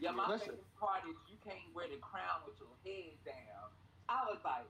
Yeah, 0.00 0.12
my 0.12 0.28
Listen. 0.28 0.56
favorite 0.56 0.74
part 0.78 1.02
is 1.08 1.16
you 1.28 1.36
can't 1.44 1.58
wear 1.74 1.86
the 1.88 1.98
crown 1.98 2.42
with 2.46 2.56
your 2.60 2.72
head 2.84 3.18
down. 3.26 3.68
I 4.08 4.24
was 4.30 4.38
like, 4.44 4.66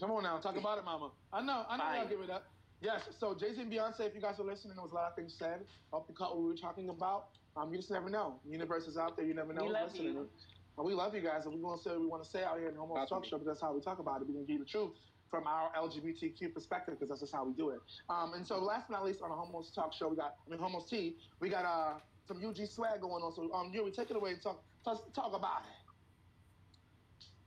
Come 0.00 0.10
on 0.10 0.22
now, 0.22 0.38
talk 0.38 0.56
about 0.56 0.78
it, 0.78 0.84
mama. 0.84 1.10
I 1.32 1.40
know, 1.42 1.64
I 1.68 1.76
know 1.76 1.84
Fire. 1.84 1.98
y'all 2.00 2.08
give 2.08 2.20
it 2.20 2.30
up. 2.30 2.44
Yes, 2.80 3.08
so 3.18 3.34
Jay 3.34 3.54
Z 3.54 3.62
and 3.62 3.72
Beyonce, 3.72 4.00
if 4.00 4.14
you 4.14 4.20
guys 4.20 4.38
are 4.40 4.44
listening, 4.44 4.74
there 4.74 4.82
was 4.82 4.92
a 4.92 4.94
lot 4.94 5.08
of 5.08 5.14
things 5.16 5.34
said 5.38 5.66
off 5.92 6.06
the 6.06 6.12
cut 6.12 6.34
what 6.34 6.42
we 6.42 6.48
were 6.50 6.56
talking 6.56 6.88
about. 6.90 7.26
Um, 7.56 7.70
you 7.70 7.78
just 7.78 7.90
never 7.90 8.10
know. 8.10 8.40
Universe 8.44 8.86
is 8.86 8.96
out 8.98 9.16
there, 9.16 9.24
you 9.26 9.34
never 9.34 9.52
know 9.52 9.64
We 9.64 9.70
love 9.70 9.92
listening. 9.92 10.14
you. 10.14 10.28
And 10.76 10.86
we 10.86 10.92
love 10.94 11.14
you 11.14 11.20
guys, 11.20 11.46
and 11.46 11.54
we're 11.54 11.62
gonna 11.62 11.80
say 11.80 11.90
what 11.90 12.00
we 12.00 12.06
want 12.06 12.24
to 12.24 12.28
say 12.30 12.42
out 12.42 12.58
here 12.58 12.68
in 12.68 12.74
Homo 12.74 12.94
Talk 13.06 13.24
Show 13.24 13.38
because 13.38 13.46
that's 13.46 13.60
how 13.60 13.72
we 13.72 13.80
talk 13.80 14.00
about 14.00 14.20
it. 14.20 14.26
We're 14.26 14.34
gonna 14.34 14.46
give 14.46 14.58
you 14.58 14.64
the 14.64 14.70
truth 14.70 14.90
from 15.30 15.46
our 15.46 15.70
LGBTQ 15.76 16.52
perspective 16.52 16.94
because 16.94 17.08
that's 17.08 17.20
just 17.20 17.32
how 17.32 17.44
we 17.44 17.52
do 17.54 17.70
it. 17.70 17.80
Um, 18.08 18.34
and 18.34 18.44
so 18.46 18.58
last 18.58 18.86
but 18.88 18.94
not 18.96 19.04
least, 19.04 19.22
on 19.22 19.30
a 19.30 19.34
Homos 19.34 19.70
Talk 19.70 19.92
Show, 19.92 20.08
we 20.08 20.16
got 20.16 20.34
I 20.46 20.50
mean 20.50 20.58
Homos 20.58 20.88
T, 20.90 21.16
we 21.40 21.48
got 21.48 21.64
uh 21.64 22.00
some 22.26 22.44
UG 22.44 22.66
swag 22.68 23.00
going 23.00 23.22
on. 23.22 23.32
So 23.34 23.52
um, 23.52 23.70
Yuri, 23.72 23.90
take 23.90 24.10
it 24.10 24.16
away 24.16 24.32
and 24.32 24.42
talk 24.42 24.62
talk, 24.84 25.12
talk 25.14 25.32
about 25.34 25.62
it. 25.68 25.76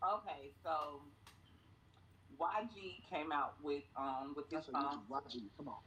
okay, 0.04 0.52
so 0.64 1.02
YG 2.40 3.02
came 3.10 3.32
out 3.32 3.56
with 3.64 3.84
um 3.98 4.34
with 4.36 4.50
this 4.50 4.66
song. 4.72 5.04
YG. 5.10 5.50
Come 5.58 5.70
on. 5.70 5.82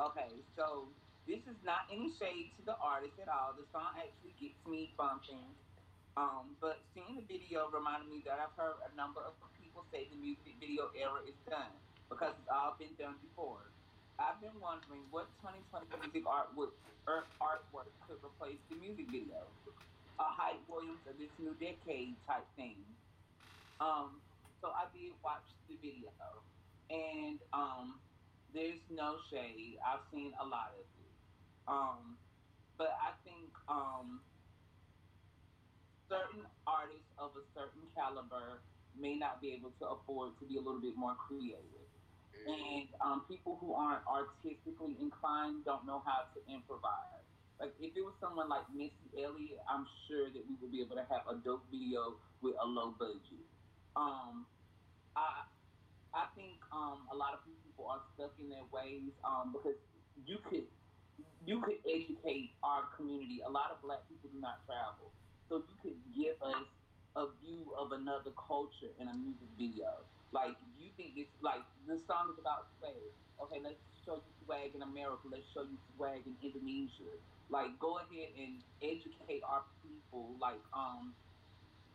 Okay, 0.00 0.30
so 0.56 0.88
this 1.26 1.40
is 1.50 1.58
not 1.64 1.90
any 1.90 2.12
shade 2.18 2.52
to 2.58 2.62
the 2.64 2.76
artist 2.78 3.18
at 3.20 3.28
all. 3.28 3.54
The 3.58 3.66
song 3.72 3.96
actually 3.98 4.34
gets 4.38 4.58
me 4.66 4.94
bumping. 4.96 5.54
Um, 6.16 6.56
but 6.60 6.80
seeing 6.94 7.16
the 7.16 7.26
video 7.28 7.68
reminded 7.68 8.08
me 8.08 8.22
that 8.24 8.40
I've 8.40 8.54
heard 8.56 8.80
a 8.88 8.92
number 8.96 9.20
of 9.20 9.34
people 9.60 9.84
say 9.92 10.08
the 10.08 10.16
music 10.16 10.56
video 10.60 10.88
era 10.96 11.20
is 11.28 11.36
done 11.44 11.72
because 12.08 12.32
it's 12.40 12.48
all 12.48 12.76
been 12.78 12.94
done 12.96 13.16
before. 13.20 13.68
I've 14.18 14.40
been 14.40 14.56
wondering 14.60 15.04
what 15.12 15.28
2020 15.44 15.92
music 16.00 16.24
art 16.24 16.56
would, 16.56 16.72
artwork 17.06 17.90
could 18.06 18.18
replace 18.24 18.58
the 18.70 18.76
music 18.76 19.06
video. 19.10 19.46
A 20.18 20.24
Hype 20.24 20.60
Williams 20.68 21.04
of 21.08 21.18
this 21.18 21.30
new 21.38 21.52
decade 21.60 22.16
type 22.26 22.46
thing. 22.56 22.76
Um, 23.80 24.20
so 24.62 24.72
I 24.72 24.88
did 24.96 25.12
watch 25.22 25.44
the 25.68 25.76
video, 25.76 26.08
and 26.88 27.38
um, 27.52 28.00
there's 28.54 28.80
no 28.90 29.16
shade. 29.30 29.76
I've 29.84 30.00
seen 30.12 30.32
a 30.40 30.46
lot 30.46 30.72
of 30.72 30.80
it. 30.80 31.12
Um, 31.68 32.16
but 32.78 32.96
I 32.96 33.12
think 33.28 33.52
um, 33.68 34.20
certain 36.08 36.48
artists 36.66 37.12
of 37.18 37.30
a 37.36 37.44
certain 37.52 37.84
caliber 37.94 38.60
may 38.98 39.16
not 39.16 39.40
be 39.40 39.52
able 39.52 39.72
to 39.78 39.86
afford 39.88 40.38
to 40.40 40.44
be 40.46 40.56
a 40.56 40.60
little 40.60 40.80
bit 40.80 40.96
more 40.96 41.14
creative. 41.28 41.85
And 42.44 42.88
um, 43.00 43.22
people 43.28 43.56
who 43.60 43.72
aren't 43.74 44.02
artistically 44.06 44.96
inclined 45.00 45.64
don't 45.64 45.86
know 45.86 46.02
how 46.04 46.28
to 46.34 46.38
improvise. 46.52 47.24
like 47.60 47.72
if 47.80 47.96
it 47.96 48.02
was 48.04 48.14
someone 48.20 48.48
like 48.48 48.68
Missy 48.74 49.08
Elliott, 49.16 49.60
I'm 49.68 49.86
sure 50.08 50.28
that 50.30 50.42
we 50.48 50.56
would 50.60 50.70
be 50.72 50.80
able 50.82 50.96
to 50.96 51.06
have 51.08 51.24
a 51.30 51.36
dope 51.40 51.64
video 51.70 52.16
with 52.42 52.54
a 52.60 52.66
low 52.66 52.94
budget. 52.98 53.46
Um, 53.96 54.46
I 55.16 55.44
I 56.14 56.26
think 56.36 56.60
um, 56.72 57.08
a 57.12 57.16
lot 57.16 57.34
of 57.34 57.40
people 57.44 57.88
are 57.88 58.00
stuck 58.14 58.32
in 58.38 58.48
their 58.48 58.64
ways 58.72 59.12
um, 59.24 59.52
because 59.52 59.78
you 60.26 60.38
could 60.48 60.68
you 61.46 61.60
could 61.62 61.80
educate 61.86 62.52
our 62.62 62.84
community. 62.96 63.40
A 63.46 63.50
lot 63.50 63.70
of 63.72 63.80
black 63.82 64.04
people 64.08 64.30
do 64.32 64.40
not 64.40 64.60
travel, 64.66 65.12
so 65.48 65.64
you 65.64 65.76
could 65.82 65.98
give 66.14 66.36
us 66.42 66.66
a 67.16 67.32
view 67.40 67.72
of 67.72 67.96
another 67.96 68.30
culture 68.36 68.92
in 69.00 69.08
a 69.08 69.16
music 69.16 69.48
video. 69.56 70.04
Like 70.30 70.52
you 70.76 70.92
think 71.00 71.16
it's 71.16 71.32
like 71.40 71.64
the 71.88 71.96
song 72.04 72.28
is 72.32 72.38
about 72.38 72.68
swag. 72.76 73.08
Okay, 73.40 73.60
let's 73.64 73.80
show 74.04 74.20
you 74.20 74.32
swag 74.44 74.76
in 74.76 74.84
America. 74.84 75.24
Let's 75.32 75.48
show 75.56 75.64
you 75.64 75.80
swag 75.96 76.28
in 76.28 76.36
Indonesia. 76.44 77.16
Like 77.48 77.72
go 77.80 77.96
ahead 78.04 78.36
and 78.36 78.60
educate 78.84 79.40
our 79.48 79.64
people. 79.80 80.36
Like 80.36 80.60
um, 80.76 81.16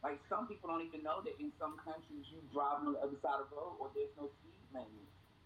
like 0.01 0.17
some 0.25 0.49
people 0.49 0.73
don't 0.73 0.81
even 0.81 1.05
know 1.05 1.21
that 1.21 1.37
in 1.37 1.53
some 1.61 1.77
countries 1.77 2.25
you 2.33 2.41
drive 2.49 2.81
on 2.81 2.97
the 2.97 3.01
other 3.05 3.17
side 3.21 3.37
of 3.37 3.53
the 3.53 3.57
road 3.61 3.77
or 3.77 3.93
there's 3.93 4.11
no 4.17 4.25
speed 4.41 4.57
limit 4.73 4.89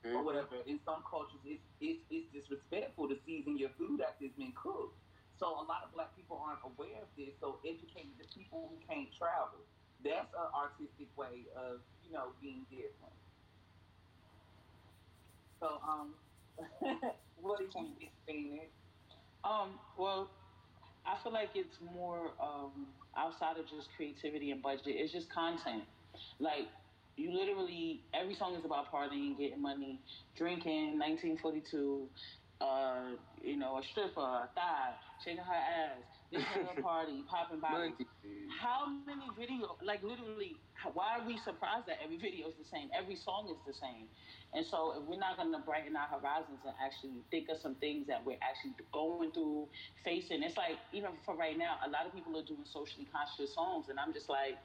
mm-hmm. 0.07 0.15
or 0.15 0.23
whatever. 0.23 0.63
In 0.63 0.79
some 0.87 1.03
cultures, 1.03 1.43
it's, 1.43 1.63
it's 1.83 1.99
it's 2.07 2.27
disrespectful 2.31 3.11
to 3.11 3.19
season 3.27 3.59
your 3.59 3.75
food 3.75 3.99
after 3.99 4.23
it's 4.25 4.37
been 4.39 4.55
cooked. 4.55 4.95
So 5.39 5.47
a 5.47 5.65
lot 5.65 5.83
of 5.83 5.91
black 5.93 6.15
people 6.15 6.37
aren't 6.37 6.61
aware 6.63 7.01
of 7.03 7.09
this. 7.17 7.35
So 7.39 7.59
educating 7.65 8.15
the 8.17 8.25
people 8.33 8.69
who 8.69 8.79
can't 8.87 9.09
travel. 9.13 9.59
That's 10.03 10.33
an 10.33 10.49
artistic 10.55 11.15
way 11.17 11.47
of 11.55 11.81
you 12.03 12.11
know 12.11 12.33
being 12.41 12.65
different. 12.69 13.15
So 15.59 15.79
um, 15.87 16.15
what 17.35 17.57
do 17.59 17.65
you 17.65 17.71
think, 18.25 18.71
Um, 19.43 19.79
well, 19.97 20.29
I 21.05 21.17
feel 21.23 21.31
like 21.33 21.51
it's 21.55 21.79
more 21.81 22.33
um, 22.41 22.87
outside 23.15 23.57
of 23.57 23.67
just 23.67 23.89
creativity 23.95 24.51
and 24.51 24.61
budget. 24.61 24.87
It's 24.87 25.11
just 25.13 25.29
content. 25.31 25.85
Like 26.39 26.67
you 27.15 27.31
literally 27.31 28.03
every 28.13 28.35
song 28.35 28.55
is 28.55 28.65
about 28.65 28.91
partying, 28.91 29.37
getting 29.37 29.61
money, 29.61 30.01
drinking, 30.35 30.99
1942, 30.99 32.09
uh, 32.61 33.15
you 33.43 33.57
know, 33.57 33.77
a 33.77 33.83
stripper, 33.91 34.21
a 34.21 34.49
thigh, 34.55 34.95
shaking 35.23 35.43
her 35.43 35.53
ass, 35.53 36.03
this 36.31 36.43
a 36.77 36.81
party, 36.81 37.23
popping 37.29 37.59
bottles. 37.59 37.93
How 38.61 38.87
many 39.05 39.27
videos? 39.35 39.75
Like 39.83 40.03
literally, 40.03 40.55
why 40.93 41.19
are 41.19 41.27
we 41.27 41.37
surprised 41.43 41.87
that 41.87 41.99
every 42.03 42.17
video 42.17 42.47
is 42.47 42.55
the 42.55 42.67
same? 42.67 42.89
Every 42.95 43.15
song 43.15 43.49
is 43.51 43.59
the 43.67 43.73
same. 43.73 44.07
And 44.53 44.65
so, 44.65 44.95
if 44.95 45.03
we're 45.03 45.19
not 45.19 45.35
going 45.35 45.51
to 45.51 45.59
brighten 45.59 45.95
our 45.95 46.07
horizons 46.07 46.63
and 46.63 46.73
actually 46.79 47.19
think 47.29 47.49
of 47.49 47.57
some 47.59 47.75
things 47.75 48.07
that 48.07 48.23
we're 48.23 48.39
actually 48.39 48.75
going 48.93 49.31
through, 49.31 49.67
facing, 50.03 50.43
it's 50.43 50.55
like 50.55 50.79
even 50.93 51.11
for 51.25 51.35
right 51.35 51.57
now, 51.57 51.75
a 51.85 51.89
lot 51.89 52.07
of 52.07 52.13
people 52.15 52.37
are 52.37 52.45
doing 52.47 52.63
socially 52.63 53.07
conscious 53.11 53.53
songs, 53.53 53.89
and 53.89 53.99
I'm 53.99 54.13
just 54.13 54.29
like 54.29 54.55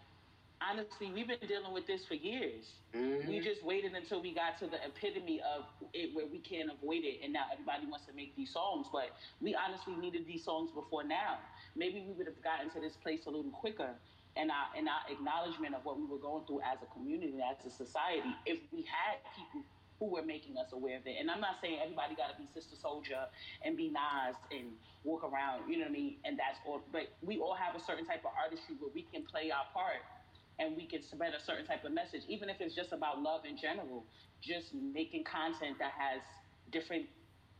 honestly, 0.61 1.11
we've 1.12 1.26
been 1.26 1.40
dealing 1.48 1.72
with 1.72 1.86
this 1.86 2.04
for 2.06 2.14
years. 2.14 2.64
Mm-hmm. 2.94 3.28
We 3.28 3.40
just 3.40 3.64
waited 3.64 3.92
until 3.94 4.20
we 4.22 4.34
got 4.34 4.58
to 4.61 4.66
the 4.66 4.78
epitome 4.84 5.40
of 5.40 5.64
it 5.92 6.14
where 6.14 6.26
we 6.26 6.38
can't 6.38 6.70
avoid 6.70 7.02
it, 7.02 7.20
and 7.24 7.32
now 7.32 7.44
everybody 7.52 7.86
wants 7.86 8.06
to 8.06 8.12
make 8.12 8.36
these 8.36 8.52
songs. 8.52 8.86
But 8.92 9.11
we 9.40 9.56
honestly 9.56 9.94
needed 9.96 10.26
these 10.26 10.44
songs 10.44 10.70
before 10.74 11.04
now. 11.04 11.38
Maybe 11.76 12.04
we 12.06 12.12
would 12.12 12.26
have 12.26 12.42
gotten 12.42 12.70
to 12.70 12.80
this 12.80 12.96
place 13.02 13.26
a 13.26 13.30
little 13.30 13.50
quicker. 13.50 13.90
And 14.36 14.46
our, 14.48 14.70
and 14.78 14.86
our 14.86 15.02
acknowledgement 15.11 15.74
of 15.74 15.82
what 15.82 15.98
we 15.98 16.06
were 16.06 16.22
going 16.22 16.46
through 16.46 16.62
as 16.62 16.78
a 16.86 16.88
community, 16.94 17.42
as 17.42 17.58
a 17.66 17.70
society, 17.74 18.30
if 18.46 18.62
we 18.70 18.86
had 18.86 19.18
people 19.34 19.66
who 19.98 20.06
were 20.06 20.22
making 20.22 20.56
us 20.56 20.70
aware 20.72 20.96
of 20.96 21.04
it. 21.04 21.18
And 21.18 21.28
I'm 21.28 21.42
not 21.42 21.58
saying 21.61 21.82
everybody 21.82 22.14
got 22.14 22.30
to 22.30 22.38
be 22.38 22.46
Sister 22.54 22.78
Souljah 22.78 23.26
and 23.66 23.76
be 23.76 23.90
Nas 23.90 24.38
and 24.54 24.70
walk 25.02 25.26
around, 25.26 25.68
you 25.68 25.76
know 25.76 25.90
what 25.90 25.92
I 25.92 25.98
mean? 25.98 26.16
And 26.24 26.38
that's 26.38 26.56
all. 26.64 26.80
But 26.94 27.11
we 27.26 27.42
all 27.42 27.58
have 27.58 27.74
a 27.74 27.82
certain 27.84 28.06
type 28.06 28.22
of 28.24 28.30
artistry 28.38 28.78
where 28.78 28.94
we 28.94 29.04
can 29.12 29.26
play 29.26 29.50
our 29.50 29.66
part 29.74 30.00
and 30.61 30.76
we 30.76 30.86
can 30.86 31.02
spread 31.02 31.32
a 31.34 31.40
certain 31.40 31.66
type 31.66 31.84
of 31.84 31.92
message, 31.92 32.22
even 32.28 32.50
if 32.50 32.61
it's 32.61 32.74
just 32.76 32.92
about 32.92 33.22
love 33.22 33.46
in 33.48 33.56
general, 33.56 34.04
just 34.42 34.74
making 34.74 35.24
content 35.24 35.78
that 35.80 35.92
has 35.96 36.20
different 36.70 37.06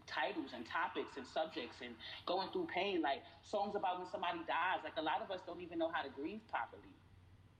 titles 0.07 0.53
and 0.55 0.66
topics 0.66 1.16
and 1.16 1.26
subjects 1.26 1.78
and 1.82 1.94
going 2.26 2.48
through 2.53 2.66
pain, 2.72 3.01
like 3.03 3.22
songs 3.42 3.74
about 3.74 3.98
when 3.98 4.07
somebody 4.07 4.40
dies. 4.46 4.84
Like 4.84 4.96
a 4.98 5.03
lot 5.03 5.22
of 5.22 5.30
us 5.30 5.40
don't 5.46 5.61
even 5.61 5.78
know 5.78 5.90
how 5.92 6.03
to 6.03 6.11
grieve 6.11 6.40
properly. 6.51 6.92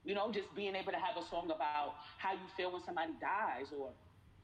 You 0.03 0.15
know, 0.15 0.31
just 0.31 0.53
being 0.55 0.75
able 0.75 0.91
to 0.91 1.01
have 1.01 1.17
a 1.17 1.25
song 1.25 1.51
about 1.51 1.95
how 2.17 2.33
you 2.33 2.47
feel 2.55 2.71
when 2.71 2.83
somebody 2.83 3.13
dies 3.19 3.73
or 3.75 3.91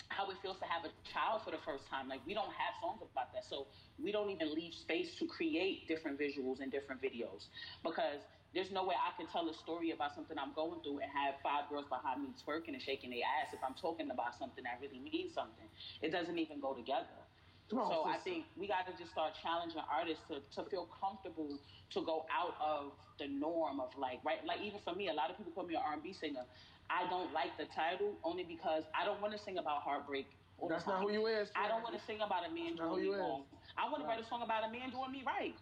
how 0.09 0.29
it 0.29 0.37
feels 0.41 0.57
to 0.59 0.65
have 0.65 0.85
a 0.85 0.91
child 1.03 1.41
for 1.43 1.51
the 1.51 1.61
first 1.65 1.87
time. 1.89 2.07
Like 2.07 2.21
we 2.25 2.33
don't 2.33 2.53
have 2.53 2.73
songs 2.81 3.01
about 3.01 3.33
that. 3.33 3.43
So 3.43 3.67
we 4.01 4.11
don't 4.11 4.29
even 4.29 4.53
leave 4.53 4.73
space 4.73 5.15
to 5.19 5.27
create 5.27 5.87
different 5.87 6.19
visuals 6.19 6.61
and 6.61 6.71
different 6.71 7.01
videos 7.01 7.47
because 7.83 8.21
there's 8.57 8.71
no 8.73 8.83
way 8.83 8.95
I 8.97 9.13
can 9.13 9.29
tell 9.29 9.47
a 9.47 9.53
story 9.53 9.91
about 9.91 10.15
something 10.17 10.33
I'm 10.33 10.51
going 10.57 10.81
through 10.81 11.05
and 11.05 11.09
have 11.13 11.37
five 11.45 11.69
girls 11.69 11.85
behind 11.85 12.25
me 12.25 12.33
twerking 12.41 12.73
and 12.73 12.81
shaking 12.81 13.13
their 13.13 13.21
ass 13.21 13.53
if 13.53 13.61
I'm 13.61 13.77
talking 13.77 14.09
about 14.09 14.33
something 14.33 14.65
that 14.65 14.81
really 14.81 14.97
means 14.97 15.37
something. 15.37 15.69
It 16.01 16.09
doesn't 16.09 16.39
even 16.41 16.59
go 16.59 16.73
together. 16.73 17.21
On, 17.69 17.85
so 17.85 18.09
I 18.09 18.17
think 18.17 18.45
we 18.57 18.65
got 18.65 18.89
to 18.89 18.97
just 18.97 19.11
start 19.13 19.37
challenging 19.37 19.77
artists 19.85 20.25
to, 20.33 20.41
to 20.57 20.67
feel 20.73 20.89
comfortable 20.89 21.59
to 21.93 21.99
go 22.01 22.25
out 22.33 22.57
of 22.57 22.97
the 23.19 23.27
norm 23.27 23.79
of 23.79 23.89
like 23.97 24.23
right 24.25 24.41
like 24.45 24.61
even 24.61 24.79
for 24.81 24.95
me 24.95 25.09
a 25.09 25.13
lot 25.13 25.29
of 25.29 25.37
people 25.37 25.51
call 25.53 25.65
me 25.65 25.75
an 25.75 25.81
R&B 25.85 26.13
singer. 26.13 26.45
I 26.89 27.05
don't 27.13 27.29
like 27.33 27.53
the 27.61 27.65
title 27.69 28.17
only 28.23 28.43
because 28.43 28.89
I 28.97 29.05
don't 29.05 29.21
want 29.21 29.37
to 29.37 29.39
sing 29.39 29.59
about 29.59 29.83
heartbreak. 29.83 30.25
That's 30.67 30.87
not 30.87 31.03
who 31.03 31.11
you 31.11 31.27
is. 31.27 31.51
I 31.53 31.67
don't 31.67 31.83
want 31.83 31.93
to 31.93 32.01
sing 32.07 32.25
about 32.25 32.41
a 32.41 32.49
man 32.49 32.73
doing 32.75 33.05
me 33.05 33.13
wrong. 33.13 33.43
I 33.77 33.85
want 33.85 34.01
to 34.01 34.07
write 34.07 34.23
a 34.23 34.25
song 34.25 34.41
about 34.41 34.65
a 34.65 34.71
man 34.71 34.89
doing 34.89 35.11
me 35.11 35.21
right. 35.27 35.53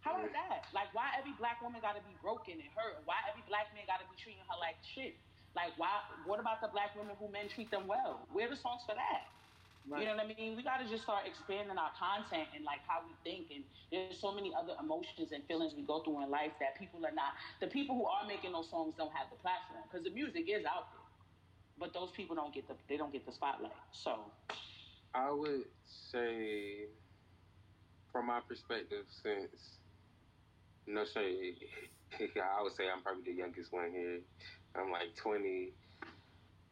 How 0.00 0.16
is 0.24 0.32
that? 0.32 0.64
Like, 0.72 0.88
why 0.96 1.12
every 1.18 1.36
black 1.36 1.60
woman 1.60 1.80
got 1.84 1.92
to 1.96 2.04
be 2.08 2.16
broken 2.24 2.56
and 2.56 2.70
hurt? 2.72 3.04
Why 3.04 3.20
every 3.28 3.44
black 3.44 3.68
man 3.76 3.84
got 3.84 4.00
to 4.00 4.08
be 4.08 4.16
treating 4.16 4.40
her 4.48 4.56
like 4.56 4.80
shit? 4.80 5.16
Like, 5.52 5.76
why? 5.76 6.00
What 6.24 6.40
about 6.40 6.64
the 6.64 6.72
black 6.72 6.96
women 6.96 7.16
who 7.20 7.28
men 7.28 7.52
treat 7.52 7.68
them 7.68 7.84
well? 7.84 8.24
Where 8.32 8.48
the 8.48 8.56
songs 8.56 8.80
for 8.88 8.96
that? 8.96 9.28
Right. 9.88 10.02
You 10.02 10.08
know 10.08 10.16
what 10.16 10.24
I 10.24 10.32
mean? 10.32 10.56
We 10.56 10.62
got 10.62 10.80
to 10.80 10.88
just 10.88 11.04
start 11.04 11.24
expanding 11.26 11.76
our 11.76 11.90
content 11.96 12.48
and 12.54 12.64
like 12.64 12.80
how 12.86 13.00
we 13.04 13.12
think. 13.24 13.48
And 13.52 13.64
there's 13.90 14.20
so 14.20 14.32
many 14.32 14.52
other 14.56 14.76
emotions 14.78 15.32
and 15.32 15.44
feelings 15.48 15.72
we 15.74 15.82
go 15.82 16.00
through 16.04 16.22
in 16.22 16.30
life 16.30 16.52
that 16.60 16.78
people 16.78 17.04
are 17.04 17.12
not. 17.12 17.36
The 17.60 17.66
people 17.66 17.96
who 17.96 18.04
are 18.04 18.24
making 18.28 18.52
those 18.52 18.68
songs 18.68 18.94
don't 18.96 19.12
have 19.12 19.28
the 19.32 19.40
platform 19.40 19.84
because 19.88 20.04
the 20.04 20.12
music 20.12 20.48
is 20.48 20.64
out 20.64 20.92
there, 20.92 21.04
but 21.78 21.92
those 21.92 22.10
people 22.12 22.36
don't 22.36 22.52
get 22.54 22.68
the 22.68 22.76
they 22.88 22.96
don't 22.96 23.12
get 23.12 23.24
the 23.24 23.32
spotlight. 23.32 23.72
So, 23.92 24.20
I 25.14 25.30
would 25.32 25.64
say, 26.12 26.86
from 28.12 28.26
my 28.26 28.40
perspective, 28.46 29.08
since 29.10 29.79
no 30.90 31.04
shade. 31.04 31.56
I 32.20 32.62
would 32.62 32.74
say 32.74 32.84
I'm 32.90 33.02
probably 33.02 33.32
the 33.32 33.38
youngest 33.38 33.72
one 33.72 33.90
here. 33.92 34.20
I'm 34.74 34.90
like 34.90 35.14
20. 35.16 35.72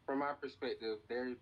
From 0.05 0.19
my 0.19 0.33
perspective, 0.33 0.99
there, 1.07 1.33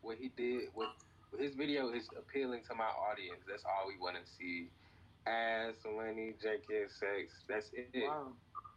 what 0.00 0.16
he 0.18 0.30
did, 0.36 0.68
what 0.74 0.90
his 1.38 1.54
video 1.54 1.90
is 1.90 2.08
appealing 2.16 2.62
to 2.68 2.74
my 2.74 2.84
audience. 2.84 3.40
That's 3.48 3.64
all 3.64 3.88
we 3.88 3.98
want 4.00 4.16
to 4.16 4.22
see. 4.38 4.68
Ass, 5.26 5.74
money, 5.84 6.34
Jenkins, 6.42 6.92
sex. 7.00 7.32
That's 7.48 7.70
it. 7.72 8.06
Wow. 8.06 8.32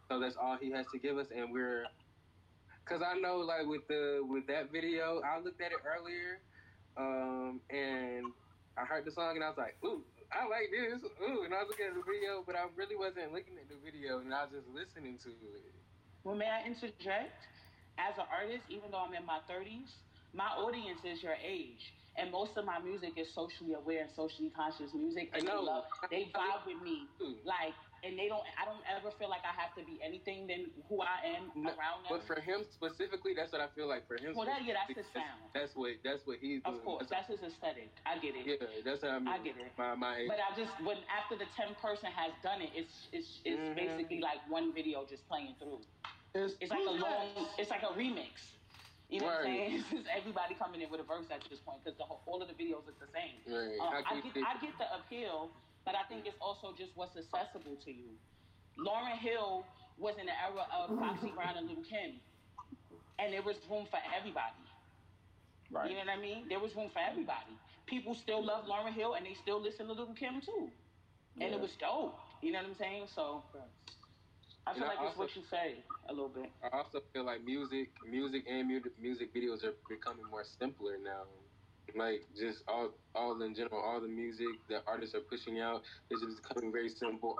So 0.10 0.20
that's 0.20 0.36
all 0.38 0.58
he 0.60 0.72
has 0.72 0.86
to 0.94 1.00
give 1.00 1.18
us, 1.18 1.28
and 1.36 1.52
we're. 1.52 1.86
Cause 2.86 3.02
I 3.06 3.20
know, 3.20 3.40
like 3.40 3.66
with 3.68 3.86
the 3.90 4.22
with 4.24 4.48
that 4.48 4.72
video, 4.72 5.22
I 5.22 5.40
looked 5.42 5.60
at 5.60 5.74
it 5.74 5.80
earlier, 5.86 6.40
um, 6.96 7.60
and 7.70 8.32
I 8.78 8.86
heard 8.86 9.04
the 9.04 9.12
song, 9.12 9.36
and 9.36 9.44
I 9.44 9.50
was 9.50 9.58
like, 9.58 9.76
"Ooh, 9.84 10.04
I 10.32 10.44
like 10.48 10.70
this. 10.72 11.00
Ooh, 11.24 11.44
and 11.48 11.54
I 11.54 11.64
was 11.64 11.72
looking 11.72 11.88
at 11.88 11.96
the 11.96 12.04
video, 12.04 12.44
but 12.44 12.56
I 12.56 12.68
really 12.76 12.96
wasn't 12.96 13.32
looking 13.32 13.56
at 13.56 13.70
the 13.72 13.80
video, 13.80 14.20
and 14.20 14.34
I 14.34 14.44
was 14.44 14.52
just 14.60 14.68
listening 14.70 15.18
to 15.24 15.32
it. 15.32 15.72
Well, 16.24 16.36
may 16.36 16.50
I 16.50 16.68
interject? 16.68 17.48
As 17.98 18.14
an 18.20 18.30
artist, 18.30 18.62
even 18.70 18.92
though 18.92 19.02
I'm 19.02 19.16
in 19.16 19.26
my 19.26 19.42
30s, 19.50 19.90
my 20.34 20.54
audience 20.54 21.02
is 21.02 21.24
your 21.24 21.34
age. 21.42 21.94
And 22.18 22.32
most 22.32 22.58
of 22.58 22.66
my 22.66 22.78
music 22.80 23.14
is 23.18 23.30
socially 23.34 23.74
aware 23.74 24.02
and 24.06 24.12
socially 24.16 24.52
conscious 24.54 24.94
music. 24.94 25.30
And 25.34 25.42
I 25.42 25.46
know. 25.46 25.62
They, 25.62 25.66
love, 25.66 25.84
they 26.12 26.24
vibe 26.36 26.66
with 26.66 26.82
me. 26.84 27.06
Like, 27.46 27.74
and 28.04 28.18
they 28.18 28.28
don't. 28.28 28.44
I 28.58 28.66
don't 28.66 28.84
ever 28.86 29.10
feel 29.18 29.30
like 29.30 29.42
I 29.42 29.54
have 29.58 29.74
to 29.76 29.84
be 29.84 30.00
anything 30.04 30.48
than 30.48 30.70
who 30.90 31.02
I 31.02 31.38
am 31.38 31.50
no, 31.56 31.70
around 31.74 32.06
them. 32.06 32.12
But 32.14 32.24
for 32.26 32.40
him 32.40 32.62
specifically, 32.68 33.34
that's 33.34 33.52
what 33.52 33.62
I 33.62 33.68
feel 33.74 33.88
like 33.88 34.08
for 34.08 34.18
him. 34.18 34.36
Well, 34.36 34.46
that, 34.46 34.66
yeah, 34.66 34.76
that's 34.78 34.98
his 34.98 35.10
sound. 35.14 35.42
That's, 35.54 35.76
what 35.76 35.98
that's 36.04 36.26
what 36.26 36.38
he's. 36.42 36.62
Of 36.66 36.84
course, 36.84 37.08
that's, 37.10 37.28
that's, 37.28 37.42
his 37.42 37.54
aesthetic. 37.54 37.90
I 38.06 38.18
get 38.18 38.36
it. 38.36 38.46
Yeah, 38.46 38.68
that's 38.86 39.02
how 39.02 39.18
I 39.18 39.20
mean. 39.20 39.28
I 39.28 39.38
get 39.40 39.58
it. 39.58 39.72
My, 39.78 39.96
my 39.96 40.26
but 40.28 40.38
I 40.38 40.54
just 40.54 40.74
when 40.84 40.98
after 41.10 41.36
the 41.38 41.50
ten 41.58 41.74
person 41.82 42.10
has 42.14 42.32
done 42.44 42.62
it, 42.62 42.70
it's 42.76 43.10
it's 43.12 43.42
it's 43.46 43.62
mm-hmm. 43.62 43.76
basically 43.76 44.22
like 44.22 44.42
one 44.50 44.74
video 44.74 45.06
just 45.10 45.28
playing 45.28 45.56
through. 45.60 45.82
It's, 46.36 46.56
it's 46.62 46.72
like 46.72 46.86
a 46.86 46.98
long. 46.98 47.50
It's 47.58 47.72
like 47.72 47.84
a 47.84 47.94
remix. 47.98 48.58
You 49.10 49.22
know 49.22 49.28
right. 49.28 49.40
what 49.40 49.48
I'm 49.48 49.56
saying? 49.56 49.72
It's 49.80 49.90
just 49.90 50.08
everybody 50.12 50.54
coming 50.60 50.82
in 50.84 50.90
with 50.92 51.00
a 51.00 51.08
verse 51.08 51.32
at 51.32 51.40
this 51.50 51.60
point 51.64 51.80
because 51.84 51.96
all 52.00 52.42
of 52.42 52.48
the 52.48 52.58
videos 52.60 52.84
look 52.84 53.00
the 53.00 53.08
same. 53.16 53.40
Right. 53.48 53.80
Um, 53.80 54.04
I, 54.04 54.20
get, 54.20 54.44
I 54.44 54.54
get 54.60 54.76
the 54.76 54.88
appeal, 54.92 55.50
but 55.88 55.96
I 55.96 56.04
think 56.12 56.28
it's 56.28 56.36
also 56.42 56.76
just 56.78 56.92
what's 56.96 57.16
accessible 57.16 57.78
to 57.86 57.92
you. 57.92 58.12
Lauryn 58.78 59.18
Hill 59.18 59.64
was 59.98 60.16
in 60.20 60.26
the 60.28 60.36
era 60.36 60.68
of 60.76 61.00
Foxy 61.00 61.32
Brown 61.32 61.56
and 61.56 61.66
Lil 61.66 61.80
Kim, 61.90 62.20
and 63.20 63.32
there 63.32 63.42
was 63.42 63.56
room 63.72 63.88
for 63.90 64.00
everybody. 64.12 64.60
Right. 65.72 65.90
You 65.90 65.96
know 65.96 66.04
what 66.04 66.20
I 66.20 66.22
mean? 66.22 66.44
There 66.50 66.60
was 66.60 66.76
room 66.76 66.90
for 66.92 67.00
everybody. 67.00 67.56
People 67.86 68.14
still 68.14 68.44
love 68.44 68.66
Lauryn 68.66 68.94
Hill, 68.94 69.14
and 69.16 69.26
they 69.26 69.34
still 69.34 69.62
listen 69.62 69.88
to 69.88 69.94
Lil 69.94 70.14
Kim 70.14 70.42
too. 70.42 70.68
and 71.40 71.54
it 71.54 71.60
was 71.60 71.72
dope. 71.80 72.20
You 72.42 72.52
know 72.52 72.60
what 72.60 72.68
I'm 72.68 72.76
saying? 72.76 73.08
So 73.16 73.44
I 74.68 74.74
feel 74.74 74.84
And 74.84 74.92
I 74.92 74.96
like 74.96 75.10
it's 75.10 75.18
what 75.18 75.36
you 75.38 75.44
say 75.50 75.86
a 76.10 76.14
little 76.14 76.28
bit. 76.28 76.52
I 76.62 76.78
also 76.78 77.02
feel 77.14 77.24
like 77.24 77.46
music, 77.46 77.92
music 78.04 78.44
and 78.50 78.68
music 79.00 79.34
videos 79.34 79.64
are 79.64 79.74
becoming 79.88 80.26
more 80.30 80.44
simpler 80.60 80.98
now. 81.02 81.24
Like 81.96 82.22
just 82.36 82.64
all, 82.68 82.92
all 83.16 83.42
in 83.42 83.56
general, 83.56 83.82
all 83.82 84.02
the 84.02 84.08
music 84.08 84.68
that 84.70 84.84
artists 84.88 85.16
are 85.16 85.22
pushing 85.22 85.60
out 85.60 85.84
is 86.10 86.22
just 86.22 86.42
becoming 86.42 86.72
very 86.72 86.90
simple, 86.90 87.38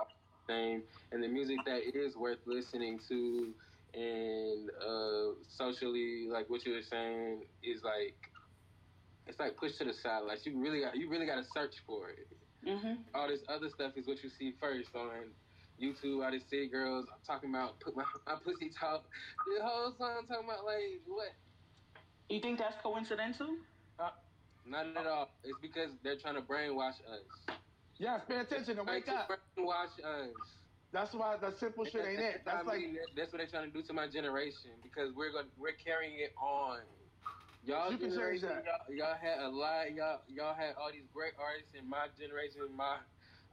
same. 0.48 0.84
And 1.12 1.22
the 1.22 1.28
music 1.28 1.64
that 1.66 1.82
is 1.96 2.16
worth 2.16 2.38
listening 2.46 3.00
to 3.08 3.54
and 3.94 4.70
uh, 4.70 5.34
socially, 5.48 6.26
like 6.28 6.48
what 6.50 6.64
you 6.66 6.72
were 6.74 6.82
saying, 6.82 7.46
is 7.62 7.82
like 7.82 8.16
it's 9.26 9.38
like 9.38 9.56
pushed 9.56 9.78
to 9.78 9.84
the 9.84 9.92
side. 9.92 10.20
Like 10.20 10.44
you 10.46 10.58
really 10.60 10.80
got, 10.80 10.96
you 10.96 11.08
really 11.10 11.26
got 11.26 11.36
to 11.36 11.44
search 11.44 11.76
for 11.86 12.10
it 12.10 12.28
hmm 12.64 12.94
all 13.14 13.28
this 13.28 13.42
other 13.48 13.70
stuff 13.70 13.96
is 13.96 14.06
what 14.06 14.22
you 14.22 14.28
see 14.30 14.52
first 14.60 14.94
on 14.94 15.34
YouTube. 15.80 16.24
I 16.24 16.30
just 16.32 16.50
see 16.50 16.68
girls 16.68 17.08
talking 17.26 17.50
about 17.50 17.80
put 17.80 17.96
my, 17.96 18.04
my 18.26 18.36
pussy 18.44 18.70
talk. 18.70 19.04
The 19.56 19.64
whole 19.64 19.92
song 19.92 20.26
talking 20.28 20.44
about 20.44 20.64
like 20.64 21.02
what? 21.06 21.28
You 22.28 22.40
think 22.40 22.58
that's 22.58 22.76
coincidental? 22.82 23.48
Not 24.68 24.86
at 24.96 25.06
all. 25.06 25.30
It's 25.44 25.58
because 25.62 25.90
they're 26.04 26.18
trying 26.18 26.34
to 26.34 26.42
brainwash 26.42 27.00
us. 27.08 27.56
Yes, 27.98 28.20
pay 28.28 28.36
attention 28.36 28.78
and 28.78 28.86
wake 28.86 29.06
to 29.06 29.14
up. 29.14 29.28
brainwash 29.28 29.96
us. 30.04 30.36
That's 30.92 31.12
why 31.12 31.36
that 31.40 31.58
simple 31.58 31.84
shit 31.84 32.04
ain't 32.04 32.20
it. 32.20 32.42
That's 32.44 32.66
like 32.66 32.80
mean, 32.80 32.98
that's 33.16 33.32
what 33.32 33.38
they're 33.38 33.46
trying 33.46 33.70
to 33.70 33.72
do 33.72 33.82
to 33.82 33.92
my 33.92 34.08
generation 34.08 34.70
because 34.82 35.14
we're 35.14 35.32
going 35.32 35.46
we're 35.58 35.76
carrying 35.84 36.18
it 36.20 36.32
on. 36.40 36.80
Y'all 37.64 37.92
You 37.92 37.98
generation, 37.98 38.48
y'all, 38.48 38.96
y'all 38.96 39.16
had 39.20 39.40
a 39.40 39.48
lot. 39.48 39.92
Y'all 39.92 40.20
y'all 40.28 40.54
had 40.54 40.74
all 40.80 40.90
these 40.92 41.08
great 41.12 41.32
artists 41.38 41.74
in 41.74 41.88
my 41.88 42.06
generation. 42.18 42.62
My 42.74 42.98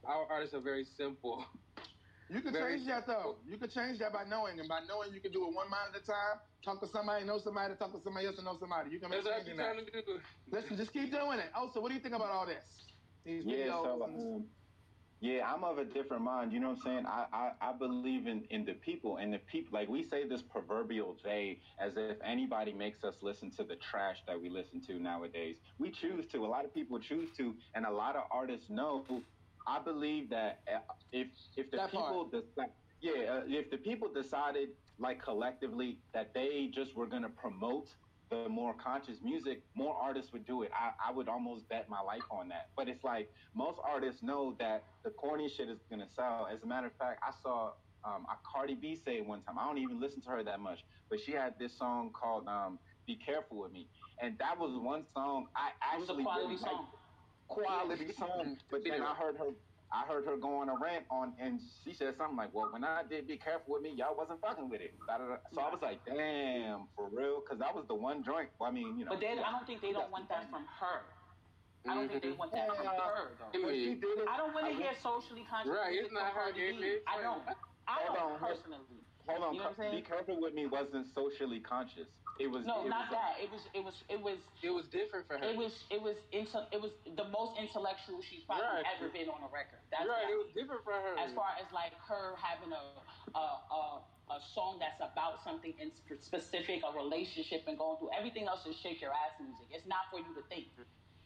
our 0.04 0.24
artists 0.30 0.54
are 0.54 0.60
very 0.60 0.86
simple. 0.96 1.44
You 2.28 2.42
can 2.42 2.52
Very 2.52 2.76
change 2.76 2.88
that 2.88 3.06
though. 3.06 3.38
You 3.46 3.56
can 3.58 3.70
change 3.70 3.98
that 4.00 4.12
by 4.12 4.24
knowing, 4.24 4.58
and 4.58 4.68
by 4.68 4.80
knowing 4.80 5.12
you 5.12 5.20
can 5.20 5.30
do 5.32 5.46
it 5.46 5.54
one 5.54 5.70
mind 5.70 5.94
at 5.94 6.02
a 6.02 6.04
time. 6.04 6.40
Talk 6.64 6.80
to 6.80 6.88
somebody, 6.88 7.24
know 7.24 7.38
somebody, 7.38 7.74
talk 7.76 7.92
to 7.92 8.00
somebody 8.00 8.26
else, 8.26 8.36
and 8.36 8.44
know 8.44 8.58
somebody. 8.58 8.90
You 8.90 8.98
can 8.98 9.10
make 9.10 9.22
That's 9.22 9.46
what 9.46 9.46
change 9.46 9.60
I'm 9.60 9.76
trying 9.76 9.86
to 9.86 10.02
do. 10.02 10.20
Listen, 10.48 10.76
just 10.76 10.92
keep 10.92 11.12
doing 11.12 11.38
it. 11.38 11.50
Oh, 11.54 11.70
so 11.72 11.80
what 11.80 11.90
do 11.90 11.94
you 11.94 12.00
think 12.00 12.14
about 12.14 12.30
all 12.30 12.46
this? 12.46 12.64
These 13.24 13.44
Yeah, 13.46 13.66
videos. 13.66 13.84
so 13.84 14.02
um, 14.04 14.50
yeah, 15.20 15.52
I'm 15.52 15.64
of 15.64 15.78
a 15.78 15.84
different 15.84 16.22
mind. 16.24 16.52
You 16.52 16.60
know 16.60 16.70
what 16.70 16.78
I'm 16.78 16.82
saying? 16.82 17.06
I, 17.06 17.26
I, 17.32 17.70
I 17.70 17.72
believe 17.72 18.26
in, 18.26 18.44
in 18.50 18.64
the 18.66 18.74
people 18.74 19.16
and 19.16 19.32
the 19.32 19.38
people. 19.38 19.78
Like 19.78 19.88
we 19.88 20.02
say 20.02 20.28
this 20.28 20.42
proverbial 20.42 21.14
J 21.14 21.62
as 21.78 21.96
if 21.96 22.18
anybody 22.22 22.72
makes 22.72 23.02
us 23.04 23.14
listen 23.22 23.50
to 23.52 23.64
the 23.64 23.76
trash 23.76 24.18
that 24.26 24.40
we 24.40 24.50
listen 24.50 24.80
to 24.82 24.98
nowadays. 24.98 25.56
We 25.78 25.90
choose 25.90 26.26
to. 26.32 26.44
A 26.44 26.46
lot 26.46 26.64
of 26.64 26.74
people 26.74 27.00
choose 27.00 27.34
to, 27.38 27.54
and 27.74 27.86
a 27.86 27.90
lot 27.90 28.16
of 28.16 28.24
artists 28.30 28.68
know. 28.68 29.06
I 29.66 29.80
believe 29.80 30.30
that 30.30 30.60
uh, 30.72 30.78
if 31.12 31.28
if 31.56 31.70
the 31.70 31.78
That 31.78 31.90
people 31.90 32.28
decide, 32.30 32.70
yeah, 33.00 33.12
uh, 33.12 33.42
if 33.46 33.70
the 33.70 33.78
people 33.78 34.12
decided 34.12 34.70
like 34.98 35.22
collectively 35.22 35.98
that 36.14 36.32
they 36.34 36.70
just 36.72 36.96
were 36.96 37.06
gonna 37.06 37.28
promote 37.28 37.88
the 38.30 38.48
more 38.48 38.74
conscious 38.74 39.18
music, 39.22 39.62
more 39.76 39.94
artists 39.94 40.32
would 40.32 40.46
do 40.46 40.62
it. 40.62 40.70
I, 40.74 41.10
I 41.10 41.12
would 41.12 41.28
almost 41.28 41.68
bet 41.68 41.88
my 41.88 42.00
life 42.00 42.24
on 42.30 42.48
that. 42.48 42.70
But 42.76 42.88
it's 42.88 43.04
like 43.04 43.28
most 43.54 43.78
artists 43.88 44.22
know 44.22 44.56
that 44.58 44.84
the 45.04 45.10
corny 45.10 45.48
shit 45.48 45.68
is 45.68 45.78
gonna 45.90 46.08
sell. 46.08 46.48
As 46.52 46.62
a 46.62 46.66
matter 46.66 46.88
of 46.88 46.96
fact, 46.96 47.20
I 47.22 47.32
saw 47.42 47.70
um, 48.04 48.26
a 48.30 48.36
Cardi 48.52 48.74
B 48.74 48.96
say 48.96 49.20
one 49.20 49.42
time. 49.42 49.58
I 49.58 49.64
don't 49.66 49.78
even 49.78 50.00
listen 50.00 50.22
to 50.22 50.30
her 50.30 50.44
that 50.44 50.60
much, 50.60 50.80
but 51.10 51.20
she 51.20 51.32
had 51.32 51.54
this 51.58 51.76
song 51.76 52.12
called 52.20 52.46
um, 52.48 52.78
"Be 53.06 53.16
Careful 53.16 53.62
with 53.62 53.72
Me," 53.72 53.88
and 54.20 54.38
that 54.38 54.58
was 54.58 54.78
one 54.80 55.04
song 55.12 55.46
I 55.56 55.70
It 55.96 56.00
was 56.00 56.08
a 56.08 56.12
actually 56.12 56.24
really 56.24 56.56
liked 56.56 56.60
song. 56.60 56.86
Quality 57.48 58.12
song. 58.18 58.56
But 58.70 58.84
then 58.84 59.02
I 59.02 59.14
heard 59.14 59.36
her, 59.36 59.50
I 59.92 60.04
heard 60.06 60.26
her 60.26 60.36
go 60.36 60.58
on 60.58 60.68
a 60.68 60.76
rant 60.76 61.04
on, 61.10 61.32
and 61.40 61.60
she 61.84 61.94
said 61.94 62.16
something 62.16 62.36
like, 62.36 62.52
"Well, 62.52 62.68
when 62.70 62.84
I 62.84 63.02
did 63.08 63.26
be 63.26 63.36
careful 63.36 63.74
with 63.74 63.82
me, 63.82 63.94
y'all 63.96 64.16
wasn't 64.16 64.40
fucking 64.40 64.68
with 64.68 64.80
it." 64.80 64.94
So 65.54 65.60
I 65.60 65.70
was 65.70 65.80
like, 65.82 66.04
"Damn, 66.04 66.88
for 66.96 67.08
real?" 67.08 67.40
Because 67.40 67.58
that 67.58 67.74
was 67.74 67.84
the 67.88 67.94
one 67.94 68.24
joint. 68.24 68.50
Well, 68.58 68.70
I 68.70 68.72
mean, 68.72 68.98
you 68.98 69.04
know. 69.04 69.12
But 69.12 69.20
they, 69.20 69.28
I 69.28 69.50
don't 69.52 69.66
think 69.66 69.80
they 69.80 69.92
don't 69.92 70.10
want 70.10 70.28
that 70.28 70.50
from 70.50 70.66
her. 70.80 71.02
I 71.88 71.94
don't 71.94 72.08
think 72.08 72.22
they 72.22 72.28
mm-hmm. 72.34 72.38
want 72.38 72.52
that 72.52 72.66
from 72.66 72.86
her 72.86 73.30
though. 73.38 73.62
When 73.62 73.74
she 73.74 73.94
it, 73.94 74.28
I 74.28 74.36
don't 74.36 74.54
want 74.54 74.66
to 74.66 74.74
hear 74.74 74.90
socially 75.02 75.46
conscious 75.46 75.70
Right, 75.70 75.94
music 75.94 76.10
it's 76.10 76.14
not 76.14 76.34
from 76.34 76.50
her 76.50 76.50
Cardi 76.50 76.74
B. 76.74 76.82
image. 76.82 77.02
I 77.06 77.22
don't. 77.22 77.42
I 77.86 78.02
don't 78.02 78.18
on, 78.18 78.38
hold- 78.42 78.58
personally. 78.58 79.05
Hold 79.26 79.42
on, 79.42 79.54
You 79.54 79.60
know 79.60 79.74
what 79.74 79.86
I'm 79.86 79.90
be 79.90 80.02
careful 80.02 80.38
with 80.40 80.54
me. 80.54 80.66
Wasn't 80.66 81.06
socially 81.14 81.58
conscious. 81.58 82.06
It 82.38 82.46
was. 82.46 82.62
No, 82.68 82.84
it 82.84 82.92
not 82.92 83.10
was, 83.10 83.16
that. 83.16 83.32
Uh, 83.40 83.42
it 83.42 83.50
was. 83.50 83.62
It 83.74 83.82
was. 83.82 83.96
It 84.12 84.20
was. 84.20 84.38
It 84.62 84.70
was 84.70 84.86
different 84.92 85.26
for 85.26 85.34
her. 85.40 85.44
It 85.44 85.56
was. 85.56 85.72
It 85.90 85.98
was. 85.98 86.14
Into, 86.30 86.62
it 86.70 86.78
was 86.78 86.92
the 87.16 87.26
most 87.32 87.58
intellectual 87.58 88.20
she's 88.22 88.44
probably 88.44 88.68
Right. 88.70 88.84
ever 88.86 89.08
been 89.10 89.26
on 89.32 89.42
a 89.42 89.50
record. 89.50 89.80
That's 89.90 90.06
right. 90.06 90.30
what 90.30 90.30
I 90.30 90.36
It 90.36 90.38
was 90.38 90.50
different 90.54 90.84
for 90.84 90.94
her. 90.94 91.16
as 91.18 91.32
far 91.34 91.56
as 91.58 91.66
like 91.72 91.96
her 92.06 92.36
having 92.38 92.70
a 92.70 92.84
a, 93.34 93.46
a, 93.72 93.82
a 94.30 94.38
song 94.54 94.78
that's 94.78 95.00
about 95.00 95.42
something 95.42 95.74
in 95.80 95.90
specific, 96.22 96.84
a 96.86 96.92
relationship, 96.94 97.64
and 97.66 97.74
going 97.80 97.98
through 97.98 98.12
everything 98.14 98.46
else 98.46 98.62
is 98.68 98.76
shake 98.78 99.00
your 99.00 99.10
ass 99.16 99.34
music. 99.40 99.66
It's 99.72 99.88
not 99.88 100.06
for 100.12 100.20
you 100.20 100.30
to 100.36 100.44
think, 100.52 100.68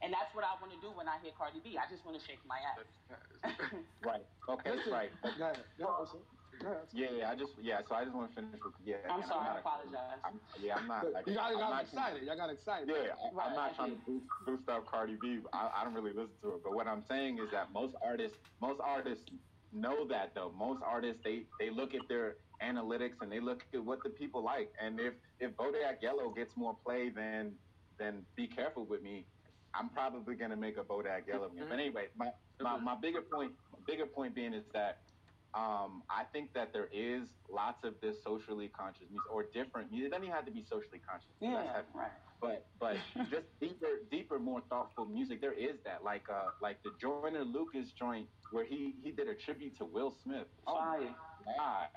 and 0.01 0.14
that's 0.14 0.30
what 0.32 0.46
I 0.46 0.55
want 0.62 0.72
to 0.72 0.80
do 0.80 0.94
when 0.94 1.11
I 1.11 1.18
hear 1.20 1.34
Cardi 1.36 1.59
B. 1.61 1.76
I 1.76 1.90
just 1.90 2.07
want 2.07 2.16
to 2.16 2.22
shake 2.24 2.40
my 2.46 2.62
ass. 2.62 2.86
Right. 4.01 4.24
Okay. 4.48 4.70
Listen, 4.78 4.92
Right. 4.94 5.11
Go 5.22 5.28
ahead. 5.51 5.59
Go 5.78 5.86
ahead, 5.90 6.07
Wilson. 6.62 6.88
Yeah, 6.92 7.08
yeah. 7.18 7.30
I 7.30 7.34
just. 7.34 7.52
Yeah. 7.61 7.80
So 7.88 7.94
I 7.94 8.04
just 8.04 8.14
want 8.14 8.30
to 8.30 8.34
finish 8.34 8.61
with. 8.64 8.74
Yeah. 8.84 8.96
I'm 9.08 9.20
and 9.20 9.28
sorry, 9.28 9.44
not 9.44 9.52
I 9.52 9.56
a- 9.56 9.61
apologize. 9.61 10.18
I'm, 10.24 10.40
yeah, 10.62 10.76
I'm 10.76 10.86
not. 10.86 11.12
Like, 11.12 11.26
you 11.26 11.34
got, 11.34 11.52
I'm 11.52 11.58
got 11.58 11.70
not- 11.70 11.82
excited. 11.82 12.22
Y'all 12.22 12.36
got 12.36 12.50
excited. 12.50 12.88
Yeah, 12.88 13.14
I, 13.18 13.34
Right, 13.34 13.46
I'm 13.46 13.52
I 13.52 13.56
not 13.56 13.76
trying 13.76 13.90
to 13.96 14.00
boost, 14.06 14.26
boost 14.46 14.68
up 14.68 14.86
Cardi 14.86 15.16
B. 15.20 15.40
I, 15.52 15.70
I 15.76 15.84
don't 15.84 15.94
really 15.94 16.12
listen 16.12 16.34
to 16.42 16.48
it, 16.54 16.62
but 16.64 16.74
what 16.74 16.86
I'm 16.86 17.02
saying 17.08 17.38
is 17.38 17.50
that 17.52 17.72
most 17.72 17.94
artists, 18.04 18.36
most 18.61 18.80
artists 18.82 19.24
know 19.72 20.06
that 20.08 20.34
though. 20.34 20.52
Most 20.58 20.82
artists 20.84 21.20
they 21.24 21.44
they 21.58 21.70
look 21.70 21.94
at 21.94 22.02
their 22.08 22.36
analytics 22.62 23.20
and 23.20 23.30
they 23.30 23.40
look 23.40 23.62
at 23.72 23.84
what 23.84 24.02
the 24.02 24.11
people 24.11 24.42
like, 24.42 24.72
and 24.82 25.00
if 25.00 25.14
if 25.38 25.52
Bodak 25.56 26.02
Yellow 26.02 26.30
gets 26.30 26.56
more 26.56 26.76
play 26.84 27.11
than 27.11 27.52
than 27.98 28.24
Be 28.36 28.46
Careful 28.46 28.84
with 28.84 29.02
Me, 29.02 29.24
I'm 29.74 29.88
probably 29.90 30.34
gonna 30.34 30.56
make 30.56 30.76
a 30.76 30.82
Bodak 30.82 31.26
Yellow. 31.28 31.48
game. 31.48 31.58
But 31.58 31.64
mm-hmm. 31.64 31.72
anyway, 31.72 32.06
my, 32.16 32.30
my 32.61 32.78
my 32.78 32.96
bigger 33.00 33.22
point, 33.22 33.52
my 33.72 33.78
bigger 33.86 34.06
point 34.06 34.34
being 34.34 34.54
is 34.54 34.64
that 34.72 34.98
um, 35.55 36.03
I 36.11 36.24
think 36.32 36.53
that 36.55 36.72
there 36.72 36.88
is 36.92 37.28
lots 37.51 37.84
of 37.84 37.94
this 38.01 38.22
socially 38.22 38.68
conscious 38.68 39.09
music 39.11 39.30
or 39.32 39.44
different 39.53 39.90
music. 39.90 40.09
It 40.09 40.11
doesn't 40.11 40.24
even 40.24 40.34
have 40.34 40.46
to 40.46 40.53
be 40.53 40.62
socially 40.62 41.01
conscious. 41.09 41.34
Yeah, 41.40 41.82
right. 41.94 42.11
but 42.40 42.66
but 42.78 42.96
just 43.30 43.48
deeper 43.61 43.86
deeper 44.11 44.38
more 44.38 44.62
thoughtful 44.70 45.07
music 45.07 45.40
there 45.40 45.53
is 45.53 45.76
that 45.84 46.05
like 46.05 46.24
uh 46.30 46.51
like 46.62 46.78
the 46.84 46.90
Joyner 47.01 47.44
Lucas 47.44 47.92
joint 47.92 48.28
where 48.53 48.64
he 48.64 48.94
he 49.03 49.11
did 49.11 49.28
a 49.28 49.34
tribute 49.34 49.76
to 49.78 49.84
Will 49.84 50.11
Smith 50.22 50.46
oh 50.66 50.74
Fire. 50.78 51.14
god 51.59 51.88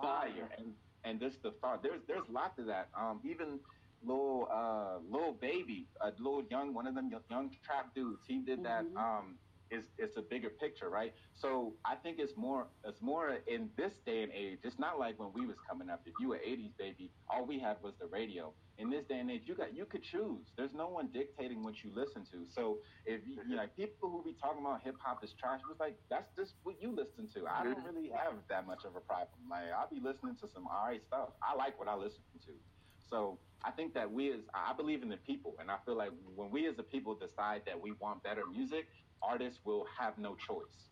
fire 0.00 0.48
and 0.58 0.74
and 1.04 1.20
just 1.20 1.42
the 1.42 1.52
thought 1.60 1.82
there's 1.82 2.00
there's 2.08 2.28
lots 2.28 2.58
of 2.58 2.66
that 2.66 2.88
um 2.98 3.20
even 3.24 3.60
little 4.02 4.48
uh 4.52 4.98
little 5.08 5.32
baby 5.40 5.88
a 6.00 6.10
little 6.18 6.42
young 6.50 6.74
one 6.74 6.86
of 6.86 6.94
them 6.94 7.08
young, 7.10 7.22
young 7.30 7.50
trap 7.64 7.94
dudes 7.94 8.22
he 8.26 8.40
did 8.42 8.64
that 8.64 8.84
Mhm. 8.84 8.96
um 8.96 9.38
is 9.72 9.84
it's 9.98 10.16
a 10.16 10.22
bigger 10.22 10.50
picture, 10.50 10.88
right? 10.90 11.14
So 11.34 11.72
I 11.84 11.96
think 11.96 12.18
it's 12.18 12.36
more 12.36 12.66
it's 12.84 13.00
more 13.00 13.38
in 13.46 13.70
this 13.76 13.92
day 14.04 14.22
and 14.22 14.32
age. 14.32 14.58
It's 14.62 14.78
not 14.78 14.98
like 14.98 15.18
when 15.18 15.30
we 15.32 15.46
was 15.46 15.56
coming 15.68 15.88
up. 15.88 16.02
If 16.04 16.12
you 16.20 16.28
were 16.28 16.36
'80s 16.36 16.76
baby, 16.78 17.10
all 17.28 17.46
we 17.46 17.58
had 17.58 17.76
was 17.82 17.94
the 17.98 18.06
radio. 18.06 18.52
In 18.78 18.90
this 18.90 19.04
day 19.04 19.18
and 19.18 19.30
age, 19.30 19.42
you 19.46 19.54
got 19.54 19.74
you 19.74 19.84
could 19.84 20.02
choose. 20.02 20.46
There's 20.56 20.74
no 20.74 20.88
one 20.88 21.08
dictating 21.12 21.62
what 21.62 21.82
you 21.82 21.90
listen 21.94 22.22
to. 22.32 22.44
So 22.54 22.78
if 23.06 23.20
you, 23.26 23.38
you 23.48 23.56
know 23.56 23.64
people 23.76 24.10
who 24.10 24.22
be 24.22 24.36
talking 24.40 24.60
about 24.60 24.82
hip 24.82 24.96
hop 25.02 25.24
is 25.24 25.32
trash, 25.40 25.60
it's 25.70 25.80
like 25.80 25.96
that's 26.10 26.28
just 26.36 26.54
what 26.62 26.76
you 26.80 26.90
listen 26.90 27.28
to. 27.34 27.48
I 27.48 27.64
don't 27.64 27.82
really 27.84 28.10
have 28.10 28.34
that 28.48 28.66
much 28.66 28.84
of 28.84 28.96
a 28.96 29.00
problem. 29.00 29.48
Like 29.50 29.72
I'll 29.76 29.90
be 29.90 30.00
listening 30.00 30.36
to 30.42 30.48
some 30.52 30.66
alright 30.66 31.02
stuff. 31.06 31.30
I 31.42 31.56
like 31.56 31.78
what 31.78 31.88
I 31.88 31.94
listen 31.94 32.22
to. 32.46 32.52
So 33.12 33.38
I 33.64 33.70
think 33.70 33.94
that 33.94 34.10
we 34.10 34.32
as 34.32 34.40
I 34.54 34.72
believe 34.72 35.02
in 35.02 35.08
the 35.08 35.18
people, 35.18 35.54
and 35.60 35.70
I 35.70 35.76
feel 35.84 35.96
like 35.96 36.10
when 36.34 36.50
we 36.50 36.66
as 36.66 36.78
a 36.78 36.82
people 36.82 37.14
decide 37.14 37.62
that 37.66 37.80
we 37.80 37.92
want 38.00 38.22
better 38.22 38.42
music, 38.50 38.88
artists 39.22 39.60
will 39.64 39.86
have 39.98 40.18
no 40.18 40.36
choice. 40.36 40.88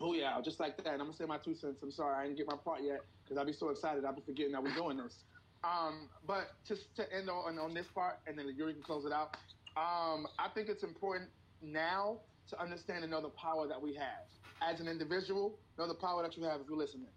Booyah, 0.00 0.42
just 0.44 0.60
like 0.60 0.76
that. 0.78 0.86
And 0.86 1.02
I'm 1.02 1.08
gonna 1.08 1.16
say 1.16 1.26
my 1.26 1.38
two 1.38 1.54
cents. 1.54 1.82
I'm 1.82 1.90
sorry, 1.90 2.16
I 2.16 2.24
didn't 2.24 2.38
get 2.38 2.46
my 2.46 2.56
part 2.56 2.82
yet 2.82 3.00
because 3.22 3.36
I'll 3.38 3.46
be 3.46 3.52
so 3.52 3.68
excited 3.68 4.04
I'll 4.04 4.14
be 4.14 4.22
forgetting 4.22 4.52
that 4.52 4.62
we're 4.62 4.74
doing 4.74 4.96
this. 4.96 5.24
Um, 5.62 6.08
but 6.26 6.52
just 6.66 6.94
to 6.96 7.12
end 7.12 7.28
on 7.28 7.58
on 7.58 7.74
this 7.74 7.86
part, 7.88 8.20
and 8.26 8.38
then 8.38 8.46
Yuri 8.56 8.72
can 8.72 8.82
close 8.82 9.04
it 9.04 9.12
out. 9.12 9.36
Um, 9.76 10.26
I 10.38 10.48
think 10.54 10.68
it's 10.68 10.82
important 10.82 11.30
now 11.62 12.20
to 12.48 12.60
understand 12.60 13.04
and 13.04 13.10
know 13.10 13.20
the 13.20 13.28
power 13.28 13.68
that 13.68 13.80
we 13.80 13.94
have 13.94 14.26
as 14.62 14.80
an 14.80 14.88
individual. 14.88 15.58
Know 15.78 15.86
the 15.86 15.94
power 15.94 16.22
that 16.22 16.36
you 16.36 16.44
have 16.44 16.60
if 16.60 16.66
you're 16.68 16.78
listening. 16.78 17.08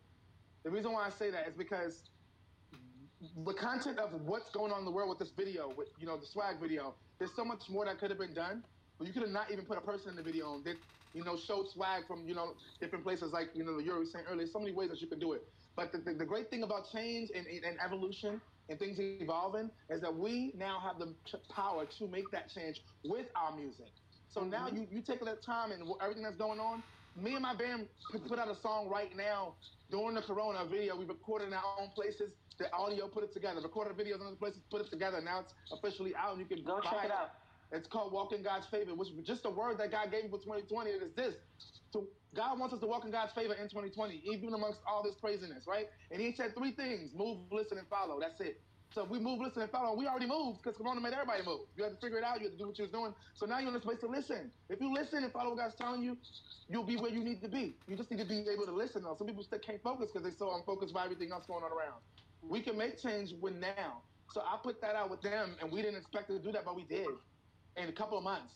The 0.64 0.70
reason 0.70 0.92
why 0.92 1.06
I 1.06 1.10
say 1.10 1.32
that 1.32 1.48
is 1.48 1.54
because 1.58 2.04
the 3.46 3.54
content 3.54 4.00
of 4.00 4.14
what's 4.26 4.50
going 4.52 4.72
on 4.72 4.80
in 4.80 4.86
the 4.86 4.92
world 4.92 5.10
with 5.10 5.20
this 5.20 5.32
video, 5.36 5.74
with 5.76 5.88
you 6.00 6.06
know 6.06 6.18
the 6.18 6.26
swag 6.26 6.60
video, 6.60 6.96
there's 7.20 7.34
so 7.36 7.46
much 7.46 7.70
more 7.70 7.86
that 7.86 7.98
could 8.00 8.10
have 8.10 8.20
been 8.20 8.34
done. 8.34 8.64
But 8.98 9.08
you 9.08 9.14
could 9.14 9.24
have 9.24 9.32
not 9.32 9.52
even 9.52 9.66
put 9.66 9.78
a 9.78 9.82
person 9.82 10.10
in 10.10 10.16
the 10.16 10.24
video 10.24 10.54
and 10.56 10.64
did 10.64 10.78
you 11.14 11.24
know 11.24 11.38
show 11.38 11.66
swag 11.74 12.08
from 12.08 12.28
you 12.28 12.36
know 12.36 12.54
different 12.80 13.04
places 13.04 13.32
like 13.32 13.50
you 13.54 13.64
know 13.64 13.80
you 13.80 13.94
were 13.94 14.06
saying 14.06 14.26
earlier. 14.30 14.48
So 14.48 14.60
many 14.60 14.72
ways 14.72 14.90
that 14.90 15.02
you 15.02 15.08
can 15.08 15.20
do 15.20 15.34
it. 15.34 15.48
But 15.76 15.92
the, 15.92 16.00
the, 16.00 16.14
the 16.14 16.26
great 16.26 16.50
thing 16.50 16.64
about 16.64 16.92
change 16.92 17.30
and, 17.36 17.48
and 17.48 17.78
evolution 17.84 18.40
and 18.70 18.78
things 18.78 18.98
evolving 19.00 19.72
is 19.90 20.02
that 20.02 20.16
we 20.16 20.54
now 20.58 20.80
have 20.80 21.00
the 21.00 21.14
power 21.54 21.86
to 21.98 22.08
make 22.08 22.30
that 22.32 22.50
change 22.54 22.82
with 23.04 23.26
our 23.36 23.56
music. 23.56 23.90
So 24.30 24.42
now 24.42 24.68
mm-hmm. 24.68 24.78
you 24.78 24.88
you 24.92 25.02
take 25.02 25.24
that 25.26 25.44
time 25.44 25.72
and 25.72 25.84
everything 26.02 26.24
that's 26.24 26.38
going 26.38 26.60
on, 26.60 26.84
me 27.22 27.34
and 27.34 27.42
my 27.42 27.56
band 27.56 27.88
put, 28.28 28.40
out 28.40 28.50
a 28.50 28.60
song 28.62 28.90
right 28.90 29.16
now 29.16 29.54
during 29.92 30.16
the 30.16 30.22
Corona 30.22 30.66
video. 30.66 30.98
We 30.98 31.06
recorded 31.06 31.50
in 31.50 31.54
our 31.54 31.64
own 31.80 31.90
places. 31.96 32.32
The 32.58 32.72
audio 32.72 33.08
put 33.08 33.24
it 33.24 33.34
together. 33.34 33.62
Recorded 33.62 33.98
videos 33.98 34.22
in 34.22 34.28
other 34.28 34.36
places, 34.36 34.60
put 34.70 34.82
it 34.82 34.90
together. 34.90 35.22
Now 35.22 35.42
it's 35.42 35.54
officially 35.72 36.14
out. 36.16 36.38
and 36.38 36.40
You 36.40 36.46
can 36.46 36.64
Go 36.64 36.80
check 36.82 37.06
it 37.06 37.12
out. 37.12 37.32
It's 37.74 37.88
called 37.88 38.14
Walking 38.14 38.44
God's 38.44 38.68
Favor, 38.68 38.94
which 38.94 39.10
is 39.10 39.26
just 39.26 39.46
a 39.46 39.50
word 39.50 39.80
that 39.80 39.92
God 39.92 40.12
gave 40.12 40.26
me 40.26 40.30
for 40.30 40.38
2020. 40.40 40.92
It 40.92 41.02
is 41.02 41.14
this. 41.16 41.36
So 41.92 42.08
God 42.36 42.60
wants 42.60 42.74
us 42.74 42.80
to 42.82 42.88
walk 42.88 43.06
in 43.06 43.12
God's 43.12 43.34
favor 43.34 43.54
in 43.54 43.68
2020, 43.68 44.22
even 44.26 44.54
amongst 44.54 44.80
all 44.88 45.04
this 45.04 45.16
craziness, 45.20 45.66
right? 45.68 45.88
And 46.12 46.22
he 46.22 46.34
said 46.34 46.56
three 46.56 46.72
things 46.72 47.14
move, 47.16 47.40
listen, 47.52 47.78
and 47.80 47.88
follow. 47.88 48.20
That's 48.20 48.40
it. 48.42 48.62
So 48.94 49.04
if 49.04 49.10
we 49.10 49.20
move, 49.20 49.40
listen, 49.40 49.64
and 49.64 49.72
follow. 49.72 49.98
We 49.98 50.06
already 50.06 50.28
moved 50.28 50.62
because 50.62 50.78
Corona 50.78 51.02
made 51.02 51.14
everybody 51.14 51.44
move. 51.44 51.62
You 51.76 51.84
had 51.84 51.94
to 51.94 51.98
figure 51.98 52.20
it 52.20 52.24
out. 52.24 52.40
You 52.42 52.50
had 52.50 52.54
to 52.54 52.58
do 52.60 52.68
what 52.68 52.78
you 52.78 52.84
was 52.84 52.92
doing. 52.92 53.14
So 53.34 53.48
now 53.48 53.58
you're 53.60 53.70
in 53.70 53.76
a 53.76 53.80
place 53.80 54.00
to 54.02 54.08
listen. 54.08 54.52
If 54.70 54.80
you 54.82 54.94
listen 54.94 55.24
and 55.24 55.34
follow 55.34 55.50
what 55.50 55.58
God's 55.58 55.76
telling 55.76 56.04
you, 56.04 56.18
you'll 56.70 56.86
be 56.86 56.98
where 56.98 57.12
you 57.12 57.24
need 57.24 57.42
to 57.42 57.50
be. 57.50 57.80
You 57.88 57.98
just 57.98 58.12
need 58.12 58.20
to 58.20 58.26
be 58.26 58.46
able 58.54 58.66
to 58.68 58.74
listen. 58.74 59.04
Though 59.04 59.16
some 59.18 59.26
people 59.28 59.44
still 59.44 59.60
can't 59.60 59.82
focus 59.82 60.12
because 60.14 60.24
they're 60.24 60.38
so 60.38 60.56
unfocused 60.56 60.94
by 60.94 61.06
everything 61.06 61.32
else 61.32 61.46
going 61.48 61.64
on 61.64 61.72
around. 61.72 62.02
We 62.44 62.62
can 62.62 62.78
make 62.78 63.02
change 63.02 63.34
with 63.42 63.56
now. 63.56 64.04
So 64.32 64.42
I 64.42 64.58
put 64.62 64.82
that 64.82 64.96
out 64.96 65.10
with 65.10 65.22
them, 65.22 65.58
and 65.62 65.72
we 65.72 65.82
didn't 65.82 65.98
expect 65.98 66.30
to 66.30 66.40
do 66.40 66.52
that, 66.52 66.66
but 66.66 66.76
we 66.76 66.84
did 66.84 67.08
in 67.78 67.90
a 67.90 67.92
couple 67.92 68.18
of 68.18 68.24
months. 68.24 68.54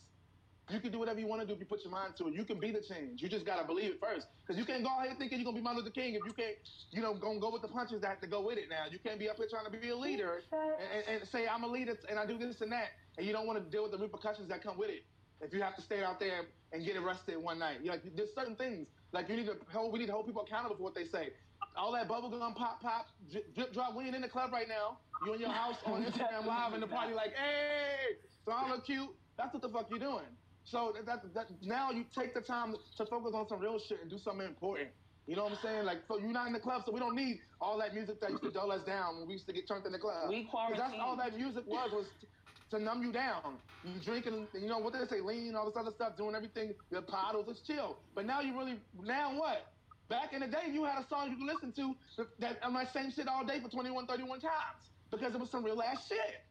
You 0.69 0.81
can 0.81 0.91
do 0.91 0.99
whatever 0.99 1.17
you 1.19 1.27
want 1.27 1.39
to 1.41 1.47
do 1.47 1.53
if 1.53 1.59
you 1.59 1.65
put 1.65 1.81
your 1.81 1.91
mind 1.91 2.15
to 2.17 2.27
it. 2.27 2.33
You 2.33 2.43
can 2.43 2.59
be 2.59 2.71
the 2.71 2.81
change. 2.81 3.21
You 3.21 3.29
just 3.29 3.45
gotta 3.45 3.65
believe 3.65 3.91
it 3.91 3.99
first, 4.01 4.27
because 4.43 4.59
you 4.59 4.65
can't 4.65 4.83
go 4.83 4.89
out 4.89 5.03
here 5.07 5.15
thinking 5.17 5.39
you're 5.39 5.45
gonna 5.45 5.55
be 5.55 5.63
Martin 5.63 5.81
Luther 5.81 5.95
King 5.95 6.15
if 6.15 6.25
you 6.25 6.33
can't, 6.33 6.57
you 6.91 7.01
know, 7.01 7.13
gonna 7.13 7.39
go 7.39 7.49
with 7.49 7.61
the 7.61 7.69
punches 7.69 8.01
that 8.01 8.09
have 8.09 8.19
to 8.19 8.27
go 8.27 8.41
with 8.41 8.57
it. 8.57 8.67
Now 8.69 8.83
you 8.91 8.99
can't 8.99 9.17
be 9.17 9.29
up 9.29 9.37
here 9.37 9.47
trying 9.49 9.63
to 9.63 9.71
be 9.71 9.89
a 9.89 9.95
leader 9.95 10.43
and, 10.51 11.07
and, 11.07 11.21
and 11.21 11.29
say 11.29 11.47
I'm 11.47 11.63
a 11.63 11.67
leader 11.67 11.95
and 12.09 12.19
I 12.19 12.25
do 12.25 12.37
this 12.37 12.59
and 12.59 12.69
that, 12.73 12.89
and 13.17 13.25
you 13.25 13.31
don't 13.31 13.47
want 13.47 13.63
to 13.63 13.69
deal 13.71 13.83
with 13.83 13.93
the 13.93 13.97
repercussions 13.97 14.49
that 14.49 14.61
come 14.61 14.77
with 14.77 14.89
it. 14.89 15.05
If 15.39 15.53
you 15.53 15.61
have 15.61 15.75
to 15.77 15.81
stay 15.83 16.03
out 16.03 16.19
there 16.19 16.41
and 16.73 16.83
get 16.83 16.97
arrested 16.97 17.37
one 17.37 17.59
night, 17.59 17.79
you 17.81 17.89
like 17.89 18.03
there's 18.15 18.33
certain 18.35 18.57
things 18.57 18.87
like 19.13 19.29
you 19.29 19.37
need 19.37 19.45
to 19.45 19.55
hold. 19.71 19.93
We 19.93 19.99
need 19.99 20.07
to 20.07 20.11
hold 20.11 20.25
people 20.25 20.41
accountable 20.41 20.75
for 20.75 20.83
what 20.83 20.95
they 20.95 21.05
say. 21.05 21.31
All 21.77 21.91
that 21.93 22.07
bubblegum 22.07 22.55
pop 22.55 22.81
pop 22.81 23.07
drip, 23.29 23.53
drop. 23.73 23.95
We 23.95 24.05
ain't 24.05 24.15
in 24.15 24.21
the 24.21 24.29
club 24.29 24.51
right 24.51 24.67
now. 24.67 25.03
You 25.21 25.33
in 25.35 25.41
your 25.41 25.51
house 25.51 25.83
on 25.83 26.03
Instagram 26.03 26.45
live 26.47 26.73
in 26.73 26.81
the 26.81 26.87
party 26.87 27.13
like, 27.13 27.33
hey, 27.33 28.17
so 28.45 28.51
I 28.51 28.69
look 28.69 28.85
cute. 28.85 29.17
That's 29.37 29.53
what 29.53 29.61
the 29.61 29.69
fuck 29.69 29.89
you 29.91 29.99
doing. 29.99 30.39
So 30.63 30.91
that, 30.93 31.05
that, 31.05 31.33
that 31.33 31.61
now 31.61 31.91
you 31.91 32.05
take 32.05 32.33
the 32.33 32.41
time 32.41 32.73
to 32.97 33.05
focus 33.05 33.33
on 33.33 33.47
some 33.47 33.59
real 33.61 33.79
shit 33.79 34.01
and 34.01 34.09
do 34.09 34.17
something 34.17 34.47
important. 34.47 34.95
You 35.27 35.35
know 35.35 35.43
what 35.43 35.53
I'm 35.53 35.59
saying? 35.59 35.85
Like, 35.85 36.05
so 36.07 36.17
you're 36.17 36.31
not 36.31 36.47
in 36.47 36.53
the 36.53 36.59
club, 36.59 36.83
so 36.85 36.91
we 36.91 36.99
don't 36.99 37.15
need 37.15 37.41
all 37.61 37.77
that 37.79 37.93
music 37.93 38.19
that 38.21 38.31
used 38.31 38.43
to 38.43 38.51
dull 38.51 38.71
us 38.71 38.85
down 38.85 39.17
when 39.19 39.27
we 39.27 39.33
used 39.33 39.47
to 39.47 39.53
get 39.53 39.67
turned 39.67 39.85
in 39.85 39.91
the 39.93 39.99
club. 39.99 40.29
We 40.29 40.45
'Cause 40.75 40.77
That's 40.77 40.93
all 40.99 41.17
that 41.17 41.33
music 41.35 41.65
was 41.67 41.91
was 41.93 42.25
to 42.71 42.79
numb 42.79 43.03
you 43.03 43.11
down. 43.11 43.63
You 43.83 43.99
drinking, 44.01 44.49
you 44.53 44.67
know 44.67 44.79
what 44.79 44.93
they 44.93 45.05
say, 45.05 45.21
lean, 45.21 45.55
all 45.55 45.65
this 45.65 45.77
other 45.77 45.91
stuff, 45.91 46.17
doing 46.17 46.35
everything. 46.35 46.75
The 46.89 47.03
paddles, 47.03 47.47
it's 47.49 47.61
chill. 47.61 48.03
But 48.13 48.25
now 48.25 48.41
you 48.41 48.57
really, 48.57 48.85
now 48.93 49.37
what? 49.37 49.76
Back 50.09 50.33
in 50.33 50.39
the 50.39 50.47
day, 50.47 50.71
you 50.71 50.85
had 50.85 51.03
a 51.03 51.07
song 51.07 51.29
you 51.29 51.35
could 51.35 51.53
listen 51.53 51.71
to 51.73 51.95
that 52.39 52.63
on 52.63 52.73
my 52.73 52.85
same 52.85 53.11
shit 53.11 53.27
all 53.27 53.43
day 53.43 53.59
for 53.59 53.69
21, 53.69 54.07
31 54.07 54.39
times 54.39 54.87
because 55.11 55.33
it 55.33 55.39
was 55.39 55.49
some 55.49 55.63
real 55.63 55.81
ass 55.81 56.07
shit. 56.07 56.43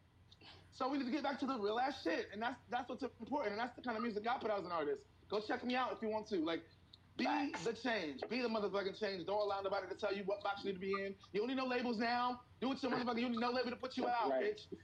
So 0.73 0.87
we 0.87 0.99
need 0.99 1.05
to 1.05 1.11
get 1.11 1.23
back 1.23 1.39
to 1.39 1.47
the 1.47 1.57
real 1.57 1.79
ass 1.79 1.95
shit, 2.03 2.27
and 2.31 2.41
that's 2.41 2.59
that's 2.69 2.87
what's 2.87 3.01
important, 3.01 3.53
and 3.53 3.59
that's 3.59 3.75
the 3.75 3.81
kind 3.81 3.97
of 3.97 4.03
music 4.03 4.27
I 4.29 4.37
put 4.37 4.51
out 4.51 4.59
as 4.59 4.65
an 4.65 4.71
artist. 4.71 5.01
Go 5.29 5.41
check 5.41 5.65
me 5.65 5.75
out 5.75 5.91
if 5.91 6.01
you 6.03 6.09
want 6.09 6.29
to. 6.29 6.37
Like, 6.37 6.61
be 7.17 7.25
Facts. 7.25 7.65
the 7.65 7.73
change. 7.73 8.21
Be 8.29 8.41
the 8.41 8.47
motherfucking 8.47 8.99
change. 8.99 9.25
Don't 9.25 9.41
allow 9.41 9.61
nobody 9.61 9.87
to 9.89 9.95
tell 9.95 10.13
you 10.13 10.21
what 10.25 10.43
box 10.43 10.61
you 10.63 10.69
need 10.69 10.75
to 10.75 10.79
be 10.79 10.93
in. 10.93 11.15
You 11.33 11.41
don't 11.41 11.47
need 11.47 11.57
no 11.57 11.65
labels 11.65 11.97
now. 11.97 12.41
Do 12.61 12.71
it 12.71 12.83
your 12.83 12.91
motherfucking. 12.91 13.17
You 13.17 13.23
don't 13.23 13.31
need 13.31 13.41
no 13.41 13.49
label 13.49 13.71
to 13.71 13.75
put 13.75 13.97
you 13.97 14.07
out, 14.07 14.29
right. 14.29 14.53
bitch. 14.53 14.77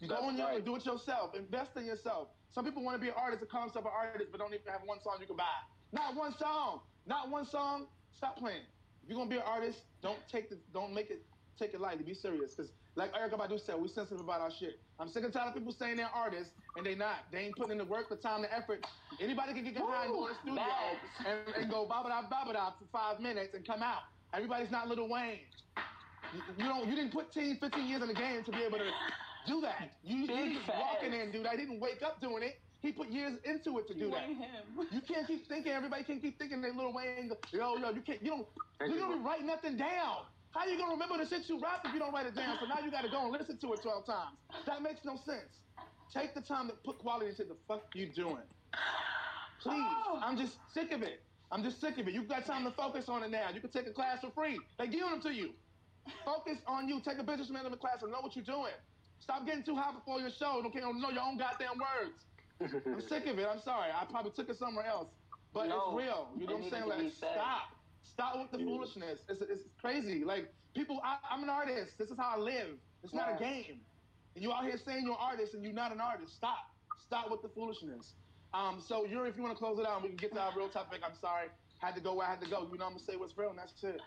You 0.00 0.08
go 0.08 0.16
on 0.16 0.36
your 0.36 0.46
right. 0.46 0.64
do 0.64 0.74
it 0.74 0.84
yourself. 0.84 1.36
Invest 1.36 1.76
in 1.76 1.86
yourself. 1.86 2.28
Some 2.52 2.64
people 2.64 2.82
want 2.82 2.96
to 2.96 3.00
be 3.00 3.08
an 3.08 3.14
artist 3.16 3.42
and 3.42 3.50
call 3.50 3.62
themselves 3.62 3.86
an 3.86 3.92
artist, 3.94 4.30
but 4.32 4.40
don't 4.40 4.52
even 4.52 4.66
have 4.66 4.80
one 4.84 4.98
song 5.00 5.18
you 5.20 5.26
can 5.26 5.36
buy. 5.36 5.44
Not 5.92 6.16
one 6.16 6.34
song. 6.36 6.80
Not 7.06 7.30
one 7.30 7.46
song. 7.46 7.86
Stop 8.16 8.38
playing. 8.38 8.62
If 9.02 9.10
you're 9.10 9.18
gonna 9.18 9.30
be 9.30 9.36
an 9.36 9.42
artist, 9.46 9.78
don't 10.02 10.18
take 10.30 10.48
the 10.48 10.58
don't 10.72 10.92
make 10.94 11.10
it 11.10 11.22
take 11.58 11.74
it 11.74 11.80
lightly. 11.80 12.04
Be 12.04 12.14
serious. 12.14 12.54
Cause 12.54 12.68
like 12.96 13.12
Erykah 13.12 13.38
Badu 13.38 13.60
said, 13.60 13.76
we 13.80 13.88
sensitive 13.88 14.20
about 14.20 14.40
our 14.40 14.50
shit. 14.50 14.80
I'm 14.98 15.08
sick 15.08 15.22
and 15.22 15.32
tired 15.32 15.48
of 15.48 15.54
people 15.54 15.72
saying 15.78 15.98
they're 15.98 16.06
artists 16.06 16.52
and 16.76 16.86
they 16.86 16.94
not. 16.94 17.26
They 17.30 17.40
ain't 17.40 17.56
putting 17.56 17.72
in 17.72 17.78
the 17.78 17.84
work, 17.84 18.08
the 18.08 18.16
time, 18.16 18.40
the 18.42 18.52
effort. 18.52 18.86
Anybody 19.20 19.52
can 19.52 19.64
get 19.64 19.74
behind, 19.74 20.10
go 20.10 20.26
in 20.26 20.32
the 20.32 20.38
studio 20.40 20.64
and, 21.26 21.56
and 21.56 21.70
go 21.70 21.86
babada 21.86 22.28
babada 22.30 22.72
for 22.78 22.86
five 22.90 23.20
minutes 23.20 23.54
and 23.54 23.66
come 23.66 23.82
out. 23.82 24.02
Everybody's 24.32 24.70
not 24.70 24.88
Lil 24.88 25.08
Wayne. 25.08 25.40
You, 26.34 26.40
you 26.58 26.64
don't. 26.64 26.88
You 26.88 26.96
didn't 26.96 27.12
put 27.12 27.32
10, 27.32 27.58
15 27.60 27.86
years 27.86 28.02
in 28.02 28.08
the 28.08 28.14
game 28.14 28.42
to 28.44 28.50
be 28.50 28.62
able 28.62 28.78
to 28.78 28.90
do 29.46 29.60
that. 29.60 29.92
You, 30.02 30.18
you 30.18 30.58
walking 30.66 31.12
facts. 31.12 31.22
in, 31.22 31.32
dude. 31.32 31.46
I 31.46 31.54
didn't 31.56 31.80
wake 31.80 32.02
up 32.02 32.20
doing 32.20 32.42
it. 32.42 32.58
He 32.86 32.92
put 32.92 33.08
years 33.08 33.34
into 33.42 33.78
it 33.78 33.88
to 33.88 33.94
do 33.94 34.10
that. 34.12 34.22
Him. 34.30 34.38
You 34.92 35.00
can't 35.00 35.26
keep 35.26 35.48
thinking. 35.48 35.72
Everybody 35.72 36.04
can't 36.04 36.22
keep 36.22 36.38
thinking 36.38 36.60
that 36.60 36.76
Lil 36.76 36.92
Wayne. 36.92 37.32
Yo, 37.52 37.76
yo, 37.78 37.90
you 37.90 38.00
can't. 38.00 38.22
You 38.22 38.30
don't. 38.30 38.46
Thank 38.78 38.90
You 38.92 38.98
you, 38.98 39.02
don't 39.02 39.22
bro. 39.22 39.28
write 39.32 39.44
nothing 39.44 39.76
down. 39.76 40.18
How 40.52 40.64
you 40.66 40.78
gonna 40.78 40.92
remember 40.92 41.18
the 41.18 41.26
shit 41.28 41.48
you 41.48 41.58
rap 41.60 41.80
if 41.84 41.92
you 41.92 41.98
don't 41.98 42.14
write 42.14 42.26
it 42.26 42.36
down? 42.36 42.56
So 42.60 42.66
now 42.66 42.78
you 42.78 42.92
gotta 42.92 43.08
go 43.08 43.24
and 43.24 43.32
listen 43.32 43.58
to 43.58 43.72
it 43.72 43.82
12 43.82 44.06
times. 44.06 44.36
That 44.66 44.82
makes 44.82 45.04
no 45.04 45.16
sense. 45.16 45.50
Take 46.14 46.32
the 46.34 46.40
time 46.40 46.68
to 46.68 46.74
put 46.74 46.98
quality 46.98 47.30
into 47.30 47.42
the 47.42 47.56
fuck 47.66 47.82
you 47.92 48.06
doing. 48.06 48.46
Please. 49.60 49.82
Oh. 49.82 50.20
I'm 50.22 50.36
just 50.38 50.54
sick 50.72 50.92
of 50.92 51.02
it. 51.02 51.24
I'm 51.50 51.64
just 51.64 51.80
sick 51.80 51.98
of 51.98 52.06
it. 52.06 52.14
You've 52.14 52.28
got 52.28 52.46
time 52.46 52.62
to 52.64 52.70
focus 52.70 53.08
on 53.08 53.24
it 53.24 53.32
now. 53.32 53.50
You 53.52 53.60
can 53.60 53.70
take 53.70 53.88
a 53.88 53.92
class 53.92 54.20
for 54.20 54.30
free. 54.30 54.60
They 54.78 54.86
give 54.86 55.00
them 55.00 55.20
to 55.22 55.34
you. 55.34 55.50
Focus 56.24 56.58
on 56.68 56.88
you. 56.88 57.00
Take 57.00 57.18
a 57.18 57.24
business 57.24 57.50
management 57.50 57.80
class 57.80 58.02
and 58.02 58.12
know 58.12 58.20
what 58.20 58.36
you're 58.36 58.44
doing. 58.44 58.72
Stop 59.18 59.44
getting 59.44 59.64
too 59.64 59.74
high 59.74 59.92
before 59.92 60.20
your 60.20 60.30
show. 60.30 60.62
Don't, 60.62 60.72
don't 60.72 61.00
know 61.00 61.10
your 61.10 61.22
own 61.22 61.36
goddamn 61.36 61.78
words. 61.78 62.14
I'm 62.60 63.00
sick 63.08 63.26
of 63.26 63.38
it. 63.38 63.46
I'm 63.46 63.60
sorry. 63.60 63.90
I 63.92 64.04
probably 64.04 64.32
took 64.32 64.48
it 64.48 64.58
somewhere 64.58 64.86
else. 64.86 65.08
But 65.52 65.68
No, 65.68 65.96
it's 65.98 66.06
real. 66.06 66.28
You 66.38 66.46
know 66.46 66.56
what 66.56 66.64
I'm 66.64 66.70
saying? 66.70 66.88
Like, 66.88 67.12
stop. 67.12 67.68
Stop 68.02 68.38
with 68.38 68.50
the 68.50 68.58
foolishness. 68.58 69.20
It's, 69.28 69.40
it's 69.42 69.64
crazy. 69.80 70.24
Like, 70.24 70.48
people, 70.74 71.00
I, 71.04 71.18
I'm 71.30 71.42
an 71.42 71.50
artist. 71.50 71.98
This 71.98 72.10
is 72.10 72.16
how 72.16 72.34
I 72.36 72.38
live. 72.38 72.78
It's 73.02 73.12
not 73.12 73.34
a 73.34 73.38
game. 73.38 73.80
And 74.34 74.42
you 74.42 74.52
out 74.52 74.64
here 74.64 74.78
saying 74.78 75.02
you're 75.04 75.12
an 75.12 75.18
artist 75.20 75.54
and 75.54 75.62
you're 75.64 75.72
not 75.72 75.92
an 75.92 76.00
artist. 76.00 76.34
Stop. 76.36 76.70
Stop 77.06 77.30
with 77.30 77.42
the 77.42 77.48
foolishness. 77.48 78.14
Um, 78.54 78.82
so, 78.86 79.04
Yuri, 79.04 79.28
if 79.28 79.36
you 79.36 79.42
want 79.42 79.54
to 79.54 79.58
close 79.58 79.78
it 79.78 79.86
out, 79.86 79.96
and 79.96 80.02
we 80.04 80.08
can 80.08 80.16
get 80.16 80.32
to 80.34 80.40
our 80.40 80.52
real 80.56 80.68
topic. 80.68 81.02
I'm 81.04 81.16
sorry. 81.20 81.48
Had 81.78 81.94
to 81.94 82.00
go 82.00 82.14
where 82.14 82.26
I 82.26 82.30
had 82.30 82.40
to 82.40 82.48
go. 82.48 82.66
You 82.72 82.78
know, 82.78 82.86
I'm 82.86 82.92
going 82.92 83.04
to 83.04 83.04
say 83.04 83.16
what's 83.16 83.36
real, 83.36 83.50
and 83.50 83.58
that's 83.58 83.82
it. 83.84 84.00